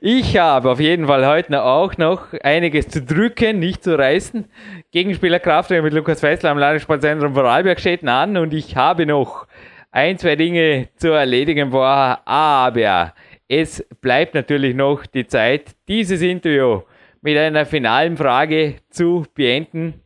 ich 0.00 0.36
habe 0.36 0.68
auf 0.68 0.80
jeden 0.80 1.06
Fall 1.06 1.24
heute 1.26 1.62
auch 1.62 1.96
noch 1.96 2.32
einiges 2.42 2.88
zu 2.88 3.00
drücken, 3.00 3.60
nicht 3.60 3.84
zu 3.84 3.96
reißen. 3.96 4.46
Gegenspieler 4.90 5.38
Kraftwerk 5.38 5.84
mit 5.84 5.92
Lukas 5.92 6.20
Fessler 6.20 6.50
am 6.50 6.58
Landessportzentrum 6.58 7.34
Vorarlberg 7.34 7.78
steht 7.78 8.06
an 8.06 8.36
und 8.36 8.52
ich 8.52 8.74
habe 8.74 9.06
noch 9.06 9.46
ein, 9.92 10.18
zwei 10.18 10.36
Dinge 10.36 10.88
zu 10.96 11.08
erledigen 11.10 11.70
vorher, 11.70 12.26
aber 12.26 13.14
es 13.46 13.86
bleibt 14.00 14.34
natürlich 14.34 14.74
noch 14.74 15.04
die 15.06 15.26
Zeit, 15.26 15.76
dieses 15.86 16.22
Interview 16.22 16.80
mit 17.20 17.36
einer 17.36 17.66
finalen 17.66 18.16
Frage 18.16 18.76
zu 18.88 19.26
beenden. 19.34 20.00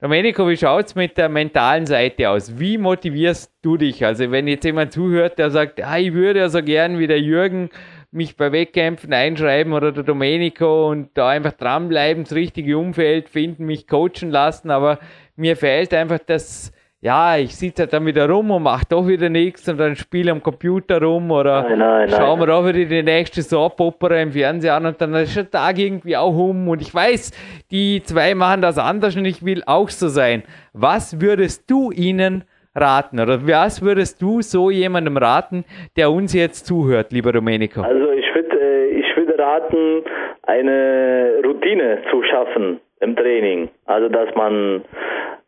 Domenico, 0.00 0.48
wie 0.48 0.56
schaut 0.56 0.86
es 0.86 0.94
mit 0.94 1.18
der 1.18 1.28
mentalen 1.28 1.86
Seite 1.86 2.30
aus? 2.30 2.58
Wie 2.58 2.78
motivierst 2.78 3.52
du 3.62 3.76
dich? 3.76 4.04
Also 4.04 4.30
wenn 4.30 4.46
jetzt 4.46 4.64
jemand 4.64 4.92
zuhört, 4.92 5.38
der 5.38 5.50
sagt, 5.50 5.82
ah, 5.82 5.98
ich 5.98 6.12
würde 6.12 6.40
ja 6.40 6.48
so 6.48 6.62
gern 6.62 6.98
wie 6.98 7.08
der 7.08 7.20
Jürgen 7.20 7.70
mich 8.12 8.36
bei 8.36 8.52
Wettkämpfen 8.52 9.12
einschreiben 9.12 9.72
oder 9.72 9.90
der 9.90 10.04
Domenico 10.04 10.88
und 10.88 11.10
da 11.14 11.30
einfach 11.30 11.52
dranbleiben, 11.52 12.24
das 12.24 12.34
richtige 12.34 12.78
Umfeld 12.78 13.28
finden, 13.28 13.64
mich 13.64 13.88
coachen 13.88 14.30
lassen, 14.30 14.70
aber 14.70 15.00
mir 15.34 15.56
fehlt 15.56 15.92
einfach 15.92 16.20
das 16.24 16.72
ja, 17.00 17.36
ich 17.36 17.54
sitze 17.54 17.82
halt 17.82 17.92
dann 17.92 18.06
wieder 18.06 18.28
rum 18.28 18.50
und 18.50 18.62
mache 18.62 18.86
doch 18.88 19.06
wieder 19.06 19.28
nichts 19.28 19.68
und 19.68 19.78
dann 19.78 19.96
spiele 19.96 20.32
am 20.32 20.42
Computer 20.42 21.00
rum 21.00 21.30
oder 21.30 21.62
nein, 21.62 21.78
nein, 21.78 22.08
schaue 22.08 22.38
mir 22.38 22.52
auch 22.54 22.66
wieder 22.66 22.84
die 22.84 23.02
nächste 23.02 23.42
Soap-Opera 23.42 24.20
im 24.22 24.32
Fernsehen 24.32 24.72
an 24.72 24.86
und 24.86 25.00
dann 25.00 25.14
ist 25.14 25.36
der 25.36 25.50
Tag 25.50 25.78
irgendwie 25.78 26.16
auch 26.16 26.34
um 26.34 26.68
und 26.68 26.80
ich 26.80 26.94
weiß, 26.94 27.32
die 27.70 28.02
zwei 28.02 28.34
machen 28.34 28.62
das 28.62 28.78
anders 28.78 29.14
und 29.14 29.26
ich 29.26 29.44
will 29.44 29.62
auch 29.66 29.90
so 29.90 30.08
sein. 30.08 30.42
Was 30.72 31.20
würdest 31.20 31.70
du 31.70 31.90
ihnen 31.90 32.44
raten 32.74 33.20
oder 33.20 33.46
was 33.46 33.82
würdest 33.82 34.22
du 34.22 34.40
so 34.40 34.70
jemandem 34.70 35.18
raten, 35.18 35.64
der 35.96 36.10
uns 36.10 36.32
jetzt 36.32 36.66
zuhört, 36.66 37.12
lieber 37.12 37.32
Domenico? 37.32 37.82
Also 37.82 38.10
ich 38.10 38.34
würde 38.34 38.58
äh, 38.58 38.86
ich 38.86 39.16
würde 39.16 39.38
raten, 39.38 40.02
eine 40.42 41.42
Routine 41.44 41.98
zu 42.10 42.22
schaffen 42.22 42.80
im 43.00 43.16
Training. 43.16 43.68
Also 43.86 44.08
dass 44.08 44.34
man 44.34 44.82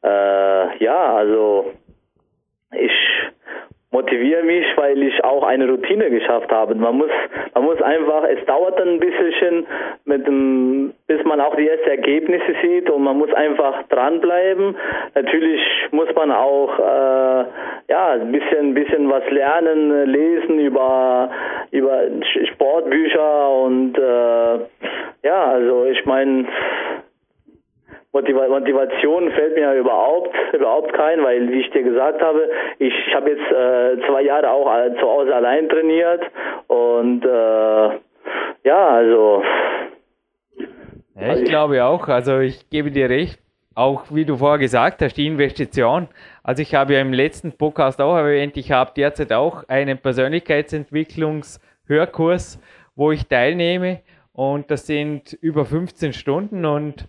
äh, 0.03 0.85
ja, 0.85 1.17
also 1.17 1.73
ich 2.73 2.93
motiviere 3.91 4.43
mich, 4.43 4.67
weil 4.77 5.03
ich 5.03 5.25
auch 5.25 5.43
eine 5.43 5.69
Routine 5.69 6.11
geschafft 6.11 6.53
habe. 6.53 6.75
Man 6.75 6.99
muss, 6.99 7.11
man 7.55 7.65
muss 7.65 7.81
einfach, 7.81 8.25
es 8.25 8.45
dauert 8.45 8.79
dann 8.79 8.89
ein 8.89 9.01
bisschen, 9.01 9.67
mit 10.05 10.27
dem, 10.27 10.93
bis 11.07 11.25
man 11.25 11.41
auch 11.41 11.57
die 11.57 11.69
ersten 11.69 11.89
Ergebnisse 11.89 12.55
sieht 12.63 12.91
und 12.91 13.03
man 13.03 13.17
muss 13.19 13.33
einfach 13.33 13.83
dranbleiben. 13.89 14.77
Natürlich 15.15 15.61
muss 15.91 16.09
man 16.15 16.31
auch 16.33 16.79
äh, 16.79 17.45
ja 17.89 18.11
ein 18.13 18.31
bisschen, 18.31 18.75
bisschen 18.75 19.11
was 19.11 19.29
lernen, 19.31 20.07
lesen 20.07 20.59
über 20.59 21.31
über 21.71 22.01
Sportbücher 22.53 23.51
und 23.51 23.97
äh, 23.99 24.59
ja, 25.27 25.45
also 25.45 25.87
ich 25.87 26.05
meine 26.07 26.47
Motivation 28.13 29.31
fällt 29.33 29.55
mir 29.55 29.75
überhaupt 29.75 30.35
überhaupt 30.53 30.93
kein, 30.95 31.23
weil 31.23 31.51
wie 31.51 31.61
ich 31.61 31.71
dir 31.71 31.83
gesagt 31.83 32.23
habe, 32.23 32.49
ich, 32.79 32.95
habe 33.15 33.31
jetzt 33.31 33.53
äh, 33.53 34.07
zwei 34.07 34.23
Jahre 34.23 34.51
auch 34.51 34.67
zu 34.99 35.07
Hause 35.07 35.35
allein 35.35 35.69
trainiert 35.69 36.23
und 36.69 37.23
äh, 37.25 37.89
ja, 38.65 38.89
also 38.89 39.43
ja, 41.21 41.35
ich 41.35 41.45
glaube 41.45 41.85
auch, 41.85 42.09
also 42.09 42.39
ich 42.39 42.71
gebe 42.71 42.91
dir 42.93 43.11
recht, 43.11 43.41
auch 43.75 44.05
wie 44.11 44.25
du 44.25 44.37
vorher 44.37 44.59
gesagt 44.59 45.03
hast, 45.03 45.17
die 45.17 45.27
Investition. 45.27 46.07
Also 46.45 46.63
ich 46.63 46.77
habe 46.77 46.95
ja 46.95 47.01
im 47.01 47.13
letzten 47.13 47.51
Podcast 47.53 48.01
auch 48.01 48.17
erwähnt, 48.17 48.57
ich 48.57 48.71
habe 48.71 48.93
derzeit 48.97 49.33
auch 49.33 49.69
einen 49.69 49.99
Persönlichkeitsentwicklungshörkurs, 49.99 52.61
wo 52.95 53.11
ich 53.11 53.27
teilnehme. 53.27 54.03
Und 54.33 54.71
das 54.71 54.87
sind 54.87 55.33
über 55.41 55.65
15 55.65 56.13
Stunden 56.13 56.65
und 56.65 57.09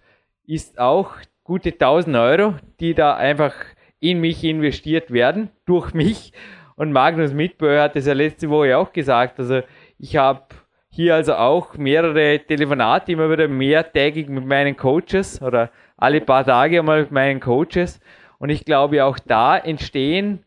ist 0.50 0.80
auch 0.80 1.12
gute 1.44 1.70
1000 1.70 2.16
Euro, 2.18 2.56
die 2.80 2.96
da 2.96 3.16
einfach 3.16 3.54
in 4.00 4.20
mich 4.20 4.44
investiert 4.44 5.12
werden, 5.12 5.50
durch 5.66 5.94
mich. 5.94 6.34
Und 6.76 6.92
Magnus 6.92 7.34
Mitbauer 7.34 7.82
hat 7.82 7.96
es 7.96 8.08
ja 8.08 8.14
letzte 8.14 8.50
Woche 8.50 8.76
auch 8.78 8.92
gesagt. 8.92 9.40
Also 9.40 9.62
ich 10.00 10.18
habe 10.18 10.46
hier 10.90 11.14
also 11.14 11.36
auch 11.36 11.78
mehrere 11.78 12.40
Telefonate, 12.40 13.12
immer 13.12 13.30
wieder 13.30 13.48
mehrtägig 13.48 14.28
mit 14.28 14.46
meinen 14.46 14.76
Coaches 14.76 15.40
oder 15.42 15.70
alle 15.98 16.20
paar 16.20 16.46
Tage 16.46 16.80
einmal 16.80 17.02
mit 17.02 17.12
meinen 17.12 17.40
Coaches. 17.40 18.00
Und 18.40 18.50
ich 18.50 18.66
glaube, 18.66 19.04
auch 19.06 19.20
da 19.20 19.56
entstehen 19.58 20.44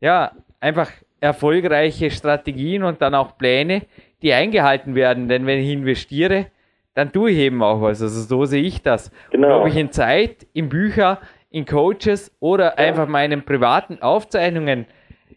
ja 0.00 0.30
einfach 0.60 0.90
erfolgreiche 1.20 2.10
Strategien 2.10 2.84
und 2.84 3.02
dann 3.02 3.14
auch 3.16 3.36
Pläne, 3.36 3.82
die 4.22 4.32
eingehalten 4.32 4.94
werden. 4.94 5.28
Denn 5.28 5.46
wenn 5.46 5.58
ich 5.58 5.70
investiere, 5.70 6.46
dann 6.94 7.12
tue 7.12 7.30
ich 7.30 7.38
eben 7.38 7.62
auch 7.62 7.80
was. 7.80 8.02
Also 8.02 8.20
so 8.20 8.44
sehe 8.44 8.62
ich 8.62 8.82
das. 8.82 9.10
Genau. 9.30 9.60
Ob 9.60 9.68
ich 9.68 9.76
in 9.76 9.92
Zeit, 9.92 10.46
in 10.52 10.68
Bücher, 10.68 11.18
in 11.50 11.64
Coaches 11.64 12.36
oder 12.40 12.64
ja. 12.64 12.74
einfach 12.74 13.08
meinen 13.08 13.44
privaten 13.44 14.02
Aufzeichnungen 14.02 14.86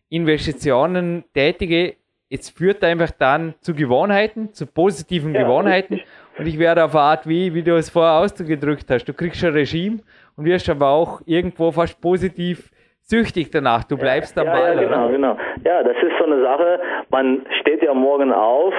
Investitionen 0.09 1.23
tätige, 1.33 1.95
es 2.29 2.49
führt 2.49 2.83
einfach 2.83 3.11
dann 3.11 3.53
zu 3.61 3.75
Gewohnheiten, 3.75 4.53
zu 4.53 4.65
positiven 4.65 5.35
ja, 5.35 5.43
Gewohnheiten. 5.43 5.95
Richtig. 5.95 6.11
Und 6.39 6.47
ich 6.47 6.57
werde 6.57 6.83
auf 6.83 6.95
eine 6.95 7.03
Art, 7.03 7.27
wie, 7.27 7.53
wie 7.53 7.61
du 7.61 7.75
es 7.75 7.91
vorher 7.91 8.13
ausgedrückt 8.13 8.85
hast. 8.89 9.05
Du 9.05 9.13
kriegst 9.13 9.43
ein 9.43 9.53
Regime 9.53 9.99
und 10.35 10.45
wirst 10.45 10.67
aber 10.69 10.89
auch 10.89 11.21
irgendwo 11.25 11.71
fast 11.71 12.01
positiv 12.01 12.71
süchtig 13.01 13.51
danach. 13.51 13.83
Du 13.83 13.97
bleibst 13.97 14.35
ja, 14.35 14.43
am 14.43 14.49
Ball. 14.49 14.75
Ja, 14.75 14.83
genau, 14.83 15.09
genau. 15.09 15.37
Ja, 15.63 15.83
das 15.83 15.95
ist 15.97 16.17
so 16.17 16.25
eine 16.25 16.41
Sache. 16.41 16.79
Man 17.11 17.45
steht 17.61 17.83
ja 17.83 17.93
morgen 17.93 18.31
auf 18.31 18.73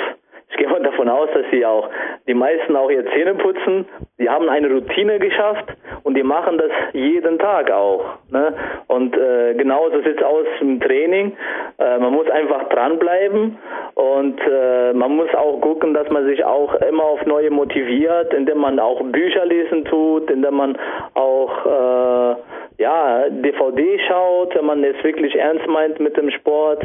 ich 0.54 0.58
gehe 0.58 0.68
mal 0.68 0.80
davon 0.80 1.08
aus, 1.08 1.28
dass 1.34 1.44
sie 1.50 1.66
auch, 1.66 1.90
die 2.28 2.34
meisten 2.34 2.76
auch 2.76 2.88
ihre 2.88 3.04
Zähne 3.06 3.34
putzen. 3.34 3.86
Die 4.20 4.30
haben 4.30 4.48
eine 4.48 4.70
Routine 4.70 5.18
geschafft 5.18 5.64
und 6.04 6.16
die 6.16 6.22
machen 6.22 6.58
das 6.58 6.70
jeden 6.92 7.40
Tag 7.40 7.72
auch. 7.72 8.04
Ne? 8.30 8.54
Und 8.86 9.16
äh, 9.16 9.54
genauso 9.54 9.96
sieht 10.02 10.16
es 10.16 10.22
aus 10.22 10.46
im 10.60 10.80
Training. 10.80 11.36
Äh, 11.78 11.98
man 11.98 12.12
muss 12.12 12.30
einfach 12.30 12.68
dranbleiben 12.68 13.58
und 13.94 14.40
äh, 14.48 14.92
man 14.92 15.16
muss 15.16 15.34
auch 15.34 15.60
gucken, 15.60 15.92
dass 15.92 16.08
man 16.10 16.24
sich 16.26 16.44
auch 16.44 16.72
immer 16.88 17.02
auf 17.02 17.26
neue 17.26 17.50
motiviert, 17.50 18.32
indem 18.32 18.58
man 18.58 18.78
auch 18.78 19.02
Bücher 19.02 19.44
lesen 19.46 19.84
tut, 19.86 20.30
indem 20.30 20.54
man 20.54 20.78
auch 21.14 21.66
äh, 21.66 22.36
ja, 22.78 23.28
DVD 23.28 23.98
schaut, 24.06 24.54
wenn 24.54 24.66
man 24.66 24.84
es 24.84 25.02
wirklich 25.02 25.34
ernst 25.34 25.66
meint 25.66 25.98
mit 25.98 26.16
dem 26.16 26.30
Sport. 26.30 26.84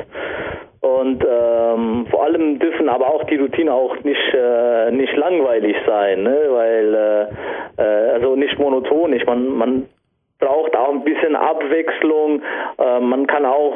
Und 0.82 1.26
ähm, 1.30 2.08
vor 2.10 2.24
allem 2.24 2.58
dürfen 2.58 2.88
aber 2.88 3.14
auch 3.14 3.26
die 3.26 3.36
Routine 3.36 3.74
auch 3.74 3.96
nicht 4.04 4.34
äh, 4.34 4.92
nicht 4.92 5.16
langweilig 5.18 5.76
sein, 5.86 6.24
ne? 6.24 6.40
weil 6.50 6.96
äh, 6.96 7.84
äh, 7.84 8.12
also 8.14 8.36
nicht 8.36 8.58
monotonisch. 8.58 9.26
Man 9.26 9.50
man 9.50 9.90
braucht 10.40 10.76
auch 10.78 10.92
ein 10.92 11.04
bisschen 11.04 11.36
Abwechslung. 11.36 12.42
Äh, 12.78 13.00
man 13.02 13.28
kann 13.28 13.46
auch 13.46 13.76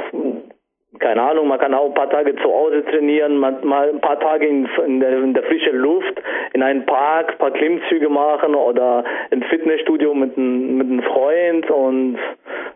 keine 0.99 1.21
Ahnung, 1.21 1.47
man 1.47 1.59
kann 1.59 1.73
auch 1.73 1.87
ein 1.87 1.93
paar 1.93 2.09
Tage 2.09 2.35
zu 2.35 2.43
Hause 2.43 2.85
trainieren, 2.85 3.37
man, 3.37 3.65
mal 3.65 3.89
ein 3.89 4.01
paar 4.01 4.19
Tage 4.19 4.45
in, 4.47 4.69
in, 4.85 4.99
der, 4.99 5.11
in 5.17 5.33
der 5.33 5.43
frischen 5.43 5.77
Luft, 5.77 6.21
in 6.53 6.61
einem 6.61 6.85
Park, 6.85 7.31
ein 7.31 7.37
paar 7.39 7.51
Klimmzüge 7.51 8.09
machen 8.09 8.53
oder 8.53 9.03
im 9.31 9.41
Fitnessstudio 9.43 10.13
mit, 10.13 10.37
mit 10.37 10.87
einem 10.87 11.01
Freund 11.03 11.69
und 11.71 12.19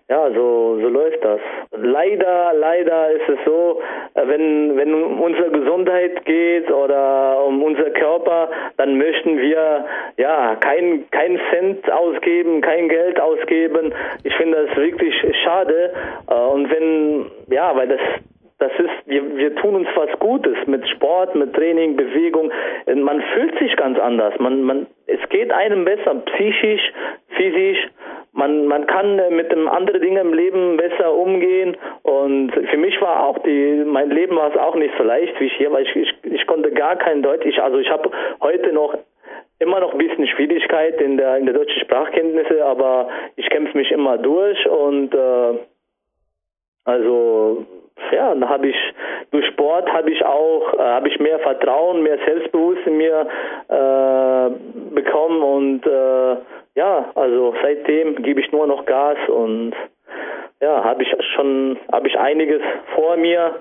ja, 0.10 0.30
so, 0.32 0.80
so 0.82 0.88
läuft 0.88 1.24
das. 1.24 1.42
Leider, 1.72 2.54
leider 2.54 3.12
ist 3.12 3.28
es 3.28 3.40
so, 3.46 3.82
äh, 4.14 4.22
wenn, 4.26 4.78
wenn 4.78 4.94
um 4.94 5.22
unsere 5.22 5.52
Gesundheit 5.52 6.24
geht 6.24 6.72
oder 6.72 7.44
um 7.46 7.62
unser 7.62 7.90
Körper, 7.90 8.50
dann 8.78 8.98
möchten 8.98 9.38
wir 9.38 9.86
ja 10.16 10.56
kein, 10.56 11.04
kein 11.12 11.40
Cent 11.52 11.92
ausgeben, 11.92 12.62
kein 12.62 12.88
Geld 12.88 13.20
ausgeben. 13.20 13.94
Ich 14.24 14.34
finde 14.36 14.66
das 14.66 14.78
wirklich 14.78 15.14
schade. 15.44 15.92
Äh, 16.30 16.34
und 16.34 16.72
wenn, 16.72 17.26
ja, 17.48 17.76
weil 17.76 17.88
das 17.88 18.00
das 18.60 18.72
ist, 18.80 19.06
wir, 19.06 19.38
wir 19.38 19.56
tun 19.56 19.76
uns 19.76 19.88
was 19.96 20.10
Gutes 20.20 20.58
mit 20.66 20.88
Sport, 20.90 21.36
mit 21.36 21.54
Training, 21.54 21.96
Bewegung. 21.96 22.52
Man 22.88 23.22
fühlt 23.34 23.58
sich 23.60 23.76
ganz 23.76 24.00
anders. 24.00 24.34
Man, 24.40 24.64
man, 24.64 24.88
es 25.06 25.20
geht 25.30 25.52
einem 25.52 25.86
besser, 25.86 26.16
psychisch, 26.16 26.82
physisch. 27.30 27.78
Man, 28.34 28.66
man 28.66 28.88
kann 28.88 29.22
mit 29.30 29.52
dem 29.52 29.68
anderen 29.68 30.02
Dingen 30.02 30.28
im 30.28 30.34
Leben 30.34 30.78
besser 30.78 31.14
umgehen. 31.14 31.78
Und 32.02 32.52
für 32.52 32.78
mich 32.78 33.00
war 33.00 33.28
auch 33.28 33.38
die, 33.40 33.84
mein 33.86 34.10
Leben 34.10 34.36
war 34.36 34.50
es 34.50 34.58
auch 34.58 34.76
nicht 34.76 34.94
so 34.98 35.04
leicht 35.04 35.40
wie 35.40 35.50
hier, 35.50 35.72
weil 35.72 35.84
ich, 35.84 35.96
ich, 35.96 36.14
ich 36.24 36.48
konnte 36.48 36.72
gar 36.72 36.96
kein 36.96 37.22
Deutsch. 37.22 37.46
Ich, 37.46 37.62
also 37.62 37.78
ich 37.78 37.92
habe 37.92 38.10
heute 38.42 38.74
noch 38.74 38.98
immer 39.60 39.80
noch 39.80 39.92
ein 39.92 40.00
bisschen 40.00 40.28
Schwierigkeit 40.28 41.00
in 41.02 41.18
der 41.18 41.38
in 41.38 41.46
der 41.46 41.56
deutschen 41.56 41.82
Sprachkenntnisse, 41.82 42.64
aber 42.64 43.10
ich 43.36 43.50
kämpfe 43.50 43.78
mich 43.78 43.92
immer 43.92 44.18
durch 44.18 44.68
und 44.68 45.14
äh, 45.14 45.60
also 46.88 47.66
ja, 48.12 48.34
da 48.34 48.48
habe 48.48 48.70
ich 48.70 48.76
durch 49.32 49.46
Sport 49.48 49.92
habe 49.92 50.10
ich 50.10 50.24
auch 50.24 50.74
äh, 50.74 50.82
habe 50.82 51.10
ich 51.10 51.20
mehr 51.20 51.40
Vertrauen, 51.40 52.02
mehr 52.02 52.18
Selbstbewusstsein 52.26 52.94
in 52.94 52.98
mir 52.98 53.28
äh, 53.68 54.96
bekommen 54.96 55.42
und 55.44 55.86
äh, 55.86 56.38
ja, 56.76 57.12
also 57.16 57.54
seitdem 57.62 58.24
gebe 58.24 58.40
ich 58.40 58.52
nur 58.52 58.68
noch 58.68 58.86
Gas 58.86 59.18
und 59.28 59.74
ja, 60.62 60.84
habe 60.84 61.04
ich 61.04 61.14
schon 61.36 61.78
habe 61.92 62.08
ich 62.08 62.18
einiges 62.18 62.62
vor 62.96 63.18
mir. 63.18 63.56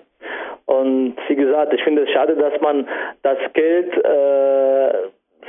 Und 0.66 1.16
wie 1.28 1.36
gesagt, 1.36 1.72
ich 1.74 1.82
finde 1.84 2.02
es 2.02 2.10
schade, 2.10 2.34
dass 2.34 2.60
man 2.60 2.88
das 3.22 3.38
Geld 3.52 3.92
äh, 4.04 5.08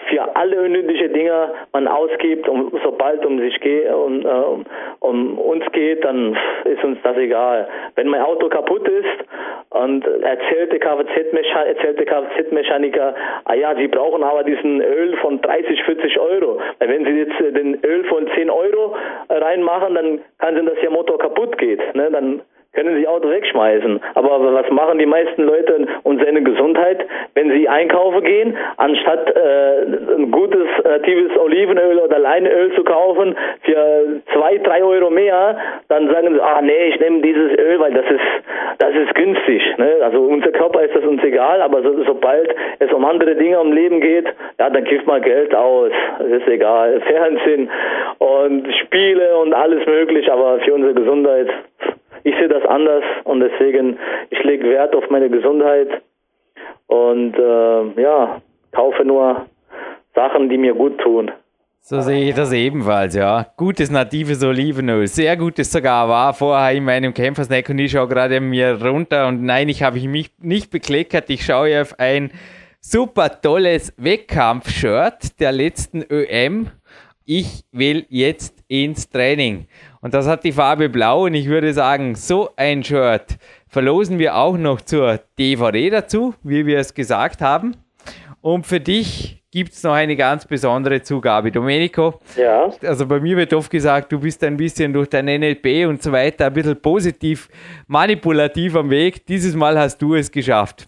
für 0.09 0.35
alle 0.35 0.61
unnötige 0.61 1.09
Dinge 1.09 1.53
man 1.73 1.87
ausgibt 1.87 2.47
und 2.47 2.73
sobald 2.83 3.25
um 3.25 3.39
sich 3.39 3.59
geht 3.59 3.91
um, 3.91 4.25
äh, 4.25 4.65
um 4.99 5.37
uns 5.37 5.65
geht, 5.71 6.03
dann 6.03 6.37
ist 6.65 6.83
uns 6.83 6.97
das 7.03 7.17
egal. 7.17 7.67
Wenn 7.95 8.07
mein 8.07 8.21
Auto 8.21 8.49
kaputt 8.49 8.87
ist 8.87 9.25
und 9.69 10.05
erzählt 10.05 10.71
der 10.71 10.79
Kfz-Mechaniker, 10.79 11.67
erzählt 11.67 11.99
der 11.99 12.05
Kfz-Mechaniker, 12.05 13.15
ah 13.45 13.53
ja, 13.53 13.75
sie 13.75 13.87
brauchen 13.87 14.23
aber 14.23 14.43
diesen 14.43 14.81
Öl 14.81 15.15
von 15.17 15.41
30, 15.41 15.83
40 15.83 16.19
Euro. 16.19 16.59
Weil 16.79 16.89
wenn 16.89 17.05
sie 17.05 17.11
jetzt 17.11 17.39
den 17.39 17.79
Öl 17.83 18.03
von 18.05 18.27
10 18.35 18.49
Euro 18.49 18.95
reinmachen, 19.29 19.95
dann 19.95 20.19
kann 20.39 20.55
sein, 20.55 20.65
dass 20.65 20.81
ihr 20.81 20.91
Motor 20.91 21.17
kaputt 21.17 21.57
geht. 21.57 21.79
Ne? 21.95 22.09
Dann 22.11 22.41
können 22.78 22.95
sie 22.95 23.07
Auto 23.07 23.28
wegschmeißen. 23.30 23.99
Aber 24.13 24.53
was 24.53 24.69
machen 24.69 24.99
die 24.99 25.07
meisten 25.07 25.43
Leute 25.43 25.88
um 26.03 26.19
seine 26.19 26.43
Gesundheit, 26.43 27.05
wenn 27.34 27.49
sie 27.51 27.67
einkaufen 27.67 28.23
gehen, 28.23 28.55
anstatt 28.78 29.36
äh, 29.36 30.15
ein 30.15 30.30
gutes 30.30 30.67
natives 30.84 31.36
Olivenöl 31.39 31.97
oder 31.97 32.19
Leinöl 32.19 32.71
zu 32.75 32.84
kaufen 32.84 33.36
für 33.63 34.21
zwei, 34.32 34.59
drei 34.59 34.84
Euro 34.84 35.09
mehr, 35.09 35.57
dann 35.89 36.07
sagen 36.11 36.36
sie, 36.36 36.39
ah 36.39 36.61
nee, 36.61 36.89
ich 36.89 36.99
nehme 36.99 37.21
dieses 37.21 37.57
Öl, 37.57 37.80
weil 37.80 37.93
das 37.93 38.05
ist 38.05 38.21
das 38.80 38.93
ist 38.93 39.15
günstig. 39.15 39.61
Ne? 39.78 39.97
Also 40.01 40.21
unser 40.21 40.51
Körper 40.51 40.84
ist 40.84 40.95
das 40.95 41.03
uns 41.03 41.23
egal, 41.23 41.61
aber 41.61 41.82
so, 41.82 42.03
sobald 42.03 42.53
es 42.80 42.91
um 42.91 43.05
andere 43.05 43.36
Dinge 43.36 43.59
im 43.59 43.71
Leben 43.71 44.01
geht, 44.01 44.28
ja, 44.59 44.69
dann 44.69 44.84
gibt 44.84 45.07
man 45.07 45.21
Geld 45.21 45.55
aus. 45.55 45.91
Das 46.19 46.28
ist 46.28 46.47
egal. 46.47 47.01
Fernsehen 47.01 47.69
und 48.19 48.67
Spiele 48.84 49.38
und 49.38 49.53
alles 49.53 49.86
möglich, 49.86 50.32
aber 50.32 50.59
für 50.59 50.73
unsere 50.73 50.93
Gesundheit 50.93 51.47
ich 52.28 52.36
sehe 52.36 52.49
das 52.49 52.65
anders 52.65 53.03
und 53.23 53.39
deswegen, 53.39 53.97
ich 54.30 54.43
lege 54.43 54.69
Wert 54.69 54.93
auf 54.95 55.09
meine 55.09 55.30
Gesundheit 55.30 55.88
und 56.88 57.36
äh, 57.38 58.01
ja, 58.01 58.41
kaufe 58.73 59.05
nur 59.05 59.45
Sachen, 60.13 60.49
die 60.49 60.57
mir 60.57 60.73
gut 60.73 60.99
tun. 60.99 61.32
So 61.80 62.01
sehe 62.01 62.28
ich 62.28 62.36
das 62.36 62.51
ebenfalls, 62.51 63.15
ja. 63.15 63.45
Gutes 63.55 63.89
natives 63.89 64.43
Olivenöl, 64.43 65.07
sehr 65.07 65.38
gutes 65.38 65.71
sogar 65.71 66.09
war 66.09 66.34
vorher 66.34 66.75
in 66.75 66.84
meinem 66.84 67.13
Kämpfersnack 67.13 67.69
und 67.69 67.80
ich 67.80 67.91
schaue 67.91 68.09
gerade 68.09 68.41
mir 68.41 68.78
runter 68.84 69.28
und 69.28 69.43
nein, 69.43 69.69
ich 69.69 69.82
habe 69.82 69.97
mich 70.09 70.32
nicht 70.41 70.69
bekleckert, 70.69 71.30
ich 71.30 71.45
schaue 71.45 71.82
auf 71.82 71.97
ein 71.97 72.32
super 72.82 73.39
tolles 73.41 73.93
Wettkampf-Shirt 73.95 75.39
der 75.39 75.53
letzten 75.53 76.03
ÖM. 76.11 76.71
Ich 77.30 77.63
will 77.71 78.05
jetzt 78.09 78.63
ins 78.67 79.09
Training. 79.09 79.67
Und 80.01 80.13
das 80.13 80.27
hat 80.27 80.43
die 80.43 80.51
Farbe 80.51 80.89
blau 80.89 81.25
und 81.25 81.33
ich 81.33 81.47
würde 81.47 81.73
sagen, 81.73 82.15
so 82.15 82.49
ein 82.55 82.83
Shirt 82.83 83.37
verlosen 83.67 84.19
wir 84.19 84.35
auch 84.35 84.57
noch 84.57 84.81
zur 84.81 85.19
DVD 85.39 85.89
dazu, 85.89 86.33
wie 86.43 86.65
wir 86.65 86.79
es 86.79 86.93
gesagt 86.93 87.41
haben. 87.41 87.75
Und 88.41 88.65
für 88.67 88.79
dich 88.79 89.43
gibt 89.51 89.73
es 89.73 89.81
noch 89.83 89.93
eine 89.93 90.15
ganz 90.15 90.45
besondere 90.45 91.01
Zugabe. 91.01 91.51
Domenico, 91.51 92.19
Ja. 92.35 92.69
also 92.83 93.07
bei 93.07 93.19
mir 93.19 93.35
wird 93.37 93.53
oft 93.53 93.71
gesagt, 93.71 94.11
du 94.11 94.19
bist 94.19 94.43
ein 94.43 94.55
bisschen 94.55 94.93
durch 94.93 95.09
dein 95.09 95.25
NLP 95.25 95.87
und 95.87 96.03
so 96.03 96.11
weiter 96.11 96.45
ein 96.47 96.53
bisschen 96.53 96.79
positiv 96.81 97.49
manipulativ 97.87 98.75
am 98.75 98.89
Weg. 98.89 99.25
Dieses 99.25 99.55
Mal 99.55 99.77
hast 99.79 99.97
du 100.01 100.13
es 100.15 100.31
geschafft. 100.31 100.87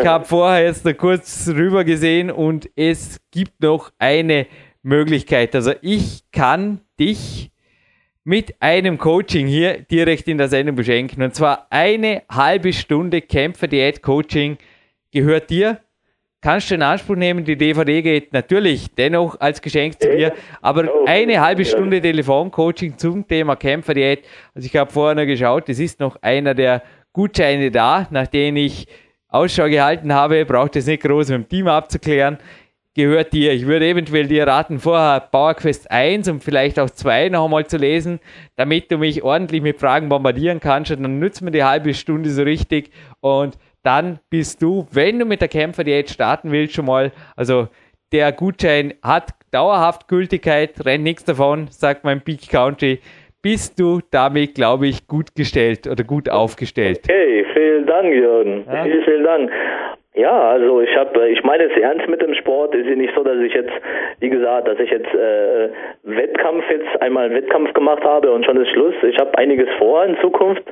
Ich 0.00 0.06
habe 0.06 0.24
vorher 0.24 0.64
jetzt 0.64 0.84
noch 0.84 0.96
kurz 0.96 1.48
rüber 1.48 1.84
gesehen 1.84 2.30
und 2.30 2.68
es 2.76 3.20
gibt 3.30 3.60
noch 3.62 3.90
eine 3.98 4.46
Möglichkeit. 4.82 5.54
Also 5.54 5.72
ich 5.82 6.22
kann 6.32 6.80
dich 6.98 7.50
mit 8.28 8.60
einem 8.60 8.98
Coaching 8.98 9.46
hier 9.46 9.78
direkt 9.90 10.28
in 10.28 10.36
der 10.36 10.48
Sendung 10.48 10.76
beschenken. 10.76 11.22
Und 11.22 11.34
zwar 11.34 11.66
eine 11.70 12.24
halbe 12.30 12.74
Stunde 12.74 13.22
Kämpfer-Diät-Coaching 13.22 14.58
gehört 15.10 15.48
dir. 15.48 15.80
Kannst 16.42 16.70
du 16.70 16.74
in 16.74 16.82
Anspruch 16.82 17.16
nehmen, 17.16 17.42
die 17.42 17.56
DVD 17.56 18.02
geht 18.02 18.34
natürlich 18.34 18.94
dennoch 18.94 19.40
als 19.40 19.62
Geschenk 19.62 19.98
zu 19.98 20.14
dir, 20.14 20.34
aber 20.60 20.90
eine 21.06 21.40
halbe. 21.40 21.64
Stunde 21.64 22.02
Telefoncoaching 22.02 22.98
zum 22.98 23.26
Thema 23.26 23.56
Kämpferdiät. 23.56 24.26
Also 24.54 24.66
ich 24.66 24.76
habe 24.76 24.92
vorher 24.92 25.14
noch 25.14 25.24
geschaut, 25.24 25.66
es 25.70 25.78
ist 25.78 25.98
noch 25.98 26.20
einer 26.20 26.52
der 26.52 26.82
Gutscheine 27.14 27.70
da, 27.70 28.08
nach 28.10 28.26
denen 28.26 28.58
ich 28.58 28.86
Ausschau 29.28 29.70
gehalten 29.70 30.12
habe, 30.12 30.44
braucht 30.44 30.76
es 30.76 30.86
nicht 30.86 31.02
groß 31.02 31.30
mit 31.30 31.38
dem 31.38 31.48
Team 31.48 31.68
abzuklären 31.68 32.36
gehört 32.98 33.32
dir. 33.32 33.52
Ich 33.52 33.64
würde 33.66 33.86
eventuell 33.86 34.26
dir 34.26 34.46
raten, 34.46 34.80
vorher 34.80 35.20
PowerQuest 35.20 35.90
1 35.90 36.28
und 36.28 36.42
vielleicht 36.42 36.80
auch 36.80 36.90
2 36.90 37.28
noch 37.28 37.44
einmal 37.44 37.64
zu 37.64 37.76
lesen, 37.76 38.18
damit 38.56 38.90
du 38.90 38.98
mich 38.98 39.22
ordentlich 39.22 39.62
mit 39.62 39.78
Fragen 39.78 40.08
bombardieren 40.08 40.58
kannst. 40.58 40.90
Und 40.90 41.04
dann 41.04 41.20
nützt 41.20 41.40
mir 41.40 41.52
die 41.52 41.62
halbe 41.62 41.94
Stunde 41.94 42.28
so 42.28 42.42
richtig. 42.42 42.90
Und 43.20 43.56
dann 43.84 44.18
bist 44.30 44.60
du, 44.62 44.88
wenn 44.90 45.20
du 45.20 45.24
mit 45.24 45.40
der 45.40 45.48
Kämpferdiät 45.48 46.10
starten 46.10 46.50
willst, 46.50 46.74
schon 46.74 46.86
mal, 46.86 47.12
also 47.36 47.68
der 48.10 48.32
Gutschein 48.32 48.94
hat 49.00 49.30
dauerhaft 49.52 50.08
Gültigkeit, 50.08 50.84
rennt 50.84 51.04
nichts 51.04 51.24
davon, 51.24 51.68
sagt 51.70 52.02
mein 52.02 52.20
Peak 52.20 52.48
Country. 52.50 52.98
Bist 53.40 53.78
du 53.78 54.00
damit, 54.10 54.56
glaube 54.56 54.88
ich, 54.88 55.06
gut 55.06 55.36
gestellt 55.36 55.86
oder 55.86 56.02
gut 56.02 56.28
aufgestellt? 56.28 57.02
Okay, 57.04 57.46
vielen 57.54 57.86
Dank, 57.86 58.12
Jürgen. 58.12 58.64
Ja. 58.66 58.82
Vielen, 58.82 59.04
vielen 59.04 59.24
Dank. 59.24 59.50
Ja, 60.18 60.50
also 60.50 60.80
ich 60.80 60.96
habe, 60.96 61.28
ich 61.28 61.44
meine 61.44 61.70
es 61.70 61.80
ernst 61.80 62.08
mit 62.08 62.20
dem 62.20 62.34
Sport. 62.34 62.74
Es 62.74 62.80
ist 62.80 62.88
ja 62.88 62.96
nicht 62.96 63.14
so, 63.14 63.22
dass 63.22 63.38
ich 63.38 63.54
jetzt, 63.54 63.70
wie 64.18 64.28
gesagt, 64.28 64.66
dass 64.66 64.76
ich 64.80 64.90
jetzt 64.90 65.14
äh, 65.14 65.68
Wettkampf 66.02 66.64
jetzt 66.68 67.00
einmal 67.00 67.26
einen 67.26 67.36
Wettkampf 67.36 67.72
gemacht 67.72 68.02
habe 68.02 68.32
und 68.32 68.44
schon 68.44 68.60
ist 68.60 68.68
Schluss. 68.70 68.96
Ich 69.08 69.16
habe 69.16 69.38
einiges 69.38 69.68
vor 69.78 70.04
in 70.04 70.16
Zukunft 70.20 70.64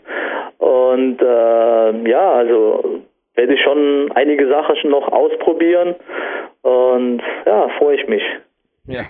und 0.58 1.22
äh, 1.22 2.10
ja, 2.10 2.32
also 2.32 3.02
werde 3.36 3.54
ich 3.54 3.60
schon 3.60 4.10
einige 4.16 4.48
Sachen 4.48 4.74
schon 4.78 4.90
noch 4.90 5.06
ausprobieren 5.12 5.94
und 6.62 7.22
ja, 7.44 7.68
freue 7.78 8.00
ich 8.00 8.08
mich. 8.08 8.24
Ja. 8.88 9.04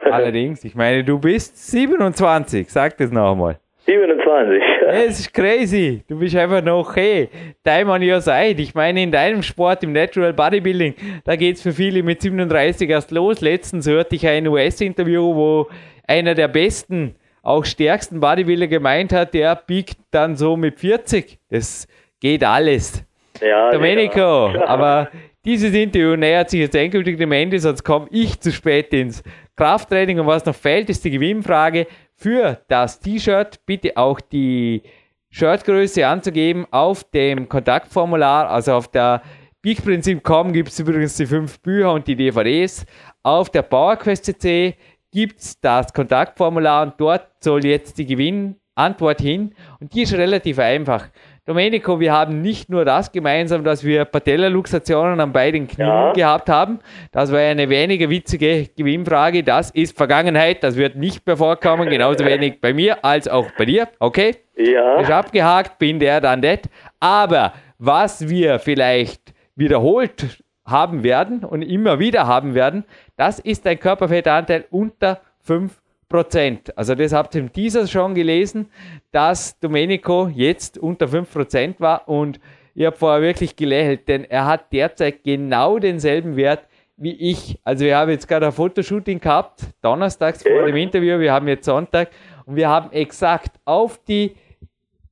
Allerdings, 0.00 0.64
ich 0.64 0.74
meine, 0.74 1.02
du 1.02 1.18
bist 1.18 1.56
27, 1.72 2.70
sag 2.70 2.98
das 2.98 3.10
noch 3.10 3.32
einmal. 3.32 3.56
27. 3.88 4.62
Es 4.86 5.20
ist 5.20 5.34
crazy. 5.34 6.02
Du 6.06 6.18
bist 6.18 6.36
einfach 6.36 6.62
noch, 6.62 6.94
hey, 6.94 7.28
time 7.64 7.90
on 7.90 8.02
your 8.02 8.20
side. 8.20 8.60
Ich 8.60 8.74
meine, 8.74 9.02
in 9.02 9.10
deinem 9.10 9.42
Sport, 9.42 9.82
im 9.82 9.92
Natural 9.92 10.32
Bodybuilding, 10.32 10.94
da 11.24 11.36
geht 11.36 11.56
es 11.56 11.62
für 11.62 11.72
viele 11.72 12.02
mit 12.02 12.20
37 12.20 12.88
erst 12.88 13.10
los. 13.10 13.40
Letztens 13.40 13.86
hörte 13.88 14.14
ich 14.14 14.26
ein 14.26 14.46
US-Interview, 14.46 15.34
wo 15.34 15.68
einer 16.06 16.34
der 16.34 16.48
besten, 16.48 17.14
auch 17.42 17.64
stärksten 17.64 18.20
Bodybuilder 18.20 18.66
gemeint 18.66 19.12
hat, 19.12 19.32
der 19.32 19.56
biegt 19.56 19.96
dann 20.10 20.36
so 20.36 20.56
mit 20.56 20.78
40. 20.78 21.38
Das 21.48 21.88
geht 22.20 22.44
alles. 22.44 23.04
Ja, 23.40 23.70
Domenico, 23.70 24.50
ja. 24.50 24.64
aber 24.66 25.08
dieses 25.44 25.72
Interview 25.72 26.14
nähert 26.16 26.50
sich 26.50 26.60
jetzt 26.60 26.74
endgültig 26.74 27.16
dem 27.16 27.32
Ende, 27.32 27.58
sonst 27.58 27.84
komme 27.84 28.06
ich 28.10 28.38
zu 28.38 28.52
spät 28.52 28.92
ins 28.92 29.22
Krafttraining. 29.56 30.20
Und 30.20 30.26
was 30.26 30.44
noch 30.44 30.54
fehlt, 30.54 30.90
ist 30.90 31.04
die 31.04 31.10
Gewinnfrage. 31.10 31.86
Für 32.20 32.60
das 32.66 32.98
T-Shirt 32.98 33.60
bitte 33.64 33.96
auch 33.96 34.20
die 34.20 34.82
Shirtgröße 35.30 36.04
anzugeben 36.04 36.66
auf 36.72 37.04
dem 37.04 37.48
Kontaktformular, 37.48 38.50
also 38.50 38.72
auf 38.72 38.88
der 38.88 39.22
Peakprinzip.com 39.62 40.52
gibt 40.52 40.70
es 40.70 40.80
übrigens 40.80 41.16
die 41.16 41.26
fünf 41.26 41.60
Bücher 41.60 41.92
und 41.92 42.08
die 42.08 42.16
DVDs. 42.16 42.84
Auf 43.22 43.50
der 43.50 43.62
PowerQuest.cc 43.62 44.74
gibt 45.12 45.38
es 45.38 45.60
das 45.60 45.92
Kontaktformular 45.92 46.82
und 46.82 46.94
dort 46.98 47.28
soll 47.38 47.64
jetzt 47.64 47.98
die 47.98 48.06
Gewinnantwort 48.06 49.20
hin. 49.20 49.54
Und 49.78 49.94
die 49.94 50.02
ist 50.02 50.14
relativ 50.14 50.58
einfach. 50.58 51.08
Domenico, 51.48 51.98
wir 51.98 52.12
haben 52.12 52.42
nicht 52.42 52.68
nur 52.68 52.84
das 52.84 53.10
gemeinsam, 53.10 53.64
dass 53.64 53.82
wir 53.82 54.04
Patellaluxationen 54.04 55.18
an 55.18 55.32
beiden 55.32 55.66
Knien 55.66 55.88
Ja. 55.88 56.12
gehabt 56.12 56.50
haben. 56.50 56.78
Das 57.10 57.32
war 57.32 57.38
eine 57.38 57.70
weniger 57.70 58.10
witzige 58.10 58.68
Gewinnfrage. 58.76 59.42
Das 59.42 59.70
ist 59.70 59.96
Vergangenheit. 59.96 60.62
Das 60.62 60.76
wird 60.76 60.96
nicht 60.96 61.26
mehr 61.26 61.38
vorkommen. 61.38 61.88
Genauso 61.88 62.26
wenig 62.26 62.60
bei 62.60 62.74
mir 62.74 63.02
als 63.02 63.28
auch 63.28 63.46
bei 63.56 63.64
dir. 63.64 63.88
Okay? 63.98 64.36
Ja. 64.56 65.00
Ist 65.00 65.10
abgehakt, 65.10 65.78
bin 65.78 65.98
der 65.98 66.20
dann 66.20 66.42
das. 66.42 66.58
Aber 67.00 67.54
was 67.78 68.28
wir 68.28 68.58
vielleicht 68.58 69.32
wiederholt 69.56 70.42
haben 70.66 71.02
werden 71.02 71.44
und 71.44 71.62
immer 71.62 71.98
wieder 71.98 72.26
haben 72.26 72.54
werden, 72.54 72.84
das 73.16 73.38
ist 73.38 73.66
ein 73.66 73.80
Körperfettanteil 73.80 74.66
unter 74.70 75.22
5%. 75.46 75.70
Also 76.10 76.94
das 76.94 77.12
habt 77.12 77.34
ihr 77.34 77.42
im 77.42 77.52
Teaser 77.52 77.86
schon 77.86 78.14
gelesen, 78.14 78.70
dass 79.12 79.58
Domenico 79.60 80.28
jetzt 80.28 80.78
unter 80.78 81.06
5% 81.06 81.74
war 81.78 82.08
und 82.08 82.40
ich 82.74 82.86
habe 82.86 82.96
vorher 82.96 83.22
wirklich 83.22 83.56
gelächelt, 83.56 84.08
denn 84.08 84.24
er 84.24 84.46
hat 84.46 84.72
derzeit 84.72 85.24
genau 85.24 85.78
denselben 85.78 86.36
Wert 86.36 86.66
wie 86.96 87.12
ich. 87.12 87.58
Also 87.62 87.84
wir 87.84 87.96
haben 87.96 88.10
jetzt 88.10 88.28
gerade 88.28 88.46
ein 88.46 88.52
Fotoshooting 88.52 89.20
gehabt, 89.20 89.62
donnerstags 89.82 90.42
vor 90.42 90.66
dem 90.66 90.76
Interview, 90.76 91.18
wir 91.18 91.32
haben 91.32 91.48
jetzt 91.48 91.64
Sonntag 91.64 92.10
und 92.46 92.56
wir 92.56 92.68
haben 92.68 92.92
exakt 92.92 93.58
auf 93.64 94.02
die 94.04 94.36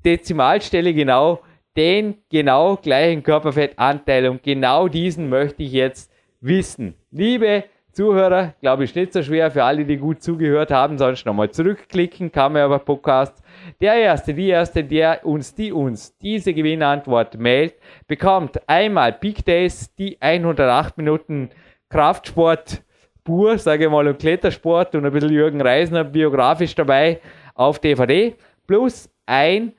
Dezimalstelle 0.05 0.95
genau 0.95 1.41
den 1.77 2.17
genau 2.31 2.77
gleichen 2.77 3.23
Körperfettanteil 3.23 4.29
und 4.29 4.43
genau 4.43 4.89
diesen 4.89 5.29
möchte 5.29 5.63
ich 5.63 5.73
jetzt 5.73 6.11
wissen. 6.41 6.95
Liebe 7.11 7.65
Zuhörer, 7.97 8.53
glaube 8.61 8.85
ich, 8.85 8.95
nicht 8.95 9.15
so 9.15 9.23
schwer 9.23 9.51
für 9.51 9.65
alle, 9.65 9.87
die 9.87 9.97
gut 9.97 10.23
zugehört 10.23 10.71
haben, 10.71 10.99
sonst 10.99 11.25
nochmal 11.25 11.51
zurückklicken, 11.51 12.31
aber 12.35 12.79
Podcast. 12.79 13.43
Der 13.81 13.95
Erste, 13.95 14.35
die 14.35 14.49
Erste, 14.49 14.85
der 14.85 15.25
uns, 15.25 15.55
die 15.55 15.73
uns 15.73 16.15
diese 16.19 16.53
Gewinnantwort 16.53 17.39
meldet, 17.39 17.79
bekommt 18.07 18.61
einmal 18.69 19.15
Peak 19.15 19.47
Days, 19.47 19.95
die 19.95 20.21
108 20.21 20.99
Minuten 20.99 21.49
Kraftsport 21.89 22.83
pur, 23.25 23.57
sage 23.57 23.87
ich 23.87 23.91
mal, 23.91 24.07
und 24.07 24.19
Klettersport 24.19 24.95
und 24.95 25.07
ein 25.07 25.13
bisschen 25.13 25.33
Jürgen 25.33 25.63
Reisner 25.63 26.05
biografisch 26.05 26.75
dabei 26.75 27.23
auf 27.55 27.79
DVD, 27.79 28.35
plus 28.67 29.09
ein 29.25 29.73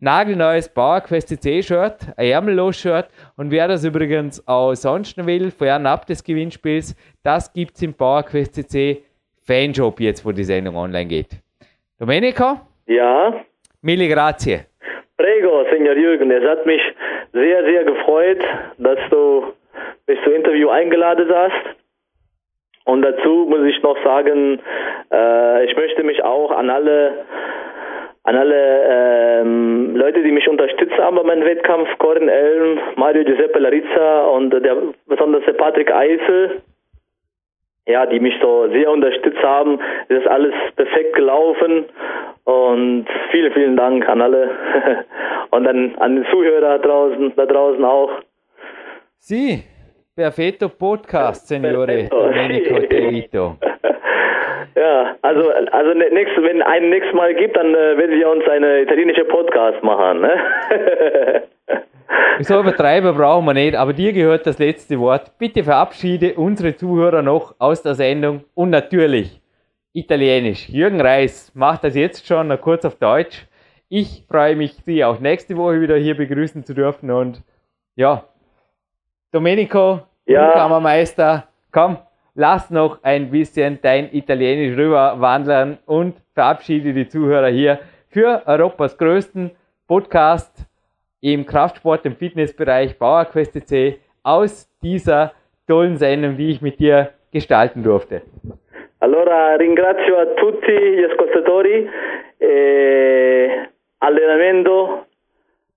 nagelneues 0.00 0.68
PowerQuest 0.68 1.28
CC-Shirt, 1.28 1.96
ein 2.16 2.26
Ärmellos-Shirt 2.30 3.06
und 3.36 3.50
wer 3.50 3.68
das 3.68 3.84
übrigens 3.84 4.46
auch 4.48 4.74
sonst 4.74 5.16
noch 5.18 5.26
will, 5.26 5.50
fernab 5.50 6.06
des 6.06 6.24
Gewinnspiels, 6.24 6.96
das 7.22 7.52
gibt 7.52 7.76
es 7.76 7.82
im 7.82 7.94
PowerQuest 7.94 8.54
CC 8.54 9.02
Fanshop 9.46 10.00
jetzt, 10.00 10.24
wo 10.24 10.32
die 10.32 10.44
Sendung 10.44 10.76
online 10.76 11.06
geht. 11.06 11.28
Domenico, 11.98 12.60
Ja. 12.86 13.34
mille 13.82 14.08
grazie. 14.08 14.60
Prego, 15.16 15.64
Senor 15.70 15.94
Jürgen. 15.96 16.30
Es 16.30 16.48
hat 16.48 16.64
mich 16.64 16.80
sehr, 17.32 17.64
sehr 17.64 17.84
gefreut, 17.84 18.42
dass 18.78 18.98
du 19.10 19.52
mich 20.06 20.18
zum 20.24 20.32
Interview 20.32 20.70
eingeladen 20.70 21.28
hast. 21.30 21.76
Und 22.86 23.02
dazu 23.02 23.46
muss 23.48 23.64
ich 23.68 23.82
noch 23.82 24.02
sagen, 24.02 24.60
äh, 25.12 25.64
ich 25.66 25.76
möchte 25.76 26.02
mich 26.04 26.24
auch 26.24 26.50
an 26.50 26.70
alle 26.70 27.12
an 28.30 28.36
alle 28.36 29.40
ähm, 29.42 29.96
Leute, 29.96 30.22
die 30.22 30.30
mich 30.30 30.46
unterstützt 30.46 30.96
haben 30.98 31.16
bei 31.16 31.24
meinem 31.24 31.44
Wettkampf, 31.44 31.88
Corin 31.98 32.28
Elm, 32.28 32.78
Mario 32.94 33.24
Giuseppe 33.24 33.58
Larizza 33.58 34.20
und 34.26 34.50
der 34.50 34.76
besonders 35.08 35.44
der 35.46 35.54
Patrick 35.54 35.92
Eisel, 35.92 36.62
ja, 37.88 38.06
die 38.06 38.20
mich 38.20 38.34
so 38.40 38.68
sehr 38.70 38.88
unterstützt 38.88 39.42
haben. 39.42 39.80
Es 40.08 40.18
ist 40.18 40.28
alles 40.28 40.54
perfekt 40.76 41.16
gelaufen 41.16 41.86
und 42.44 43.06
vielen, 43.32 43.52
vielen 43.52 43.76
Dank 43.76 44.08
an 44.08 44.22
alle 44.22 44.48
und 45.50 45.64
dann 45.64 45.96
an 45.96 46.14
den 46.14 46.26
Zuhörer 46.30 46.78
draußen, 46.78 47.32
da 47.34 47.46
draußen 47.46 47.84
auch. 47.84 48.12
Sie, 49.18 49.64
Perfetto 50.14 50.68
Podcast, 50.68 51.48
Signore. 51.48 52.06
Domenico 52.08 52.78
Tevito. 52.78 53.56
Ja, 54.80 55.14
also 55.20 55.50
also 55.50 55.92
ne- 55.92 56.08
nächst, 56.10 56.34
wenn 56.42 56.62
ein 56.62 56.88
nächstes 56.88 57.14
Mal 57.14 57.34
gibt, 57.34 57.54
dann 57.54 57.74
äh, 57.74 57.98
werden 57.98 58.18
wir 58.18 58.28
uns 58.30 58.48
eine 58.48 58.80
italienische 58.80 59.24
Podcast 59.24 59.82
machen. 59.82 60.22
Ne? 60.22 61.42
So 62.40 62.58
übertreiben 62.58 63.14
brauchen 63.14 63.44
wir 63.44 63.54
nicht, 63.54 63.76
aber 63.76 63.92
dir 63.92 64.12
gehört 64.12 64.46
das 64.46 64.58
letzte 64.58 64.98
Wort. 64.98 65.38
Bitte 65.38 65.62
verabschiede 65.62 66.34
unsere 66.34 66.74
Zuhörer 66.74 67.22
noch 67.22 67.54
aus 67.58 67.82
der 67.82 67.94
Sendung 67.94 68.44
und 68.54 68.70
natürlich 68.70 69.40
Italienisch. 69.92 70.68
Jürgen 70.68 71.00
Reis 71.00 71.52
macht 71.54 71.84
das 71.84 71.94
jetzt 71.94 72.26
schon 72.26 72.48
noch 72.48 72.60
kurz 72.60 72.84
auf 72.84 72.96
Deutsch. 72.96 73.46
Ich 73.88 74.24
freue 74.28 74.56
mich, 74.56 74.72
Sie 74.86 75.04
auch 75.04 75.20
nächste 75.20 75.56
Woche 75.56 75.80
wieder 75.80 75.96
hier 75.96 76.16
begrüßen 76.16 76.64
zu 76.64 76.74
dürfen 76.74 77.10
und 77.10 77.42
ja, 77.94 78.24
Domenico, 79.32 80.00
ja. 80.26 80.52
Kammermeister, 80.52 81.46
komm, 81.70 81.98
lass 82.34 82.70
noch 82.70 83.02
ein 83.02 83.30
bisschen 83.30 83.78
dein 83.82 84.12
Italienisch 84.12 84.76
rüber 84.76 85.16
wandern 85.18 85.78
und 85.86 86.16
verabschiede 86.34 86.92
die 86.92 87.08
Zuhörer 87.08 87.48
hier 87.48 87.78
für 88.08 88.42
Europas 88.46 88.96
größten 88.98 89.50
Podcast 89.86 90.66
im 91.20 91.46
Kraftsport, 91.46 92.06
im 92.06 92.16
Fitnessbereich 92.16 92.98
PowerQuest.c 92.98 93.98
aus 94.22 94.68
dieser 94.82 95.32
tollen 95.66 95.96
Sendung, 95.96 96.36
die 96.36 96.50
ich 96.50 96.62
mit 96.62 96.80
dir 96.80 97.10
gestalten 97.32 97.82
durfte. 97.82 98.22
Allora 99.00 99.56
ringrazio 99.56 100.18
a 100.18 100.26
tutti 100.36 100.72
gli 100.72 101.02
ascoltatori, 101.04 101.88
eh, 102.38 103.68
allenamento, 103.98 105.06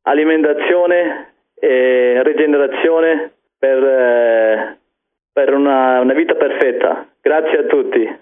alimentazione 0.03 1.27
e 1.55 2.21
rigenerazione 2.23 3.31
per, 3.59 3.83
eh, 3.83 4.77
per 5.33 5.53
una, 5.53 5.99
una 5.99 6.13
vita 6.13 6.35
perfetta. 6.35 7.07
Grazie 7.19 7.57
a 7.57 7.63
tutti. 7.63 8.21